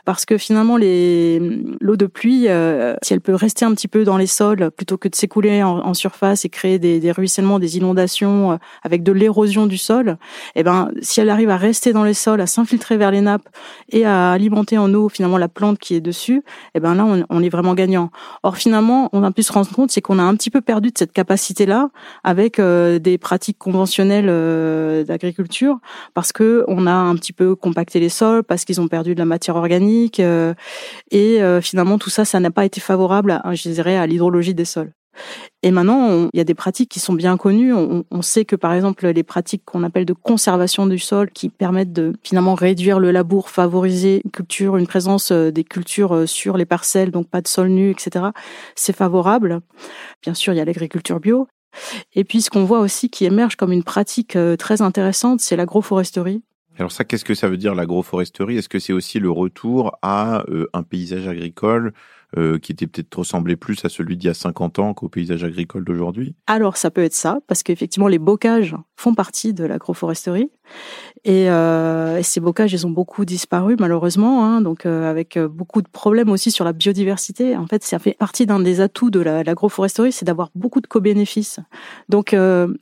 parce 0.04 0.26
que 0.26 0.40
finalement 0.40 0.78
l'eau 0.78 1.96
de 1.98 2.08
pluie, 2.08 2.48
euh, 2.48 2.96
si 3.04 3.14
elle 3.14 3.22
peut 3.22 3.36
rester 3.36 3.64
un 3.64 3.76
petit 3.76 3.88
peu 3.88 4.04
dans 4.04 4.18
les 4.18 4.26
sols 4.26 4.72
plutôt 4.72 4.98
que 4.98 5.08
de 5.08 5.14
s'écouler 5.14 5.62
en, 5.62 5.94
surface 5.94 6.46
et 6.46 6.50
créer 6.50 6.80
des, 6.80 7.00
des 7.00 7.12
ruissellements, 7.12 7.60
des 7.60 7.78
inondations 7.78 8.54
euh, 8.54 8.58
avec 8.82 9.04
de 9.04 9.12
l'érosion 9.12 9.68
du 9.68 9.78
sol, 9.78 10.18
eh 10.56 10.64
ben 10.64 10.90
si 11.02 11.22
elle 11.22 11.30
arrive 11.30 11.52
à 11.52 11.58
rester 11.58 11.94
dans 11.94 12.04
les 12.04 12.16
sols, 12.16 12.42
à 12.42 12.48
s'infiltrer 12.48 12.98
vers 12.98 13.12
les 13.12 13.22
nappes 13.22 13.48
et 13.90 14.04
à 14.04 14.32
alimenter 14.32 14.80
en 14.80 14.92
eau 14.96 15.08
finalement 15.08 15.38
la 15.38 15.48
plante 15.48 15.78
qui 15.78 15.94
est 15.94 16.02
dessus, 16.02 16.42
eh 16.74 16.80
ben 16.80 16.96
là 16.96 17.06
on, 17.06 17.24
on 17.30 17.44
est 17.44 17.50
vraiment 17.50 17.76
gagnant. 17.76 18.10
Or 18.42 18.58
finalement 18.58 19.10
on 19.14 19.22
a 19.22 19.30
pu 19.30 19.44
se 19.44 19.54
rendre 19.54 19.72
compte 19.72 19.92
c'est 19.92 20.02
qu'on 20.02 20.18
a 20.18 20.24
un 20.24 20.36
petit 20.36 20.50
peu 20.50 20.62
perdu 20.62 20.90
de 20.90 20.98
cette 20.98 21.12
capacité 21.12 21.68
là 21.68 21.90
avec 22.24 22.58
euh, 22.58 22.98
des 22.98 23.20
pratiques 23.20 23.60
conventionnelles 23.60 25.06
d'agriculture 25.06 25.78
parce 26.16 26.34
que 26.34 26.66
on 26.68 26.88
a 26.88 26.94
un 26.94 27.14
petit 27.14 27.32
peu 27.32 27.56
compacter 27.60 28.00
les 28.00 28.10
sols 28.10 28.43
parce 28.43 28.65
qu'ils 28.65 28.82
ont 28.82 28.88
perdu 28.88 29.13
de 29.13 29.19
la 29.19 29.26
matière 29.26 29.56
organique 29.56 30.19
euh, 30.19 30.54
et 31.12 31.41
euh, 31.41 31.62
finalement 31.62 31.98
tout 31.98 32.10
ça 32.10 32.26
ça 32.26 32.39
n'a 32.39 32.52
pas 32.52 32.65
été 32.65 32.82
favorable 32.82 33.41
à, 33.43 33.54
je 33.56 33.69
dirais 33.69 33.98
à 33.98 34.08
l'hydrologie 34.08 34.54
des 34.54 34.65
sols. 34.65 34.91
Et 35.63 35.72
maintenant, 35.72 36.30
il 36.32 36.38
y 36.38 36.39
a 36.39 36.45
des 36.45 36.54
pratiques 36.54 36.89
qui 36.89 37.02
sont 37.02 37.13
bien 37.13 37.36
connues. 37.36 37.74
On, 37.74 38.06
on 38.10 38.22
sait 38.22 38.45
que, 38.45 38.56
par 38.56 38.74
exemple, 38.74 39.06
les 39.08 39.24
pratiques 39.24 39.63
qu'on 39.65 39.84
appelle 39.84 40.06
de 40.06 40.13
conservation 40.13 40.86
du 40.86 40.98
sol, 40.98 41.30
qui 41.32 41.50
permettent 41.50 41.91
de 41.91 42.13
finalement 42.24 42.56
réduire 42.56 43.00
le 43.00 43.12
labour, 43.12 43.50
favoriser 43.50 44.22
une 44.24 44.32
culture, 44.32 44.78
une 44.78 44.88
présence 44.88 45.32
euh, 45.32 45.52
des 45.52 45.65
cultures 45.65 46.28
sur 46.28 46.56
les 46.56 46.65
parcelles, 46.65 47.12
donc 47.12 47.28
pas 47.28 47.41
de 47.41 47.50
sol 47.50 47.67
nu, 47.67 47.91
etc. 47.91 48.28
C'est 48.76 48.95
favorable. 48.95 49.60
Bien 50.22 50.34
sûr, 50.34 50.54
il 50.54 50.58
y 50.58 50.62
a 50.62 50.65
l'agriculture 50.65 51.19
bio. 51.19 51.48
Et 52.13 52.24
puis, 52.24 52.41
ce 52.41 52.50
qu'on 52.50 52.63
voit 52.63 52.80
aussi 52.80 53.10
qui 53.10 53.26
émerge 53.26 53.56
comme 53.56 53.72
une 53.72 53.84
pratique 53.84 54.38
très 54.58 54.82
intéressante, 54.82 55.39
c'est 55.39 55.56
l'agroforesterie. 55.56 56.41
Alors 56.80 56.94
ça, 56.94 57.04
qu'est-ce 57.04 57.26
que 57.26 57.36
ça 57.36 57.50
veut 57.50 57.58
dire 57.58 57.76
l'agroforesterie? 57.76 58.58
Est-ce 58.58 58.70
que 58.70 58.80
c'est 58.80 58.94
aussi 58.94 59.20
le 59.20 59.30
retour 59.30 59.98
à 60.02 60.46
euh, 60.48 60.70
un 60.72 60.84
paysage 60.84 61.28
agricole 61.28 61.92
euh, 62.38 62.58
qui 62.58 62.72
était 62.72 62.88
peut-être 62.88 63.20
ressemblait 63.20 63.58
plus 63.58 63.84
à 63.84 63.89
celui 63.89 64.15
d'il 64.15 64.28
y 64.28 64.30
a 64.30 64.34
50 64.34 64.80
ans 64.80 64.94
qu'au 64.94 65.10
paysage 65.10 65.44
agricole 65.44 65.84
d'aujourd'hui? 65.84 66.36
Alors 66.48 66.78
ça 66.78 66.89
peut 66.89 67.04
être 67.04 67.13
ça, 67.13 67.39
parce 67.48 67.63
qu'effectivement 67.63 68.08
les 68.08 68.18
bocages 68.18 68.78
font 68.96 69.13
partie 69.13 69.54
de 69.54 69.65
l'agroforesterie. 69.65 70.52
Et, 71.26 71.50
euh, 71.50 72.24
ces 72.24 72.39
bocages, 72.39 72.72
ils 72.72 72.88
ont 72.88 72.92
beaucoup 72.92 73.26
disparu 73.26 73.76
malheureusement, 73.78 74.46
hein, 74.46 74.62
donc 74.62 74.86
avec 74.86 75.38
beaucoup 75.38 75.82
de 75.82 75.89
problèmes 75.89 76.30
aussi 76.30 76.50
sur 76.50 76.63
la 76.63 76.72
biodiversité. 76.72 77.58
En 77.58 77.68
fait, 77.68 77.84
ça 77.84 78.00
fait 78.00 78.15
partie 78.18 78.46
d'un 78.46 78.62
des 78.62 78.80
atouts 78.80 79.10
de 79.10 79.20
l'agroforesterie, 79.20 80.13
c'est 80.13 80.26
d'avoir 80.26 80.50
beaucoup 80.56 80.80
de 80.80 80.88
co-bénéfices. 80.88 81.60
Donc 82.08 82.34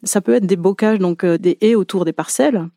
ça 0.03 0.21
peut 0.21 0.35
être 0.35 0.45
des 0.45 0.57
bocages, 0.57 0.99
donc 0.99 1.25
des 1.25 1.57
haies 1.61 1.75
autour 1.75 2.05
des 2.05 2.13
parcelles, 2.13 2.67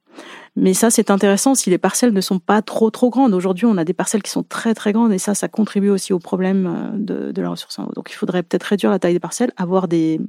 mais 0.57 0.75
ça, 0.75 0.91
c'est 0.91 1.11
intéressant 1.11 1.55
si 1.55 1.71
les 1.71 1.79
parcelles 1.79 2.13
ne 2.13 2.21
sont 2.21 2.41
pas 2.41 2.61
trop 2.61 2.91
trop 2.91 3.09
grandes. 3.09 3.35
Aujourd'hui, 3.35 3.67
on 3.67 3.77
a 3.77 3.85
des 3.85 3.93
parcelles 3.93 4.23
qui 4.23 4.31
sont 4.31 4.43
très 4.43 4.75
très 4.75 4.93
grandes 4.93 5.13
et 5.13 5.19
ça, 5.19 5.35
ça 5.35 5.49
contribue 5.49 5.91
aussi 5.91 6.13
au 6.13 6.19
problème 6.19 6.67
euh, 6.67 7.31
de, 7.33 7.43
la 7.43 7.51
ressource 7.51 7.79
en 7.79 7.85
eau. 7.85 7.93
Donc, 7.95 8.11
il 8.11 8.15
faudrait 8.15 8.43
peut-être 8.43 8.65
réduire 8.65 8.91
la 8.91 8.99
taille 8.99 9.13
des 9.13 9.21
parcelles, 9.21 9.53
avoir 9.57 9.89
des 9.89 10.21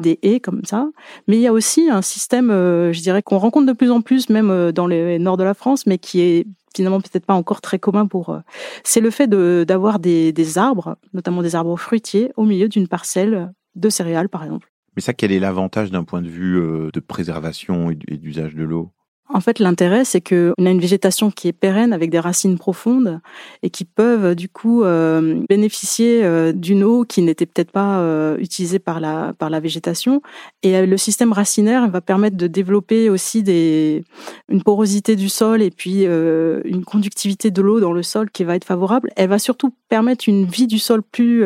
des 0.00 0.18
haies 0.22 0.40
comme 0.40 0.64
ça. 0.64 0.88
Mais 1.28 1.36
il 1.36 1.40
y 1.40 1.46
a 1.46 1.52
aussi 1.52 1.88
un 1.88 2.02
système, 2.02 2.50
euh, 2.50 2.92
je 2.92 3.00
dirais, 3.00 3.22
qu'on 3.22 3.38
rencontre 3.38 3.66
de 3.66 3.72
plus 3.72 3.92
en 3.92 4.00
plus, 4.00 4.28
même 4.28 4.50
euh, 4.50 4.72
dans 4.72 4.88
le 4.88 5.18
nord 5.18 5.36
de 5.36 5.44
la 5.44 5.54
France, 5.54 5.86
mais 5.86 5.98
qui 5.98 6.20
est 6.20 6.46
finalement 6.74 7.00
peut-être 7.00 7.26
pas 7.26 7.34
encore 7.34 7.60
très 7.60 7.78
commun 7.78 8.06
pour. 8.06 8.36
C'est 8.82 9.00
le 9.00 9.10
fait 9.10 9.28
d'avoir 9.28 10.00
des, 10.00 10.32
des 10.32 10.58
arbres, 10.58 10.96
notamment 11.12 11.42
des 11.42 11.54
arbres 11.54 11.76
fruitiers, 11.76 12.32
au 12.36 12.44
milieu 12.44 12.68
d'une 12.68 12.88
parcelle 12.88 13.52
de 13.76 13.88
céréales, 13.90 14.30
par 14.30 14.42
exemple. 14.42 14.72
Mais 14.96 15.02
ça, 15.02 15.12
quel 15.12 15.32
est 15.32 15.38
l'avantage 15.38 15.90
d'un 15.90 16.02
point 16.02 16.22
de 16.22 16.28
vue 16.28 16.58
de 16.90 17.00
préservation 17.00 17.90
et 17.90 18.16
d'usage 18.16 18.54
de 18.54 18.64
l'eau? 18.64 18.90
En 19.28 19.40
fait, 19.40 19.58
l'intérêt, 19.60 20.04
c'est 20.04 20.20
qu'on 20.20 20.66
a 20.66 20.70
une 20.70 20.80
végétation 20.80 21.30
qui 21.30 21.48
est 21.48 21.52
pérenne 21.52 21.92
avec 21.92 22.10
des 22.10 22.18
racines 22.18 22.58
profondes 22.58 23.20
et 23.62 23.70
qui 23.70 23.84
peuvent 23.84 24.34
du 24.34 24.48
coup 24.48 24.82
euh, 24.82 25.42
bénéficier 25.48 26.22
euh, 26.22 26.52
d'une 26.52 26.84
eau 26.84 27.04
qui 27.04 27.22
n'était 27.22 27.46
peut-être 27.46 27.70
pas 27.70 28.00
euh, 28.00 28.36
utilisée 28.38 28.78
par 28.78 29.00
la 29.00 29.32
par 29.38 29.48
la 29.48 29.60
végétation. 29.60 30.20
Et 30.62 30.84
le 30.84 30.96
système 30.98 31.32
racinaire 31.32 31.88
va 31.88 32.00
permettre 32.00 32.36
de 32.36 32.46
développer 32.46 33.08
aussi 33.08 33.42
des 33.42 34.04
une 34.48 34.62
porosité 34.62 35.16
du 35.16 35.28
sol 35.28 35.62
et 35.62 35.70
puis 35.70 36.04
une 36.04 36.84
conductivité 36.84 37.50
de 37.50 37.62
l'eau 37.62 37.80
dans 37.80 37.92
le 37.92 38.02
sol 38.02 38.30
qui 38.30 38.44
va 38.44 38.56
être 38.56 38.64
favorable. 38.64 39.10
Elle 39.16 39.30
va 39.30 39.38
surtout 39.38 39.74
permettre 39.88 40.28
une 40.28 40.44
vie 40.44 40.66
du 40.66 40.78
sol 40.78 41.02
plus 41.02 41.44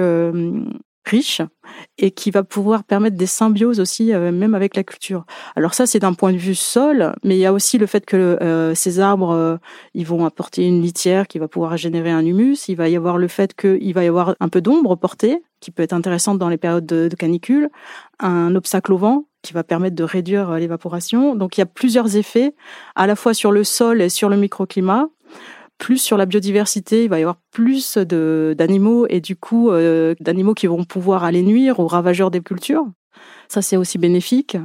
riche 1.07 1.42
et 1.99 2.11
qui 2.11 2.31
va 2.31 2.42
pouvoir 2.42 2.85
permettre 2.85 3.16
des 3.16 3.27
symbioses 3.27 3.81
aussi, 3.81 4.12
euh, 4.12 4.33
même 4.33 4.55
avec 4.55 4.77
la 4.77 4.85
culture. 4.85 5.25
Alors 5.57 5.75
ça, 5.75 5.87
c'est 5.87 5.99
d'un 5.99 6.14
point 6.14 6.33
de 6.33 6.38
vue 6.38 6.55
sol, 6.55 7.14
mais 7.23 7.37
il 7.37 7.40
y 7.40 7.47
a 7.47 7.53
aussi 7.53 7.79
le 7.79 7.87
fait 7.87 8.05
que 8.05 8.16
euh, 8.16 8.75
ces 8.75 9.01
arbres, 9.01 9.31
euh, 9.31 9.57
ils 9.95 10.07
vont 10.07 10.25
apporter 10.25 10.66
une 10.66 10.83
litière 10.83 11.27
qui 11.27 11.38
va 11.38 11.49
pouvoir 11.49 11.77
générer 11.77 12.11
un 12.11 12.25
humus. 12.25 12.69
Il 12.69 12.77
va 12.77 12.88
y 12.88 12.97
avoir 12.97 13.19
le 13.19 13.29
fait 13.29 13.55
qu'il 13.55 13.95
va 13.95 14.05
y 14.05 14.09
avoir 14.09 14.35
un 14.40 14.49
peu 14.49 14.61
d'ombre 14.61 14.97
portée, 14.97 15.42
qui 15.61 15.71
peut 15.71 15.83
être 15.83 15.92
intéressante 15.92 16.38
dans 16.38 16.49
les 16.49 16.59
périodes 16.59 16.87
de, 16.87 17.09
de 17.09 17.16
canicule, 17.16 17.71
un 18.21 18.55
obstacle 18.55 18.92
au 18.92 18.99
vent 18.99 19.25
qui 19.42 19.53
va 19.53 19.62
permettre 19.62 19.95
de 19.95 20.05
réduire 20.05 20.55
l'évaporation. 20.55 21.37
Donc 21.37 21.57
il 21.57 21.61
y 21.61 21.62
a 21.62 21.66
plusieurs 21.66 22.16
effets, 22.16 22.55
à 22.97 23.07
la 23.07 23.14
fois 23.14 23.33
sur 23.33 23.53
le 23.53 23.62
sol 23.62 24.03
et 24.03 24.09
sur 24.09 24.29
le 24.29 24.37
microclimat 24.37 25.09
plus 25.79 25.99
sur 25.99 26.17
la 26.17 26.27
biodiversité, 26.27 27.05
il 27.05 27.11
va 27.11 27.19
y 27.19 27.23
avoir 27.23 27.41
plus 27.51 27.99
d'animaux 27.99 29.07
et 29.09 29.21
du 29.21 29.37
coup 29.37 29.71
euh, 29.71 30.15
d'animaux 30.21 30.55
qui 30.55 30.67
vont 30.67 30.85
pouvoir 30.85 31.25
aller 31.25 31.43
nuire 31.43 31.81
aux 31.81 31.87
ravageurs 31.87 32.31
des 32.31 32.41
cultures. 32.41 32.87
Ça, 33.49 33.62
c'est 33.62 33.77
aussi 33.77 33.99
bénéfique. 33.99 34.57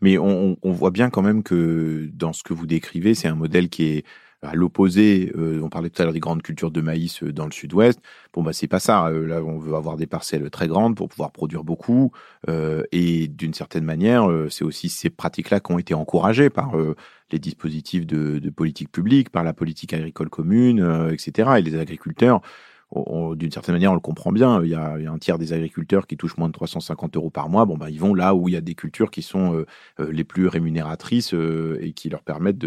Mais 0.00 0.18
on, 0.18 0.56
on, 0.62 0.72
voit 0.72 0.90
bien 0.90 1.10
quand 1.10 1.22
même 1.22 1.42
que 1.42 2.08
dans 2.12 2.32
ce 2.32 2.42
que 2.42 2.52
vous 2.52 2.66
décrivez, 2.66 3.14
c'est 3.14 3.28
un 3.28 3.34
modèle 3.34 3.68
qui 3.68 3.84
est 3.84 4.04
à 4.44 4.54
l'opposé, 4.54 5.32
euh, 5.36 5.60
on 5.62 5.68
parlait 5.68 5.90
tout 5.90 6.00
à 6.02 6.04
l'heure 6.04 6.14
des 6.14 6.20
grandes 6.20 6.42
cultures 6.42 6.70
de 6.70 6.80
maïs 6.80 7.22
euh, 7.22 7.32
dans 7.32 7.46
le 7.46 7.52
sud-ouest. 7.52 8.00
Bon, 8.32 8.42
bah, 8.42 8.52
c'est 8.52 8.68
pas 8.68 8.80
ça. 8.80 9.06
Euh, 9.06 9.26
là, 9.26 9.42
on 9.42 9.58
veut 9.58 9.74
avoir 9.74 9.96
des 9.96 10.06
parcelles 10.06 10.48
très 10.50 10.68
grandes 10.68 10.96
pour 10.96 11.08
pouvoir 11.08 11.32
produire 11.32 11.64
beaucoup. 11.64 12.12
et 12.92 13.28
d'une 13.28 13.54
certaine 13.54 13.84
manière, 13.84 14.28
c'est 14.50 14.64
aussi 14.64 14.88
ces 14.88 15.10
pratiques-là 15.10 15.60
qui 15.60 15.72
ont 15.72 15.78
été 15.78 15.94
encouragées 15.94 16.50
par 16.50 16.74
les 17.30 17.38
dispositifs 17.38 18.06
de, 18.06 18.38
de, 18.38 18.50
politique 18.50 18.90
publique, 18.90 19.30
par 19.30 19.44
la 19.44 19.52
politique 19.52 19.94
agricole 19.94 20.28
commune, 20.28 21.08
etc. 21.12 21.52
Et 21.58 21.62
les 21.62 21.78
agriculteurs 21.78 22.42
d'une 23.36 23.50
certaine 23.50 23.74
manière, 23.74 23.92
on 23.92 23.94
le 23.94 24.00
comprend 24.00 24.32
bien. 24.32 24.62
Il 24.62 24.70
y, 24.70 24.74
a, 24.74 24.94
un 24.94 25.18
tiers 25.18 25.38
des 25.38 25.52
agriculteurs 25.52 26.06
qui 26.06 26.16
touchent 26.16 26.36
moins 26.36 26.48
de 26.48 26.52
350 26.52 27.16
euros 27.16 27.30
par 27.30 27.48
mois. 27.48 27.64
Bon, 27.64 27.76
bah, 27.76 27.90
ils 27.90 28.00
vont 28.00 28.14
là 28.14 28.34
où 28.34 28.48
il 28.48 28.52
y 28.52 28.56
a 28.56 28.60
des 28.60 28.74
cultures 28.74 29.10
qui 29.10 29.22
sont 29.22 29.54
euh, 29.54 29.66
euh, 30.00 30.12
les 30.12 30.24
plus 30.24 30.46
rémunératrices 30.46 31.34
euh, 31.34 31.78
et 31.80 31.92
qui 31.92 32.08
leur 32.08 32.22
permettent 32.22 32.64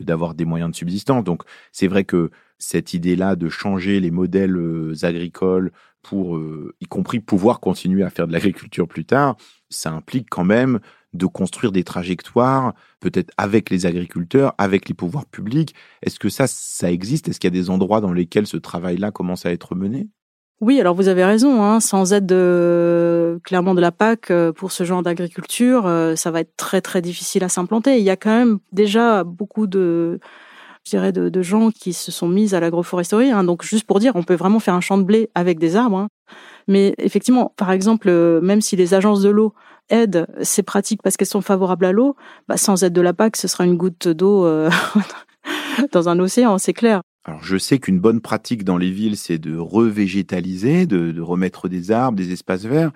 d'avoir 0.00 0.34
des 0.34 0.44
moyens 0.44 0.70
de 0.70 0.76
subsistance. 0.76 1.24
Donc, 1.24 1.42
c'est 1.72 1.88
vrai 1.88 2.04
que 2.04 2.30
cette 2.58 2.94
idée-là 2.94 3.36
de 3.36 3.48
changer 3.48 4.00
les 4.00 4.10
modèles 4.10 4.58
agricoles 5.02 5.72
pour, 6.02 6.38
y 6.80 6.86
compris 6.86 7.20
pouvoir 7.20 7.60
continuer 7.60 8.04
à 8.04 8.10
faire 8.10 8.26
de 8.26 8.32
l'agriculture 8.32 8.86
plus 8.86 9.04
tard, 9.04 9.36
ça 9.70 9.90
implique 9.90 10.28
quand 10.30 10.44
même 10.44 10.80
de 11.14 11.26
construire 11.26 11.72
des 11.72 11.84
trajectoires, 11.84 12.74
peut-être 13.00 13.32
avec 13.36 13.70
les 13.70 13.86
agriculteurs, 13.86 14.54
avec 14.58 14.88
les 14.88 14.94
pouvoirs 14.94 15.26
publics. 15.26 15.74
Est-ce 16.02 16.18
que 16.18 16.28
ça, 16.28 16.46
ça 16.46 16.90
existe? 16.90 17.28
Est-ce 17.28 17.40
qu'il 17.40 17.48
y 17.48 17.56
a 17.56 17.60
des 17.60 17.70
endroits 17.70 18.00
dans 18.00 18.12
lesquels 18.12 18.46
ce 18.46 18.56
travail-là 18.56 19.10
commence 19.10 19.46
à 19.46 19.52
être 19.52 19.74
mené? 19.74 20.08
Oui, 20.60 20.80
alors 20.80 20.94
vous 20.94 21.08
avez 21.08 21.24
raison. 21.24 21.62
Hein, 21.62 21.80
sans 21.80 22.12
aide 22.12 22.26
de, 22.26 23.40
clairement 23.44 23.74
de 23.74 23.80
la 23.80 23.92
PAC 23.92 24.30
euh, 24.30 24.52
pour 24.52 24.72
ce 24.72 24.84
genre 24.84 25.02
d'agriculture, 25.02 25.86
euh, 25.86 26.16
ça 26.16 26.30
va 26.30 26.40
être 26.40 26.56
très 26.56 26.80
très 26.80 27.02
difficile 27.02 27.44
à 27.44 27.48
s'implanter. 27.48 27.98
Il 27.98 28.04
y 28.04 28.10
a 28.10 28.16
quand 28.16 28.30
même 28.30 28.58
déjà 28.72 29.24
beaucoup 29.24 29.66
de, 29.66 30.20
je 30.84 30.90
dirais, 30.90 31.12
de, 31.12 31.42
gens 31.42 31.70
qui 31.70 31.92
se 31.92 32.12
sont 32.12 32.28
mis 32.28 32.54
à 32.54 32.60
l'agroforesterie. 32.60 33.30
Hein. 33.30 33.44
Donc 33.44 33.64
juste 33.64 33.86
pour 33.86 33.98
dire, 33.98 34.12
on 34.16 34.22
peut 34.22 34.34
vraiment 34.34 34.60
faire 34.60 34.74
un 34.74 34.80
champ 34.80 34.98
de 34.98 35.02
blé 35.02 35.30
avec 35.34 35.58
des 35.58 35.76
arbres. 35.76 35.98
Hein. 35.98 36.08
Mais 36.68 36.94
effectivement, 36.98 37.52
par 37.56 37.72
exemple, 37.72 38.08
euh, 38.08 38.40
même 38.40 38.60
si 38.60 38.76
les 38.76 38.94
agences 38.94 39.22
de 39.22 39.30
l'eau 39.30 39.54
aident 39.90 40.26
ces 40.42 40.62
pratiques 40.62 41.02
parce 41.02 41.16
qu'elles 41.16 41.28
sont 41.28 41.40
favorables 41.40 41.84
à 41.84 41.92
l'eau, 41.92 42.16
bah, 42.48 42.56
sans 42.56 42.82
aide 42.82 42.92
de 42.92 43.00
la 43.00 43.12
PAC, 43.12 43.36
ce 43.36 43.48
sera 43.48 43.64
une 43.64 43.76
goutte 43.76 44.08
d'eau 44.08 44.46
euh, 44.46 44.70
dans 45.92 46.08
un 46.08 46.18
océan, 46.18 46.58
c'est 46.58 46.72
clair. 46.72 47.02
Alors 47.24 47.42
je 47.42 47.56
sais 47.56 47.78
qu'une 47.78 48.00
bonne 48.00 48.20
pratique 48.20 48.64
dans 48.64 48.76
les 48.76 48.90
villes, 48.90 49.16
c'est 49.16 49.38
de 49.38 49.56
revégétaliser, 49.56 50.86
de, 50.86 51.20
remettre 51.20 51.68
des 51.68 51.90
arbres, 51.90 52.18
des 52.18 52.32
espaces 52.32 52.64
verts. 52.64 52.92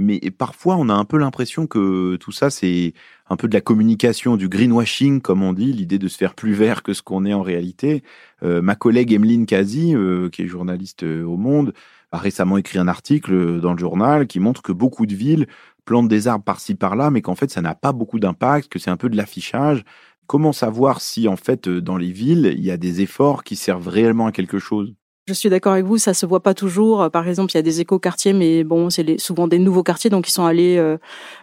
Mais 0.00 0.20
parfois, 0.36 0.76
on 0.76 0.88
a 0.88 0.94
un 0.94 1.04
peu 1.04 1.18
l'impression 1.18 1.66
que 1.66 2.16
tout 2.16 2.30
ça, 2.30 2.50
c'est 2.50 2.92
un 3.28 3.36
peu 3.36 3.48
de 3.48 3.54
la 3.54 3.60
communication, 3.60 4.36
du 4.36 4.48
greenwashing, 4.48 5.20
comme 5.20 5.42
on 5.42 5.52
dit, 5.52 5.72
l'idée 5.72 5.98
de 5.98 6.06
se 6.06 6.16
faire 6.16 6.34
plus 6.34 6.52
vert 6.52 6.84
que 6.84 6.92
ce 6.92 7.02
qu'on 7.02 7.24
est 7.24 7.34
en 7.34 7.42
réalité. 7.42 8.04
Euh, 8.44 8.62
ma 8.62 8.76
collègue 8.76 9.12
Emeline 9.12 9.44
Kazi, 9.44 9.96
euh, 9.96 10.28
qui 10.28 10.42
est 10.42 10.46
journaliste 10.46 11.02
au 11.02 11.36
Monde, 11.36 11.72
a 12.12 12.18
récemment 12.18 12.58
écrit 12.58 12.78
un 12.78 12.88
article 12.88 13.60
dans 13.60 13.72
le 13.72 13.78
journal 13.78 14.26
qui 14.26 14.40
montre 14.40 14.62
que 14.62 14.72
beaucoup 14.72 15.04
de 15.04 15.14
villes 15.14 15.46
plantent 15.88 16.08
des 16.08 16.28
arbres 16.28 16.44
par-ci 16.44 16.74
par-là, 16.74 17.10
mais 17.10 17.22
qu'en 17.22 17.34
fait, 17.34 17.50
ça 17.50 17.62
n'a 17.62 17.74
pas 17.74 17.92
beaucoup 17.92 18.18
d'impact, 18.20 18.68
que 18.68 18.78
c'est 18.78 18.90
un 18.90 18.98
peu 18.98 19.08
de 19.08 19.16
l'affichage. 19.16 19.84
Comment 20.26 20.52
savoir 20.52 21.00
si, 21.00 21.26
en 21.28 21.36
fait, 21.36 21.66
dans 21.66 21.96
les 21.96 22.12
villes, 22.12 22.52
il 22.58 22.62
y 22.62 22.70
a 22.70 22.76
des 22.76 23.00
efforts 23.00 23.42
qui 23.42 23.56
servent 23.56 23.88
réellement 23.88 24.26
à 24.26 24.32
quelque 24.32 24.58
chose? 24.58 24.92
Je 25.26 25.32
suis 25.32 25.48
d'accord 25.48 25.72
avec 25.72 25.86
vous, 25.86 25.96
ça 25.96 26.12
se 26.12 26.26
voit 26.26 26.42
pas 26.42 26.52
toujours. 26.52 27.10
Par 27.10 27.26
exemple, 27.26 27.52
il 27.52 27.56
y 27.56 27.58
a 27.58 27.62
des 27.62 27.80
éco-quartiers, 27.80 28.34
mais 28.34 28.64
bon, 28.64 28.90
c'est 28.90 29.18
souvent 29.18 29.48
des 29.48 29.58
nouveaux 29.58 29.82
quartiers, 29.82 30.10
donc 30.10 30.28
ils 30.28 30.32
sont 30.32 30.44
allés 30.44 30.76
euh, 30.76 30.98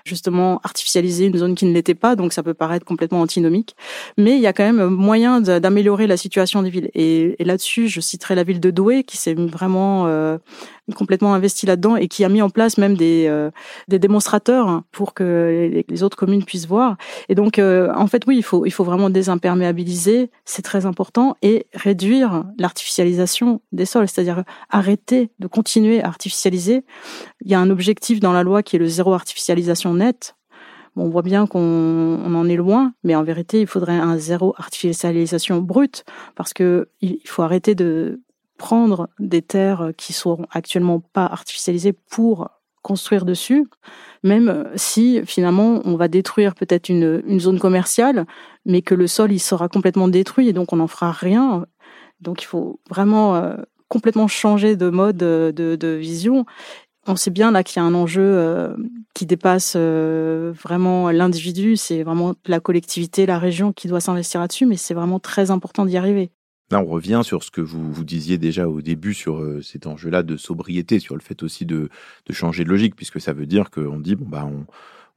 justement 0.06 0.60
artificialiser 0.64 1.26
une 1.26 1.38
zone 1.38 1.56
qui 1.56 1.66
ne 1.66 1.74
l'était 1.74 1.96
pas, 1.96 2.16
donc 2.16 2.32
ça 2.32 2.44
peut 2.44 2.54
paraître 2.54 2.86
complètement 2.86 3.22
antinomique. 3.22 3.76
Mais 4.18 4.36
il 4.36 4.42
y 4.42 4.48
a 4.48 4.54
quand 4.54 4.64
même 4.64 4.90
moyen 4.90 5.42
d'améliorer 5.42 6.06
la 6.06 6.18
situation 6.18 6.62
des 6.62 6.70
villes. 6.70 6.92
Et, 6.94 7.36
là-dessus, 7.40 7.88
je 7.88 8.00
citerai 8.00 8.36
la 8.36 8.44
ville 8.44 8.60
de 8.60 8.70
Douai, 8.70 9.04
qui 9.04 9.18
s'est 9.18 9.34
vraiment 9.34 10.06
euh, 10.06 10.38
complètement 10.94 11.34
investi 11.34 11.66
là-dedans 11.66 11.96
et 11.96 12.08
qui 12.08 12.24
a 12.24 12.30
mis 12.30 12.42
en 12.42 12.50
place 12.50 12.78
même 12.78 12.96
des, 12.96 13.26
euh, 13.28 13.50
des 13.88 13.98
démonstrateurs 13.98 14.84
pour 14.92 15.14
que 15.14 15.84
les, 15.90 16.04
autres 16.04 16.18
communes 16.18 16.44
puissent 16.44 16.68
voir. 16.68 16.98
Et 17.30 17.36
donc, 17.36 17.58
euh, 17.58 17.92
en 17.96 18.08
fait, 18.08 18.24
oui, 18.28 18.38
il 18.38 18.44
faut, 18.44 18.66
il 18.66 18.72
faut 18.72 18.84
vraiment 18.84 19.10
désimperméabiliser, 19.10 20.30
c'est 20.44 20.62
très 20.62 20.86
important, 20.86 21.36
et 21.42 21.66
réduire 21.74 22.44
l'artificialisation 22.60 23.62
des 23.72 23.86
sols, 23.86 24.08
c'est-à-dire 24.08 24.44
arrêter 24.70 25.32
de 25.40 25.48
continuer 25.48 26.04
à 26.04 26.08
artificialiser. 26.08 26.84
Il 27.42 27.50
y 27.52 27.56
a 27.56 27.60
un 27.60 27.70
objectif 27.70 28.20
dans 28.20 28.34
la 28.34 28.44
loi 28.44 28.62
qui 28.62 28.76
est 28.76 28.80
le 28.80 28.88
zéro 28.88 29.14
artificialisation 29.14 29.94
nette. 29.96 30.36
Bon, 30.96 31.06
on 31.06 31.10
voit 31.10 31.24
bien 31.24 31.48
qu'on 31.48 31.60
on 31.60 32.36
en 32.36 32.48
est 32.48 32.56
loin, 32.56 32.94
mais 33.04 33.16
en 33.16 33.24
vérité, 33.24 33.62
il 33.62 33.68
faudrait 33.68 33.98
un 33.98 34.18
zéro 34.18 34.54
artificialisation 34.58 35.62
brute, 35.62 36.06
parce 36.36 36.54
que 36.54 36.90
il 37.02 37.20
faut 37.26 37.42
arrêter 37.42 37.76
de 37.76 38.22
prendre 38.58 39.10
des 39.20 39.42
terres 39.42 39.92
qui 39.98 40.14
sont 40.14 40.46
actuellement 40.52 41.00
pas 41.00 41.26
artificialisées 41.26 41.94
pour 41.94 42.50
construire 42.82 43.26
dessus, 43.26 43.66
même 44.24 44.70
si 44.76 45.22
finalement 45.26 45.82
on 45.86 45.96
va 45.96 46.08
détruire 46.08 46.54
peut-être 46.54 46.88
une, 46.90 47.24
une 47.26 47.40
zone 47.40 47.58
commerciale, 47.58 48.26
mais 48.66 48.84
que 48.84 48.94
le 48.94 49.08
sol 49.08 49.32
il 49.32 49.40
sera 49.40 49.68
complètement 49.68 50.08
détruit 50.08 50.50
et 50.50 50.54
donc 50.54 50.72
on 50.72 50.76
n'en 50.76 50.88
fera 50.88 51.12
rien. 51.12 51.66
Donc 52.22 52.44
il 52.44 52.46
faut 52.46 52.80
vraiment 52.90 53.36
euh, 53.36 53.56
complètement 53.88 54.28
changer 54.28 54.76
de 54.76 54.90
mode 54.90 55.18
de, 55.18 55.52
de, 55.56 55.88
vision. 55.88 56.46
On 57.08 57.16
sait 57.16 57.32
bien 57.32 57.52
là 57.52 57.64
qu'il 57.64 57.82
y 57.82 57.84
a 57.84 57.88
un 57.88 57.94
enjeu 57.94 58.22
euh, 58.24 58.76
qui 59.14 59.26
dépasse 59.26 59.74
euh, 59.76 60.54
vraiment 60.56 61.12
l'individu, 61.12 61.78
c'est 61.78 62.04
vraiment 62.04 62.36
la 62.46 62.60
collectivité, 62.60 63.26
la 63.26 63.40
région 63.40 63.74
qui 63.74 63.88
doit 63.88 64.00
s'investir 64.00 64.42
là-dessus, 64.42 64.66
mais 64.66 64.78
c'est 64.78 64.94
vraiment 64.94 65.20
très 65.20 65.52
important 65.52 65.86
d'y 65.86 65.98
arriver. 65.98 66.32
Là, 66.72 66.82
on 66.82 66.86
revient 66.86 67.22
sur 67.24 67.44
ce 67.44 67.52
que 67.52 67.62
vous, 67.62 67.92
vous 67.94 68.04
disiez 68.04 68.38
déjà 68.38 68.68
au 68.68 68.82
début 68.82 69.14
sur 69.14 69.38
euh, 69.38 69.62
cet 69.62 69.86
enjeu-là 69.86 70.24
de 70.24 70.36
sobriété, 70.36 71.00
sur 71.00 71.16
le 71.16 71.22
fait 71.22 71.44
aussi 71.44 71.66
de, 71.66 71.90
de 72.26 72.34
changer 72.34 72.64
de 72.64 72.70
logique, 72.70 72.96
puisque 72.96 73.22
ça 73.22 73.34
veut 73.34 73.46
dire 73.46 73.70
qu'on 73.70 74.00
dit, 74.00 74.16
bon, 74.16 74.26
bah, 74.28 74.46
on, 74.46 74.66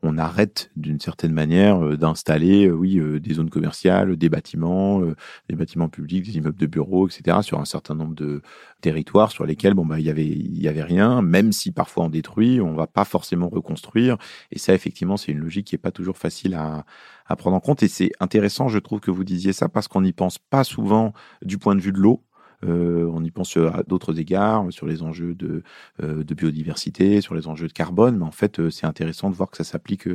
on 0.02 0.16
arrête 0.16 0.70
d'une 0.76 1.00
certaine 1.00 1.32
manière 1.32 1.84
euh, 1.84 1.96
d'installer, 1.96 2.66
euh, 2.66 2.72
oui, 2.72 2.98
euh, 2.98 3.18
des 3.18 3.34
zones 3.34 3.50
commerciales, 3.50 4.16
des 4.16 4.28
bâtiments, 4.28 5.02
des 5.48 5.56
bâtiments 5.56 5.88
publics, 5.88 6.24
des 6.24 6.36
immeubles 6.36 6.58
de 6.58 6.66
bureaux, 6.66 7.08
etc., 7.08 7.38
sur 7.42 7.58
un 7.58 7.64
certain 7.64 7.94
nombre 7.94 8.14
de 8.14 8.42
territoires 8.80 9.32
sur 9.32 9.44
lesquels, 9.44 9.74
bon, 9.74 9.84
bah, 9.84 9.98
il 9.98 10.08
avait, 10.08 10.26
il 10.26 10.60
y 10.62 10.68
avait 10.68 10.82
rien, 10.82 11.20
même 11.22 11.52
si 11.52 11.72
parfois 11.72 12.04
on 12.04 12.08
détruit, 12.08 12.60
on 12.60 12.74
va 12.74 12.86
pas 12.86 13.04
forcément 13.04 13.48
reconstruire. 13.48 14.16
Et 14.52 14.58
ça, 14.58 14.74
effectivement, 14.74 15.16
c'est 15.16 15.32
une 15.32 15.40
logique 15.40 15.66
qui 15.66 15.74
est 15.74 15.78
pas 15.78 15.90
toujours 15.90 16.16
facile 16.16 16.54
à, 16.54 16.84
à 17.28 17.36
prendre 17.36 17.56
en 17.56 17.60
compte. 17.60 17.82
Et 17.82 17.88
c'est 17.88 18.10
intéressant, 18.20 18.68
je 18.68 18.78
trouve, 18.78 19.00
que 19.00 19.10
vous 19.10 19.24
disiez 19.24 19.52
ça 19.52 19.68
parce 19.68 19.88
qu'on 19.88 20.02
n'y 20.02 20.12
pense 20.12 20.38
pas 20.38 20.64
souvent 20.64 21.12
du 21.42 21.58
point 21.58 21.74
de 21.74 21.80
vue 21.80 21.92
de 21.92 21.98
l'eau. 21.98 22.22
Euh, 22.64 23.08
on 23.12 23.22
y 23.22 23.30
pense 23.30 23.56
à 23.56 23.82
d'autres 23.86 24.18
égards, 24.18 24.66
sur 24.70 24.86
les 24.86 25.02
enjeux 25.02 25.34
de, 25.34 25.62
euh, 26.02 26.24
de, 26.24 26.34
biodiversité, 26.34 27.20
sur 27.20 27.34
les 27.34 27.46
enjeux 27.46 27.68
de 27.68 27.72
carbone, 27.72 28.18
mais 28.18 28.24
en 28.24 28.32
fait, 28.32 28.58
euh, 28.58 28.70
c'est 28.70 28.86
intéressant 28.86 29.30
de 29.30 29.36
voir 29.36 29.50
que 29.50 29.56
ça 29.56 29.64
s'applique 29.64 30.08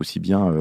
aussi 0.00 0.18
bien 0.18 0.52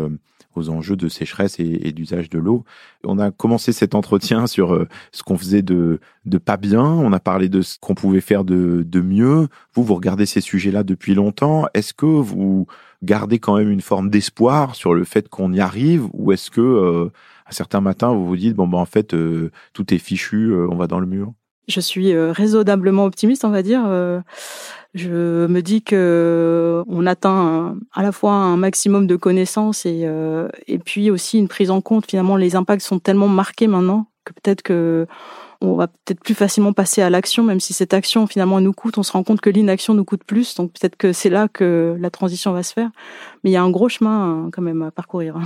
aux 0.55 0.69
enjeux 0.69 0.95
de 0.95 1.07
sécheresse 1.07 1.59
et, 1.59 1.91
d'usage 1.91 2.29
de 2.29 2.37
l'eau. 2.37 2.63
On 3.03 3.17
a 3.19 3.31
commencé 3.31 3.71
cet 3.71 3.95
entretien 3.95 4.47
sur 4.47 4.85
ce 5.11 5.23
qu'on 5.23 5.37
faisait 5.37 5.61
de, 5.61 5.99
de 6.25 6.37
pas 6.37 6.57
bien, 6.57 6.83
on 6.83 7.13
a 7.13 7.19
parlé 7.19 7.49
de 7.49 7.61
ce 7.61 7.77
qu'on 7.79 7.95
pouvait 7.95 8.21
faire 8.21 8.43
de, 8.43 8.83
de 8.85 9.01
mieux. 9.01 9.47
Vous, 9.73 9.83
vous 9.83 9.95
regardez 9.95 10.25
ces 10.25 10.41
sujets-là 10.41 10.83
depuis 10.83 11.15
longtemps. 11.15 11.65
Est-ce 11.73 11.93
que 11.93 12.05
vous 12.05 12.67
gardez 13.03 13.39
quand 13.39 13.57
même 13.57 13.69
une 13.69 13.81
forme 13.81 14.09
d'espoir 14.09 14.75
sur 14.75 14.93
le 14.93 15.03
fait 15.03 15.29
qu'on 15.29 15.53
y 15.53 15.59
arrive, 15.59 16.07
ou 16.13 16.31
est-ce 16.31 16.49
que 16.49 17.11
à 17.45 17.51
certains 17.51 17.81
matins, 17.81 18.13
vous 18.13 18.25
vous 18.25 18.37
dites, 18.37 18.55
bon, 18.55 18.67
ben, 18.67 18.77
en 18.77 18.85
fait, 18.85 19.13
euh, 19.13 19.51
tout 19.73 19.93
est 19.93 19.97
fichu, 19.97 20.51
euh, 20.51 20.67
on 20.69 20.75
va 20.75 20.87
dans 20.87 20.99
le 20.99 21.05
mur? 21.05 21.33
Je 21.67 21.79
suis 21.79 22.13
euh, 22.13 22.31
raisonnablement 22.31 23.05
optimiste, 23.05 23.45
on 23.45 23.49
va 23.49 23.63
dire. 23.63 23.83
je 24.93 25.47
me 25.47 25.61
dis 25.61 25.81
que 25.81 26.83
on 26.87 27.05
atteint 27.05 27.77
à 27.93 28.03
la 28.03 28.11
fois 28.11 28.33
un 28.33 28.57
maximum 28.57 29.07
de 29.07 29.15
connaissances 29.15 29.85
et, 29.85 30.05
et 30.67 30.77
puis 30.77 31.09
aussi 31.09 31.39
une 31.39 31.47
prise 31.47 31.71
en 31.71 31.79
compte. 31.79 32.05
Finalement, 32.05 32.35
les 32.35 32.55
impacts 32.55 32.81
sont 32.81 32.99
tellement 32.99 33.29
marqués 33.29 33.67
maintenant 33.67 34.07
que 34.25 34.33
peut-être 34.33 34.61
que 34.61 35.07
on 35.63 35.75
va 35.75 35.87
peut-être 35.87 36.19
plus 36.19 36.35
facilement 36.35 36.73
passer 36.73 37.01
à 37.01 37.09
l'action, 37.09 37.43
même 37.43 37.59
si 37.59 37.73
cette 37.73 37.93
action 37.93 38.27
finalement 38.27 38.59
nous 38.59 38.73
coûte. 38.73 38.97
On 38.97 39.03
se 39.03 39.11
rend 39.11 39.23
compte 39.23 39.41
que 39.41 39.49
l'inaction 39.49 39.93
nous 39.93 40.03
coûte 40.03 40.23
plus, 40.23 40.55
donc 40.55 40.73
peut-être 40.73 40.97
que 40.97 41.13
c'est 41.13 41.29
là 41.29 41.47
que 41.47 41.97
la 41.99 42.09
transition 42.09 42.51
va 42.51 42.63
se 42.63 42.73
faire. 42.73 42.89
Mais 43.43 43.49
il 43.49 43.53
y 43.53 43.57
a 43.57 43.63
un 43.63 43.69
gros 43.69 43.89
chemin 43.89 44.49
quand 44.51 44.61
même 44.61 44.81
à 44.81 44.91
parcourir. 44.91 45.37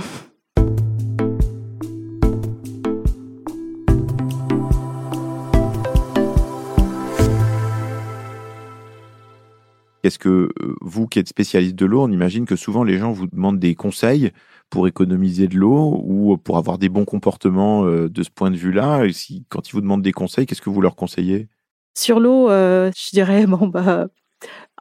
Est-ce 10.08 10.18
que 10.18 10.48
euh, 10.62 10.74
vous 10.80 11.06
qui 11.06 11.18
êtes 11.18 11.28
spécialiste 11.28 11.74
de 11.74 11.84
l'eau, 11.84 12.02
on 12.02 12.10
imagine 12.10 12.46
que 12.46 12.56
souvent 12.56 12.82
les 12.82 12.96
gens 12.96 13.12
vous 13.12 13.26
demandent 13.26 13.58
des 13.58 13.74
conseils 13.74 14.30
pour 14.70 14.88
économiser 14.88 15.48
de 15.48 15.56
l'eau 15.56 16.00
ou 16.02 16.38
pour 16.38 16.56
avoir 16.56 16.78
des 16.78 16.88
bons 16.88 17.04
comportements 17.04 17.84
euh, 17.84 18.08
de 18.08 18.22
ce 18.22 18.30
point 18.30 18.50
de 18.50 18.56
vue-là. 18.56 19.04
Si, 19.12 19.44
Quand 19.50 19.68
ils 19.68 19.72
vous 19.72 19.82
demandent 19.82 20.00
des 20.00 20.12
conseils, 20.12 20.46
qu'est-ce 20.46 20.62
que 20.62 20.70
vous 20.70 20.80
leur 20.80 20.96
conseillez? 20.96 21.48
Sur 21.94 22.20
l'eau, 22.20 22.48
euh, 22.48 22.90
je 22.96 23.10
dirais, 23.10 23.46
bon, 23.46 23.66
bah, 23.66 24.08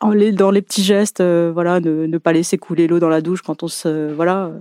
dans 0.02 0.52
les 0.52 0.62
petits 0.62 0.84
gestes, 0.84 1.22
voilà, 1.22 1.80
ne, 1.80 2.18
pas 2.18 2.34
laisser 2.34 2.58
couler 2.58 2.88
l'eau 2.88 3.00
dans 3.00 3.10
la 3.10 3.22
douche 3.22 3.42
quand 3.42 3.64
on 3.64 3.68
se, 3.68 4.12
voilà. 4.14 4.52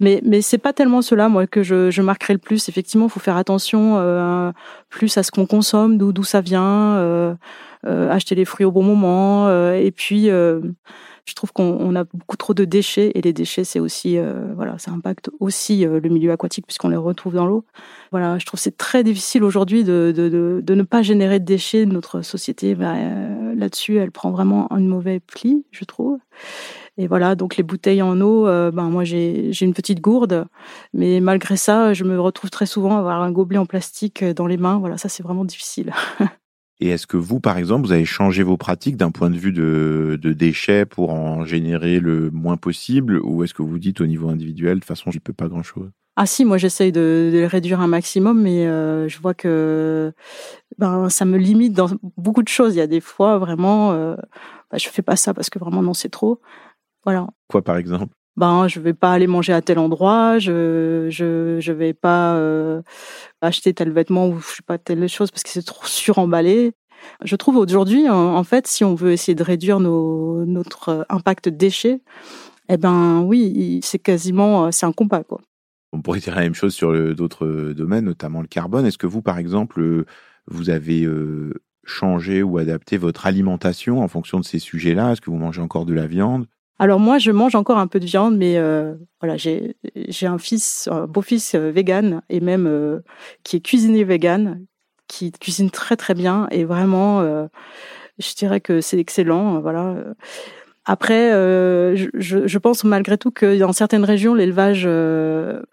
Mais 0.00 0.20
mais 0.24 0.42
c'est 0.42 0.58
pas 0.58 0.72
tellement 0.72 1.02
cela 1.02 1.28
moi 1.28 1.46
que 1.46 1.62
je, 1.62 1.90
je 1.90 2.02
marquerai 2.02 2.32
le 2.32 2.38
plus. 2.38 2.68
Effectivement, 2.68 3.08
faut 3.08 3.20
faire 3.20 3.36
attention 3.36 4.52
plus 4.88 5.16
à 5.16 5.22
ce 5.22 5.30
qu'on 5.30 5.46
consomme, 5.46 5.98
d'où 5.98 6.12
d'où 6.12 6.24
ça 6.24 6.40
vient. 6.40 7.36
Euh, 7.86 8.10
acheter 8.10 8.34
les 8.34 8.44
fruits 8.44 8.66
au 8.66 8.72
bon 8.72 8.82
moment. 8.82 9.48
Euh, 9.48 9.72
et 9.72 9.90
puis, 9.90 10.28
euh, 10.28 10.60
je 11.30 11.34
trouve 11.36 11.52
qu'on 11.52 11.94
a 11.94 12.04
beaucoup 12.12 12.36
trop 12.36 12.54
de 12.54 12.64
déchets 12.64 13.12
et 13.14 13.20
les 13.20 13.32
déchets, 13.32 13.62
c'est 13.62 13.78
aussi, 13.78 14.18
voilà, 14.56 14.78
ça 14.78 14.90
impacte 14.90 15.30
aussi 15.38 15.84
le 15.84 16.08
milieu 16.08 16.32
aquatique 16.32 16.66
puisqu'on 16.66 16.88
les 16.88 16.96
retrouve 16.96 17.34
dans 17.34 17.46
l'eau. 17.46 17.64
Voilà, 18.10 18.36
je 18.38 18.46
trouve 18.46 18.58
c'est 18.58 18.76
très 18.76 19.04
difficile 19.04 19.44
aujourd'hui 19.44 19.84
de, 19.84 20.12
ne 20.68 20.82
pas 20.82 21.02
générer 21.02 21.38
de 21.38 21.44
déchets. 21.44 21.86
Notre 21.86 22.22
société, 22.22 22.74
bah, 22.74 22.94
là-dessus, 23.54 23.98
elle 23.98 24.10
prend 24.10 24.32
vraiment 24.32 24.72
un 24.72 24.80
mauvais 24.80 25.20
pli, 25.20 25.64
je 25.70 25.84
trouve. 25.84 26.18
Et 26.98 27.06
voilà, 27.06 27.36
donc 27.36 27.56
les 27.56 27.62
bouteilles 27.62 28.02
en 28.02 28.20
eau, 28.20 28.46
ben 28.46 28.90
moi 28.90 29.04
j'ai 29.04 29.52
une 29.60 29.74
petite 29.74 30.00
gourde, 30.00 30.46
mais 30.92 31.20
malgré 31.20 31.56
ça, 31.56 31.94
je 31.94 32.02
me 32.02 32.20
retrouve 32.20 32.50
très 32.50 32.66
souvent 32.66 32.96
à 32.96 32.98
avoir 32.98 33.22
un 33.22 33.30
gobelet 33.30 33.58
en 33.58 33.66
plastique 33.66 34.24
dans 34.24 34.48
les 34.48 34.56
mains. 34.56 34.78
Voilà, 34.78 34.98
ça 34.98 35.08
c'est 35.08 35.22
vraiment 35.22 35.44
difficile. 35.44 35.92
Et 36.80 36.88
est-ce 36.88 37.06
que 37.06 37.18
vous, 37.18 37.40
par 37.40 37.58
exemple, 37.58 37.86
vous 37.86 37.92
avez 37.92 38.06
changé 38.06 38.42
vos 38.42 38.56
pratiques 38.56 38.96
d'un 38.96 39.10
point 39.10 39.28
de 39.28 39.36
vue 39.36 39.52
de, 39.52 40.18
de, 40.20 40.32
déchets 40.32 40.86
pour 40.86 41.12
en 41.12 41.44
générer 41.44 42.00
le 42.00 42.30
moins 42.30 42.56
possible 42.56 43.20
Ou 43.22 43.44
est-ce 43.44 43.52
que 43.52 43.62
vous 43.62 43.78
dites 43.78 44.00
au 44.00 44.06
niveau 44.06 44.30
individuel, 44.30 44.76
de 44.76 44.80
toute 44.80 44.88
façon, 44.88 45.10
j'y 45.10 45.20
peux 45.20 45.34
pas 45.34 45.48
grand-chose? 45.48 45.90
Ah 46.16 46.26
si, 46.26 46.44
moi 46.44 46.58
j'essaye 46.58 46.90
de, 46.92 47.30
de, 47.32 47.44
réduire 47.44 47.80
un 47.80 47.86
maximum, 47.86 48.42
mais 48.42 48.66
euh, 48.66 49.08
je 49.08 49.18
vois 49.20 49.32
que 49.32 50.12
ben 50.76 51.08
ça 51.08 51.24
me 51.24 51.38
limite 51.38 51.72
dans 51.72 51.88
beaucoup 52.16 52.42
de 52.42 52.48
choses. 52.48 52.74
Il 52.74 52.78
y 52.78 52.82
a 52.82 52.86
des 52.86 53.00
fois 53.00 53.38
vraiment, 53.38 53.92
euh, 53.92 54.16
ben, 54.70 54.78
je 54.78 54.88
fais 54.88 55.02
pas 55.02 55.16
ça 55.16 55.32
parce 55.32 55.50
que 55.50 55.58
vraiment 55.58 55.82
non 55.82 55.94
c'est 55.94 56.08
trop. 56.08 56.40
Voilà. 57.04 57.28
Quoi 57.48 57.62
par 57.62 57.76
exemple? 57.76 58.12
Ben 58.36 58.68
je 58.68 58.80
vais 58.80 58.94
pas 58.94 59.12
aller 59.12 59.26
manger 59.26 59.52
à 59.52 59.62
tel 59.62 59.78
endroit, 59.78 60.38
je 60.38 61.08
je 61.10 61.58
je 61.60 61.72
vais 61.72 61.92
pas 61.94 62.36
euh, 62.36 62.82
acheter 63.40 63.74
tel 63.74 63.90
vêtement 63.92 64.28
ou 64.28 64.40
je 64.40 64.56
sais 64.56 64.62
pas 64.66 64.78
telle 64.78 65.08
chose 65.08 65.30
parce 65.30 65.42
que 65.42 65.50
c'est 65.50 65.62
trop 65.62 65.86
suremballé. 65.86 66.72
Je 67.24 67.36
trouve 67.36 67.56
aujourd'hui 67.56 68.08
en, 68.08 68.44
fait 68.44 68.66
si 68.66 68.84
on 68.84 68.94
veut 68.94 69.12
essayer 69.12 69.34
de 69.34 69.42
réduire 69.42 69.80
notre 69.80 71.06
impact 71.08 71.48
déchets, 71.48 72.02
eh 72.68 72.76
ben 72.76 73.20
oui, 73.22 73.80
c'est 73.82 73.98
quasiment 73.98 74.70
c'est 74.70 74.86
un 74.86 74.92
combat 74.92 75.24
quoi. 75.24 75.40
On 75.92 76.02
pourrait 76.02 76.20
dire 76.20 76.34
la 76.36 76.42
même 76.42 76.54
chose 76.54 76.74
sur 76.74 77.14
d'autres 77.14 77.72
domaines, 77.72 78.04
notamment 78.04 78.42
le 78.42 78.46
carbone. 78.46 78.86
Est-ce 78.86 78.98
que 78.98 79.08
vous, 79.08 79.22
par 79.22 79.38
exemple, 79.38 80.04
vous 80.46 80.70
avez 80.70 81.04
euh, 81.04 81.54
changé 81.84 82.42
ou 82.42 82.58
adapté 82.58 82.96
votre 82.96 83.26
alimentation 83.26 84.00
en 84.00 84.08
fonction 84.08 84.38
de 84.38 84.44
ces 84.44 84.58
sujets-là? 84.58 85.12
Est-ce 85.12 85.20
que 85.20 85.30
vous 85.30 85.36
mangez 85.36 85.60
encore 85.60 85.86
de 85.86 85.94
la 85.94 86.06
viande? 86.06 86.46
Alors 86.80 86.98
moi, 86.98 87.18
je 87.18 87.30
mange 87.30 87.54
encore 87.56 87.76
un 87.76 87.86
peu 87.86 88.00
de 88.00 88.06
viande, 88.06 88.38
mais 88.38 88.56
euh, 88.56 88.94
voilà, 89.20 89.36
j'ai 89.36 89.76
un 90.22 90.38
fils, 90.38 90.88
un 90.90 91.06
beau-fils 91.06 91.54
euh, 91.54 91.70
vegan 91.70 92.22
et 92.30 92.40
même 92.40 92.66
euh, 92.66 93.00
qui 93.44 93.56
est 93.56 93.60
cuisinier 93.60 94.02
vegan, 94.02 94.64
qui 95.06 95.30
cuisine 95.30 95.70
très 95.70 95.94
très 95.96 96.14
bien 96.14 96.48
et 96.50 96.64
vraiment, 96.64 97.20
je 98.18 98.34
dirais 98.34 98.60
que 98.60 98.80
c'est 98.80 98.98
excellent. 98.98 99.60
Voilà. 99.60 99.96
Après, 100.86 101.32
je, 101.32 102.08
je, 102.14 102.58
pense 102.58 102.84
malgré 102.84 103.18
tout 103.18 103.32
que 103.32 103.58
dans 103.58 103.72
certaines 103.72 104.04
régions, 104.04 104.34
l'élevage 104.34 104.88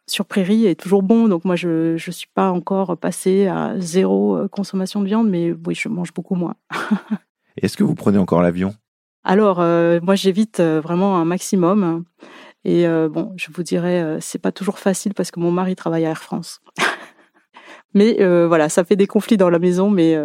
sur 0.08 0.26
prairie 0.26 0.66
est 0.66 0.76
toujours 0.76 1.04
bon. 1.04 1.28
Donc 1.28 1.46
moi, 1.46 1.56
je 1.56 1.96
je 1.98 2.12
suis 2.12 2.28
pas 2.34 2.50
encore 2.50 2.98
passée 2.98 3.46
à 3.46 3.76
zéro 3.78 4.48
consommation 4.50 5.02
de 5.02 5.06
viande, 5.06 5.30
mais 5.30 5.54
oui, 5.68 5.76
je 5.76 5.88
mange 5.88 6.12
beaucoup 6.14 6.36
moins. 6.36 6.56
Est-ce 7.62 7.78
que 7.78 7.84
vous 7.84 7.96
prenez 7.96 8.18
encore 8.18 8.42
l'avion? 8.42 8.74
Alors, 9.28 9.60
euh, 9.60 10.00
moi, 10.02 10.16
j'évite 10.16 10.62
euh, 10.62 10.80
vraiment 10.80 11.18
un 11.18 11.26
maximum. 11.26 12.06
Et 12.64 12.88
euh, 12.88 13.10
bon, 13.10 13.34
je 13.36 13.48
vous 13.54 13.62
dirais, 13.62 14.20
c'est 14.22 14.40
pas 14.40 14.54
toujours 14.54 14.80
facile 14.80 15.14
parce 15.14 15.32
que 15.32 15.42
mon 15.42 15.52
mari 15.52 15.76
travaille 15.76 16.06
à 16.06 16.12
Air 16.12 16.24
France. 16.24 16.62
mais 17.94 18.16
voilà, 18.46 18.70
ça 18.70 18.86
fait 18.86 18.96
des 18.96 19.06
conflits 19.06 19.38
dans 19.38 19.50
la 19.50 19.60
maison, 19.60 19.90
mais 19.90 20.18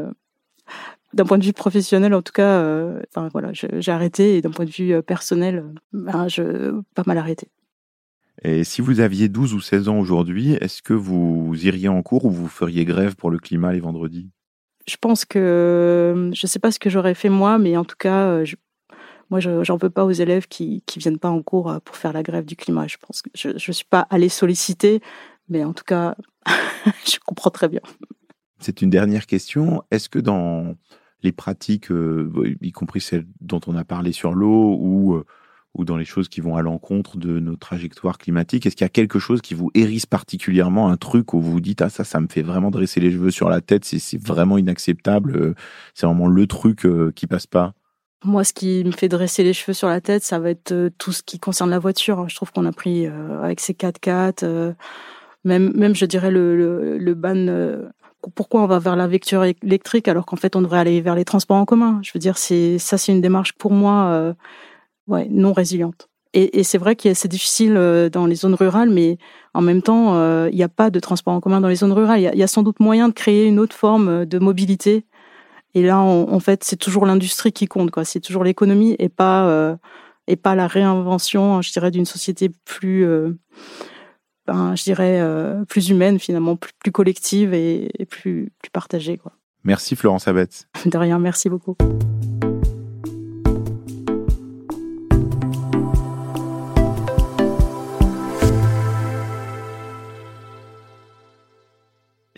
d'un 1.15 1.25
point 1.25 1.39
de 1.39 1.45
vue 1.45 1.53
professionnel, 1.53 2.15
en 2.15 2.23
tout 2.23 2.33
cas, 2.33 2.61
enfin 3.15 3.29
voilà, 3.33 3.51
j'ai 3.53 3.93
arrêté 3.93 4.37
et 4.37 4.41
d'un 4.41 4.51
point 4.51 4.65
de 4.65 4.71
vue 4.71 5.01
personnel, 5.03 5.65
ben, 5.93 6.27
je 6.27 6.81
pas 6.95 7.05
mal 7.07 7.19
arrêté. 7.19 7.49
Et 8.43 8.65
si 8.65 8.81
vous 8.83 9.01
aviez 9.01 9.29
12 9.29 9.55
ou 9.55 9.61
16 9.61 9.89
ans 9.89 9.99
aujourd'hui, 9.99 10.55
est-ce 10.55 10.83
que 10.83 10.95
vous 10.95 11.55
iriez 11.63 11.89
en 11.89 12.03
cours 12.03 12.25
ou 12.25 12.31
vous 12.31 12.49
feriez 12.49 12.85
grève 12.85 13.15
pour 13.15 13.31
le 13.31 13.39
climat 13.39 13.73
les 13.73 13.81
vendredis? 13.81 14.31
Je 14.89 14.97
pense 14.97 15.25
que 15.25 16.31
je 16.35 16.41
ne 16.45 16.49
sais 16.49 16.59
pas 16.59 16.73
ce 16.73 16.81
que 16.81 16.91
j'aurais 16.91 17.15
fait 17.15 17.29
moi, 17.29 17.59
mais 17.59 17.77
en 17.77 17.85
tout 17.85 17.97
cas, 17.97 18.43
je, 18.45 18.57
moi, 19.33 19.41
je 19.41 19.65
j'en 19.65 19.79
veux 19.79 19.89
pas 19.89 20.05
aux 20.05 20.11
élèves 20.11 20.47
qui 20.47 20.83
qui 20.85 20.99
viennent 20.99 21.19
pas 21.19 21.31
en 21.31 21.41
cours 21.41 21.71
euh, 21.71 21.79
pour 21.83 21.97
faire 21.97 22.13
la 22.13 22.23
grève 22.23 22.45
du 22.45 22.55
climat. 22.55 22.87
Je 22.87 22.99
pense 22.99 23.23
que 23.23 23.31
je 23.35 23.57
je 23.57 23.73
suis 23.73 23.87
pas 23.87 24.07
allée 24.11 24.29
solliciter, 24.29 25.01
mais 25.49 25.65
en 25.65 25.73
tout 25.73 25.85
cas, 25.85 26.17
je 27.07 27.17
comprends 27.25 27.49
très 27.49 27.69
bien. 27.69 27.81
C'est 28.59 28.83
une 28.83 28.91
dernière 28.91 29.27
question. 29.27 29.85
Est-ce 29.91 30.11
que 30.11 30.19
dans 30.19 30.77
les 31.23 31.33
pratiques, 31.33 31.91
euh, 31.91 32.31
y 32.61 32.73
compris 32.73 33.01
celles 33.01 33.27
dont 33.41 33.61
on 33.67 33.75
a 33.75 33.85
parlé 33.85 34.13
sur 34.13 34.35
l'eau 34.35 34.77
ou 34.79 35.15
euh, 35.15 35.25
ou 35.73 35.87
dans 35.87 35.97
les 35.97 36.05
choses 36.05 36.29
qui 36.29 36.43
vont 36.43 36.57
à 36.57 36.61
l'encontre 36.61 37.17
de 37.17 37.41
nos 37.41 37.57
trajectoires 37.57 38.19
climatiques, 38.19 38.67
est-ce 38.67 38.77
qu'il 38.77 38.85
y 38.85 38.93
a 38.93 38.99
quelque 39.01 39.19
chose 39.19 39.41
qui 39.41 39.55
vous 39.55 39.71
hérisse 39.73 40.05
particulièrement, 40.05 40.91
un 40.91 40.99
truc 40.99 41.33
où 41.33 41.41
vous 41.41 41.53
vous 41.53 41.63
dites 41.63 41.81
ah 41.81 41.89
ça 41.89 42.05
ça 42.05 42.21
me 42.21 42.29
fait 42.29 42.43
vraiment 42.43 42.71
dresser 42.71 43.01
les 43.01 43.11
cheveux 43.11 43.31
sur 43.31 43.49
la 43.49 43.63
tête, 43.63 43.87
c'est 43.87 44.23
vraiment 44.23 44.59
inacceptable, 44.59 45.55
c'est 45.95 46.05
vraiment 46.05 46.29
le 46.29 46.47
truc 46.47 46.87
qui 47.15 47.27
passe 47.27 47.47
pas? 47.47 47.73
Moi, 48.25 48.45
ce 48.45 48.53
qui 48.53 48.85
me 48.85 48.93
fait 48.93 49.09
dresser 49.09 49.43
les 49.43 49.53
cheveux 49.53 49.73
sur 49.73 49.89
la 49.89 50.01
tête, 50.01 50.23
ça 50.23 50.39
va 50.39 50.51
être 50.51 50.73
euh, 50.73 50.91
tout 50.99 51.13
ce 51.13 51.23
qui 51.23 51.39
concerne 51.39 51.71
la 51.71 51.79
voiture. 51.79 52.29
Je 52.29 52.37
trouve 52.37 52.53
qu'on 52.53 52.67
a 52.67 52.73
pris 52.73 53.07
euh, 53.07 53.43
avec 53.43 53.61
ces 53.61 53.73
4x4, 53.73 54.45
euh, 54.45 54.73
même, 55.45 55.73
même 55.75 55.95
je 55.95 56.07
dirais 56.07 56.31
le, 56.31 56.57
le, 56.57 56.99
le 56.99 57.15
ban. 57.15 57.47
pourquoi 58.37 58.63
on 58.63 58.67
va 58.67 58.79
vers 58.79 58.95
la 58.95 59.09
voiture 59.09 59.45
électrique 59.45 60.07
alors 60.07 60.25
qu'en 60.25 60.37
fait 60.37 60.55
on 60.55 60.63
devrait 60.63 60.79
aller 60.79 61.01
vers 61.01 61.17
les 61.17 61.25
transports 61.25 61.57
en 61.57 61.65
commun? 61.65 61.99
Je 62.03 62.13
veux 62.15 62.21
dire, 62.21 62.39
c'est 62.39 62.79
ça, 62.79 62.97
c'est 62.97 63.11
une 63.11 63.21
démarche 63.21 63.53
pour 63.55 63.73
moi, 63.73 64.35
ouais, 65.09 65.27
non 65.31 65.53
résiliente. 65.53 66.09
Et, 66.33 66.61
et 66.61 66.63
c'est 66.63 66.79
vrai 66.79 66.95
que 66.95 67.13
c'est 67.13 67.29
difficile 67.29 67.75
dans 68.13 68.27
les 68.27 68.37
zones 68.37 68.55
rurales, 68.55 68.91
mais 68.91 69.19
en 69.53 69.63
même 69.63 69.83
temps, 69.83 70.47
il 70.47 70.55
n'y 70.55 70.63
a 70.63 70.69
pas 70.69 70.91
de 70.91 71.01
transport 71.01 71.35
en 71.35 71.41
commun 71.41 71.61
dans 71.61 71.69
les 71.69 71.75
zones 71.77 71.93
rurales. 71.93 72.21
Il 72.21 72.35
y, 72.35 72.39
y, 72.39 72.43
a 72.45 72.47
sans 72.47 72.63
doute 72.63 72.79
moyen 72.79 73.09
de 73.09 73.13
créer 73.15 73.47
une 73.47 73.59
autre 73.59 73.75
forme 73.75 74.25
de 74.27 74.39
mobilité 74.39 75.05
et 75.75 75.83
là, 75.83 76.01
en 76.01 76.41
fait, 76.41 76.65
c'est 76.65 76.77
toujours 76.77 77.07
l'industrie 77.07 77.53
qui 77.53 77.67
compte, 77.67 77.91
quoi. 77.91 78.05
C'est 78.05 78.21
toujours 78.21 78.45
l'économie 78.45 78.95
et 78.99 79.09
pas 79.09 79.49
euh, 79.49 79.77
et 80.27 80.37
pas 80.37 80.55
la 80.55 80.67
réinvention, 80.67 81.63
je 81.63 81.73
dirais, 81.73 81.91
d'une 81.91 82.05
société 82.05 82.51
plus, 82.65 83.07
euh, 83.07 83.39
ben, 84.47 84.75
je 84.77 84.83
dirais, 84.83 85.21
euh, 85.21 85.65
plus 85.65 85.89
humaine 85.89 86.19
finalement, 86.19 86.57
plus, 86.57 86.73
plus 86.79 86.93
collective 86.93 87.55
et, 87.55 87.91
et, 87.99 88.05
plus 88.05 88.53
plus 88.61 88.71
partagée, 88.71 89.17
quoi. 89.17 89.33
Merci 89.65 89.97
Florence 89.97 90.29
Abetz. 90.29 90.67
De 90.87 90.99
rien, 90.99 91.19
merci 91.19 91.49
beaucoup. 91.49 91.77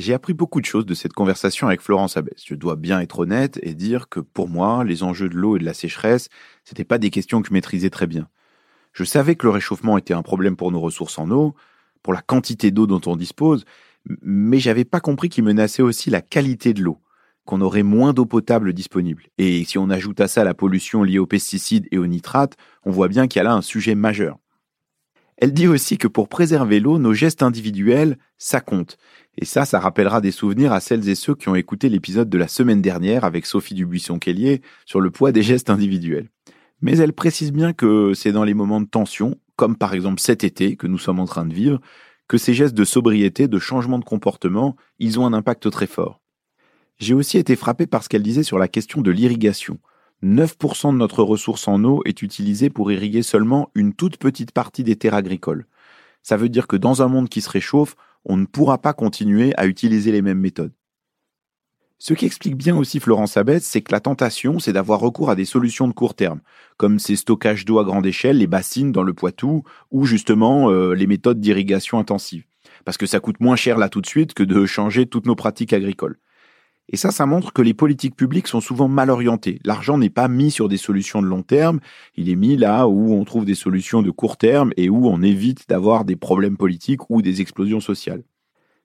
J'ai 0.04 0.12
appris 0.12 0.34
beaucoup 0.34 0.60
de 0.60 0.66
choses 0.66 0.84
de 0.84 0.92
cette 0.92 1.14
conversation 1.14 1.66
avec 1.66 1.80
Florence 1.80 2.18
Abès. 2.18 2.36
Je 2.44 2.54
dois 2.54 2.76
bien 2.76 3.00
être 3.00 3.20
honnête 3.20 3.58
et 3.62 3.72
dire 3.72 4.10
que 4.10 4.20
pour 4.20 4.50
moi, 4.50 4.84
les 4.84 5.02
enjeux 5.02 5.30
de 5.30 5.34
l'eau 5.34 5.56
et 5.56 5.58
de 5.58 5.64
la 5.64 5.72
sécheresse, 5.72 6.28
c'était 6.62 6.84
pas 6.84 6.98
des 6.98 7.08
questions 7.08 7.40
que 7.40 7.48
je 7.48 7.54
maîtrisais 7.54 7.88
très 7.88 8.06
bien. 8.06 8.28
Je 8.92 9.02
savais 9.02 9.34
que 9.34 9.46
le 9.46 9.50
réchauffement 9.52 9.96
était 9.96 10.12
un 10.12 10.20
problème 10.20 10.56
pour 10.56 10.70
nos 10.72 10.80
ressources 10.80 11.18
en 11.18 11.30
eau, 11.30 11.54
pour 12.02 12.12
la 12.12 12.20
quantité 12.20 12.70
d'eau 12.70 12.86
dont 12.86 13.00
on 13.06 13.16
dispose, 13.16 13.64
mais 14.20 14.58
j'avais 14.58 14.84
pas 14.84 15.00
compris 15.00 15.30
qu'il 15.30 15.44
menaçait 15.44 15.80
aussi 15.80 16.10
la 16.10 16.20
qualité 16.20 16.74
de 16.74 16.82
l'eau, 16.82 16.98
qu'on 17.46 17.62
aurait 17.62 17.82
moins 17.82 18.12
d'eau 18.12 18.26
potable 18.26 18.74
disponible. 18.74 19.22
Et 19.38 19.64
si 19.64 19.78
on 19.78 19.88
ajoute 19.88 20.20
à 20.20 20.28
ça 20.28 20.44
la 20.44 20.52
pollution 20.52 21.02
liée 21.02 21.18
aux 21.18 21.26
pesticides 21.26 21.88
et 21.92 21.96
aux 21.96 22.06
nitrates, 22.06 22.58
on 22.84 22.90
voit 22.90 23.08
bien 23.08 23.26
qu'il 23.26 23.38
y 23.38 23.40
a 23.40 23.44
là 23.44 23.54
un 23.54 23.62
sujet 23.62 23.94
majeur. 23.94 24.36
Elle 25.36 25.52
dit 25.52 25.66
aussi 25.66 25.98
que 25.98 26.08
pour 26.08 26.28
préserver 26.28 26.80
l'eau, 26.80 26.98
nos 26.98 27.12
gestes 27.12 27.42
individuels, 27.42 28.18
ça 28.38 28.60
compte. 28.60 28.98
Et 29.36 29.44
ça, 29.44 29.64
ça 29.64 29.80
rappellera 29.80 30.20
des 30.20 30.30
souvenirs 30.30 30.72
à 30.72 30.80
celles 30.80 31.08
et 31.08 31.16
ceux 31.16 31.34
qui 31.34 31.48
ont 31.48 31.56
écouté 31.56 31.88
l'épisode 31.88 32.30
de 32.30 32.38
la 32.38 32.46
semaine 32.46 32.82
dernière 32.82 33.24
avec 33.24 33.46
Sophie 33.46 33.74
Dubuisson-Kellier 33.74 34.62
sur 34.86 35.00
le 35.00 35.10
poids 35.10 35.32
des 35.32 35.42
gestes 35.42 35.70
individuels. 35.70 36.30
Mais 36.80 36.98
elle 36.98 37.12
précise 37.12 37.52
bien 37.52 37.72
que 37.72 38.14
c'est 38.14 38.32
dans 38.32 38.44
les 38.44 38.54
moments 38.54 38.80
de 38.80 38.86
tension, 38.86 39.36
comme 39.56 39.76
par 39.76 39.94
exemple 39.94 40.20
cet 40.20 40.44
été 40.44 40.76
que 40.76 40.86
nous 40.86 40.98
sommes 40.98 41.18
en 41.18 41.24
train 41.24 41.46
de 41.46 41.54
vivre, 41.54 41.80
que 42.28 42.38
ces 42.38 42.54
gestes 42.54 42.74
de 42.74 42.84
sobriété, 42.84 43.48
de 43.48 43.58
changement 43.58 43.98
de 43.98 44.04
comportement, 44.04 44.76
ils 44.98 45.18
ont 45.18 45.26
un 45.26 45.32
impact 45.32 45.70
très 45.70 45.86
fort. 45.86 46.20
J'ai 46.98 47.14
aussi 47.14 47.38
été 47.38 47.56
frappé 47.56 47.86
par 47.86 48.04
ce 48.04 48.08
qu'elle 48.08 48.22
disait 48.22 48.44
sur 48.44 48.58
la 48.58 48.68
question 48.68 49.00
de 49.00 49.10
l'irrigation. 49.10 49.78
9% 50.24 50.92
de 50.92 50.98
notre 50.98 51.22
ressource 51.22 51.68
en 51.68 51.84
eau 51.84 52.02
est 52.06 52.22
utilisée 52.22 52.70
pour 52.70 52.90
irriguer 52.90 53.22
seulement 53.22 53.70
une 53.74 53.92
toute 53.92 54.16
petite 54.16 54.52
partie 54.52 54.82
des 54.82 54.96
terres 54.96 55.14
agricoles. 55.14 55.66
Ça 56.22 56.36
veut 56.36 56.48
dire 56.48 56.66
que 56.66 56.76
dans 56.76 57.02
un 57.02 57.08
monde 57.08 57.28
qui 57.28 57.42
se 57.42 57.50
réchauffe, 57.50 57.94
on 58.24 58.38
ne 58.38 58.46
pourra 58.46 58.78
pas 58.78 58.94
continuer 58.94 59.52
à 59.56 59.66
utiliser 59.66 60.12
les 60.12 60.22
mêmes 60.22 60.40
méthodes. 60.40 60.72
Ce 61.98 62.14
qui 62.14 62.26
explique 62.26 62.56
bien 62.56 62.76
aussi 62.76 63.00
Florence 63.00 63.36
Abetz, 63.36 63.64
c'est 63.64 63.82
que 63.82 63.92
la 63.92 64.00
tentation, 64.00 64.58
c'est 64.58 64.72
d'avoir 64.72 65.00
recours 65.00 65.30
à 65.30 65.36
des 65.36 65.44
solutions 65.44 65.88
de 65.88 65.92
court 65.92 66.14
terme, 66.14 66.40
comme 66.76 66.98
ces 66.98 67.16
stockages 67.16 67.64
d'eau 67.64 67.78
à 67.78 67.84
grande 67.84 68.06
échelle, 68.06 68.38
les 68.38 68.46
bassines 68.46 68.92
dans 68.92 69.02
le 69.02 69.14
Poitou, 69.14 69.62
ou 69.90 70.04
justement 70.04 70.70
euh, 70.70 70.94
les 70.94 71.06
méthodes 71.06 71.40
d'irrigation 71.40 71.98
intensive. 71.98 72.44
Parce 72.84 72.98
que 72.98 73.06
ça 73.06 73.20
coûte 73.20 73.40
moins 73.40 73.56
cher 73.56 73.78
là 73.78 73.88
tout 73.88 74.00
de 74.00 74.06
suite 74.06 74.34
que 74.34 74.42
de 74.42 74.66
changer 74.66 75.06
toutes 75.06 75.26
nos 75.26 75.36
pratiques 75.36 75.72
agricoles. 75.72 76.18
Et 76.90 76.96
ça, 76.96 77.10
ça 77.10 77.24
montre 77.24 77.52
que 77.52 77.62
les 77.62 77.74
politiques 77.74 78.14
publiques 78.14 78.46
sont 78.46 78.60
souvent 78.60 78.88
mal 78.88 79.10
orientées. 79.10 79.58
L'argent 79.64 79.96
n'est 79.96 80.10
pas 80.10 80.28
mis 80.28 80.50
sur 80.50 80.68
des 80.68 80.76
solutions 80.76 81.22
de 81.22 81.26
long 81.26 81.42
terme, 81.42 81.80
il 82.16 82.28
est 82.28 82.36
mis 82.36 82.56
là 82.56 82.86
où 82.86 83.14
on 83.14 83.24
trouve 83.24 83.44
des 83.44 83.54
solutions 83.54 84.02
de 84.02 84.10
court 84.10 84.36
terme 84.36 84.72
et 84.76 84.90
où 84.90 85.08
on 85.08 85.22
évite 85.22 85.68
d'avoir 85.68 86.04
des 86.04 86.16
problèmes 86.16 86.56
politiques 86.56 87.08
ou 87.10 87.22
des 87.22 87.40
explosions 87.40 87.80
sociales. 87.80 88.22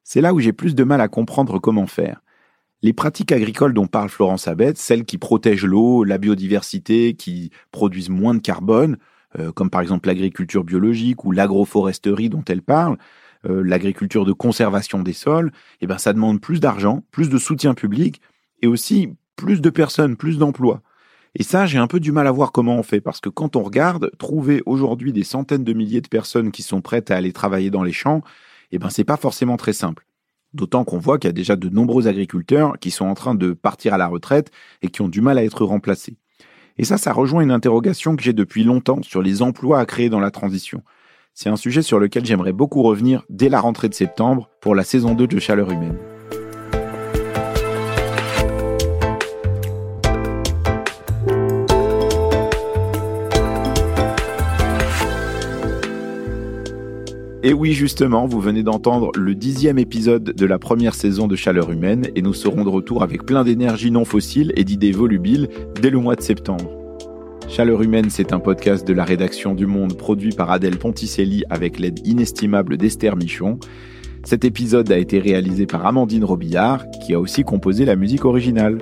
C'est 0.04 0.22
là 0.22 0.34
où 0.34 0.40
j'ai 0.40 0.54
plus 0.54 0.76
de 0.76 0.84
mal 0.84 1.02
à 1.02 1.08
comprendre 1.08 1.60
comment 1.60 1.88
faire. 1.88 2.22
Les 2.82 2.94
pratiques 2.94 3.34
agricoles 3.34 3.74
dont 3.74 3.88
parle 3.88 4.10
Florence 4.10 4.48
Abet, 4.48 4.74
celles 4.76 5.04
qui 5.04 5.18
protègent 5.18 5.66
l'eau, 5.66 6.06
la 6.06 6.18
biodiversité, 6.18 7.14
qui 7.14 7.52
produisent 7.72 8.10
moins 8.10 8.34
de 8.34 8.40
carbone, 8.40 8.98
euh, 9.38 9.52
comme 9.52 9.70
par 9.70 9.82
exemple 9.82 10.08
l'agriculture 10.08 10.64
biologique 10.64 11.26
ou 11.26 11.32
l'agroforesterie 11.32 12.30
dont 12.30 12.44
elle 12.48 12.62
parle, 12.62 12.98
euh, 13.46 13.64
l'agriculture 13.64 14.26
de 14.26 14.34
conservation 14.34 15.02
des 15.02 15.14
sols, 15.14 15.52
eh 15.82 15.88
ben 15.88 15.98
ça 15.98 16.14
demande 16.14 16.42
plus 16.42 16.60
d'argent, 16.60 17.04
plus 17.12 17.30
de 17.30 17.38
soutien 17.38 17.74
public 17.74 18.22
et 18.62 18.68
aussi 18.68 19.16
plus 19.36 19.62
de 19.62 19.70
personnes, 19.70 20.18
plus 20.18 20.38
d'emplois. 20.38 20.82
Et 21.36 21.44
ça, 21.44 21.66
j'ai 21.66 21.78
un 21.78 21.88
peu 21.88 22.00
du 22.00 22.12
mal 22.12 22.28
à 22.28 22.32
voir 22.32 22.52
comment 22.52 22.76
on 22.76 22.84
fait, 22.84 23.02
parce 23.02 23.22
que 23.22 23.30
quand 23.30 23.56
on 23.56 23.64
regarde, 23.64 24.12
trouver 24.18 24.62
aujourd'hui 24.66 25.14
des 25.14 25.24
centaines 25.24 25.64
de 25.64 25.74
milliers 25.74 26.02
de 26.02 26.08
personnes 26.08 26.52
qui 26.52 26.64
sont 26.64 26.82
prêtes 26.82 27.12
à 27.12 27.16
aller 27.16 27.32
travailler 27.32 27.70
dans 27.70 27.84
les 27.84 27.92
champs, 27.92 28.24
eh 28.72 28.80
ben 28.80 28.90
c'est 28.90 29.04
pas 29.04 29.18
forcément 29.18 29.56
très 29.56 29.74
simple. 29.74 30.06
D'autant 30.54 30.84
qu'on 30.84 30.98
voit 30.98 31.20
qu'il 31.20 31.28
y 31.28 31.30
a 31.30 31.34
déjà 31.34 31.56
de 31.56 31.70
nombreux 31.70 32.08
agriculteurs 32.08 32.78
qui 32.80 32.90
sont 32.90 33.06
en 33.06 33.14
train 33.14 33.36
de 33.36 33.54
partir 33.54 33.94
à 33.94 33.98
la 33.98 34.08
retraite 34.08 34.52
et 34.82 34.90
qui 34.90 35.02
ont 35.02 35.08
du 35.08 35.22
mal 35.22 35.38
à 35.38 35.44
être 35.44 35.64
remplacés. 35.64 36.18
Et 36.78 36.86
ça, 36.86 36.98
ça 36.98 37.14
rejoint 37.14 37.44
une 37.44 37.52
interrogation 37.52 38.16
que 38.16 38.24
j'ai 38.24 38.34
depuis 38.34 38.64
longtemps 38.64 39.04
sur 39.04 39.22
les 39.22 39.42
emplois 39.42 39.80
à 39.80 39.86
créer 39.86 40.10
dans 40.10 40.20
la 40.20 40.32
transition. 40.32 40.82
C'est 41.42 41.48
un 41.48 41.56
sujet 41.56 41.82
sur 41.82 42.00
lequel 42.00 42.26
j'aimerais 42.26 42.52
beaucoup 42.52 42.84
revenir 42.84 43.24
dès 43.30 43.48
la 43.48 43.62
rentrée 43.62 43.88
de 43.88 43.94
septembre 43.94 44.50
pour 44.60 44.76
la 44.76 44.84
saison 44.84 45.14
2 45.14 45.26
de 45.26 45.40
Chaleur 45.40 45.72
humaine. 45.72 45.96
Et 57.42 57.54
oui, 57.54 57.72
justement, 57.72 58.28
vous 58.28 58.42
venez 58.42 58.64
d'entendre 58.64 59.10
le 59.16 59.34
dixième 59.34 59.80
épisode 59.80 60.34
de 60.36 60.46
la 60.46 60.60
première 60.60 60.94
saison 60.94 61.30
de 61.30 61.38
Chaleur 61.38 61.72
humaine 61.72 62.10
et 62.18 62.22
nous 62.22 62.34
serons 62.34 62.66
de 62.66 62.70
retour 62.70 63.02
avec 63.02 63.26
plein 63.26 63.46
d'énergie 63.46 63.92
non 63.92 64.04
fossile 64.04 64.52
et 64.58 64.66
d'idées 64.66 64.92
volubiles 64.92 65.48
dès 65.82 65.90
le 65.90 66.00
mois 66.00 66.18
de 66.18 66.22
septembre. 66.22 66.89
Chaleur 67.50 67.82
humaine, 67.82 68.12
c'est 68.12 68.32
un 68.32 68.40
podcast 68.40 68.88
de 68.88 68.94
la 68.94 69.04
rédaction 69.04 69.56
du 69.56 69.66
Monde 69.66 69.98
produit 69.98 70.34
par 70.34 70.52
Adèle 70.52 70.78
Ponticelli 70.78 71.44
avec 71.50 71.80
l'aide 71.80 72.00
inestimable 72.08 72.78
d'Esther 72.78 73.16
Michon. 73.16 73.58
Cet 74.24 74.46
épisode 74.46 74.92
a 74.92 75.00
été 75.00 75.18
réalisé 75.18 75.66
par 75.66 75.84
Amandine 75.88 76.24
Robillard, 76.24 76.86
qui 77.04 77.16
a 77.16 77.20
aussi 77.20 77.44
composé 77.44 77.86
la 77.86 77.96
musique 77.96 78.24
originale. 78.24 78.78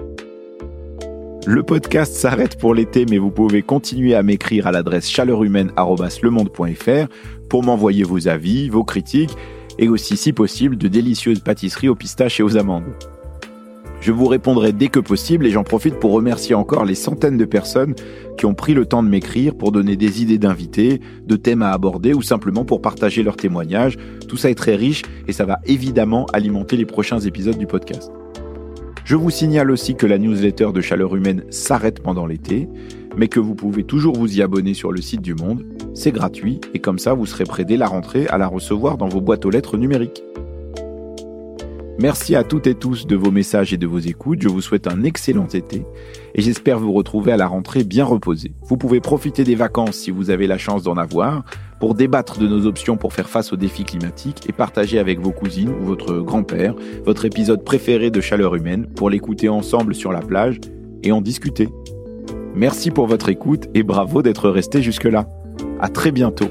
Le 1.46 1.64
podcast 1.64 2.14
s'arrête 2.14 2.60
pour 2.60 2.74
l'été, 2.74 3.06
mais 3.10 3.18
vous 3.18 3.32
pouvez 3.32 3.62
continuer 3.62 4.16
à 4.16 4.22
m'écrire 4.22 4.68
à 4.68 4.74
l'adresse 4.74 5.10
chaleurhumaine.lemonde.fr 5.10 7.08
pour 7.50 7.64
m'envoyer 7.64 8.04
vos 8.04 8.28
avis, 8.28 8.68
vos 8.68 8.84
critiques 8.84 9.38
et 9.80 9.88
aussi, 9.88 10.18
si 10.18 10.34
possible, 10.34 10.76
de 10.78 10.90
délicieuses 10.90 11.40
pâtisseries 11.40 11.88
aux 11.88 11.96
pistaches 11.96 12.42
et 12.42 12.44
aux 12.44 12.58
amandes. 12.58 12.94
Je 14.00 14.12
vous 14.12 14.28
répondrai 14.28 14.74
dès 14.74 14.90
que 14.90 15.00
possible 15.00 15.46
et 15.46 15.52
j'en 15.52 15.64
profite 15.64 16.00
pour 16.00 16.12
remercier 16.12 16.56
encore 16.56 16.86
les 16.86 16.96
centaines 16.96 17.38
de 17.38 17.46
personnes 17.46 17.96
qui 18.38 18.46
ont 18.46 18.54
pris 18.54 18.74
le 18.74 18.86
temps 18.86 19.02
de 19.02 19.10
m'écrire 19.10 19.56
pour 19.56 19.72
donner 19.72 19.96
des 19.96 20.22
idées 20.22 20.38
d'invités, 20.38 21.02
de 21.26 21.36
thèmes 21.36 21.64
à 21.64 21.72
aborder 21.72 22.14
ou 22.14 22.22
simplement 22.22 22.64
pour 22.64 22.82
partager 22.82 23.24
leurs 23.24 23.38
témoignages. 23.38 23.98
Tout 24.28 24.38
ça 24.38 24.50
est 24.52 24.56
très 24.56 24.76
riche 24.76 25.02
et 25.28 25.34
ça 25.34 25.46
va 25.46 25.60
évidemment 25.66 26.26
alimenter 26.34 26.78
les 26.78 26.86
prochains 26.86 27.20
épisodes 27.20 27.58
du 27.58 27.66
podcast. 27.66 28.12
Je 29.04 29.16
vous 29.16 29.30
signale 29.30 29.72
aussi 29.72 29.96
que 29.96 30.06
la 30.06 30.18
newsletter 30.18 30.72
de 30.74 30.82
Chaleur 30.82 31.16
Humaine 31.16 31.46
s'arrête 31.50 32.02
pendant 32.02 32.26
l'été, 32.26 32.68
mais 33.16 33.30
que 33.30 33.40
vous 33.40 33.56
pouvez 33.56 33.84
toujours 33.84 34.16
vous 34.16 34.38
y 34.38 34.42
abonner 34.42 34.74
sur 34.74 34.92
le 34.92 35.02
site 35.02 35.22
du 35.22 35.34
Monde. 35.34 35.66
C'est 35.94 36.12
gratuit 36.12 36.60
et 36.74 36.80
comme 36.80 37.00
ça 37.00 37.14
vous 37.14 37.26
serez 37.26 37.46
prêt 37.46 37.64
dès 37.66 37.78
la 37.78 37.88
rentrée 37.88 38.28
à 38.28 38.38
la 38.38 38.48
recevoir 38.48 38.98
dans 38.98 39.08
vos 39.08 39.22
boîtes 39.22 39.46
aux 39.46 39.50
lettres 39.50 39.78
numériques. 39.78 40.27
Merci 42.00 42.36
à 42.36 42.44
toutes 42.44 42.68
et 42.68 42.76
tous 42.76 43.08
de 43.08 43.16
vos 43.16 43.32
messages 43.32 43.74
et 43.74 43.78
de 43.78 43.88
vos 43.88 43.98
écoutes. 43.98 44.44
Je 44.44 44.50
vous 44.50 44.62
souhaite 44.62 44.86
un 44.86 45.04
excellent 45.04 45.48
été 45.48 45.84
et 46.36 46.42
j'espère 46.44 46.78
vous 46.78 46.92
retrouver 46.94 47.32
à 47.32 47.38
la 47.38 47.48
rentrée 47.48 47.84
bien 47.84 48.06
reposé. 48.06 48.52
Vous 48.62 48.78
pouvez 48.78 49.00
profiter 49.00 49.44
des 49.44 49.56
vacances 49.56 49.96
si 49.96 50.12
vous 50.12 50.30
avez 50.30 50.46
la 50.46 50.60
chance 50.60 50.84
d'en 50.84 50.96
avoir 50.96 51.44
pour 51.80 51.96
débattre 51.96 52.38
de 52.38 52.48
nos 52.48 52.68
options 52.68 52.98
pour 52.98 53.14
faire 53.14 53.30
face 53.30 53.52
aux 53.52 53.56
défis 53.56 53.84
climatiques 53.84 54.48
et 54.48 54.54
partager 54.54 55.00
avec 55.00 55.20
vos 55.20 55.32
cousines 55.32 55.70
ou 55.70 55.86
votre 55.86 56.20
grand-père 56.20 56.76
votre 57.04 57.26
épisode 57.26 57.64
préféré 57.64 58.12
de 58.12 58.22
Chaleur 58.22 58.54
humaine 58.54 58.86
pour 58.96 59.10
l'écouter 59.10 59.50
ensemble 59.50 59.96
sur 59.96 60.12
la 60.12 60.22
plage 60.22 60.60
et 61.02 61.12
en 61.12 61.22
discuter. 61.22 61.68
Merci 62.54 62.92
pour 62.92 63.08
votre 63.08 63.30
écoute 63.30 63.70
et 63.74 63.82
bravo 63.82 64.22
d'être 64.22 64.50
resté 64.50 64.84
jusque-là. 64.84 65.28
À 65.80 65.90
très 65.90 66.12
bientôt. 66.12 66.50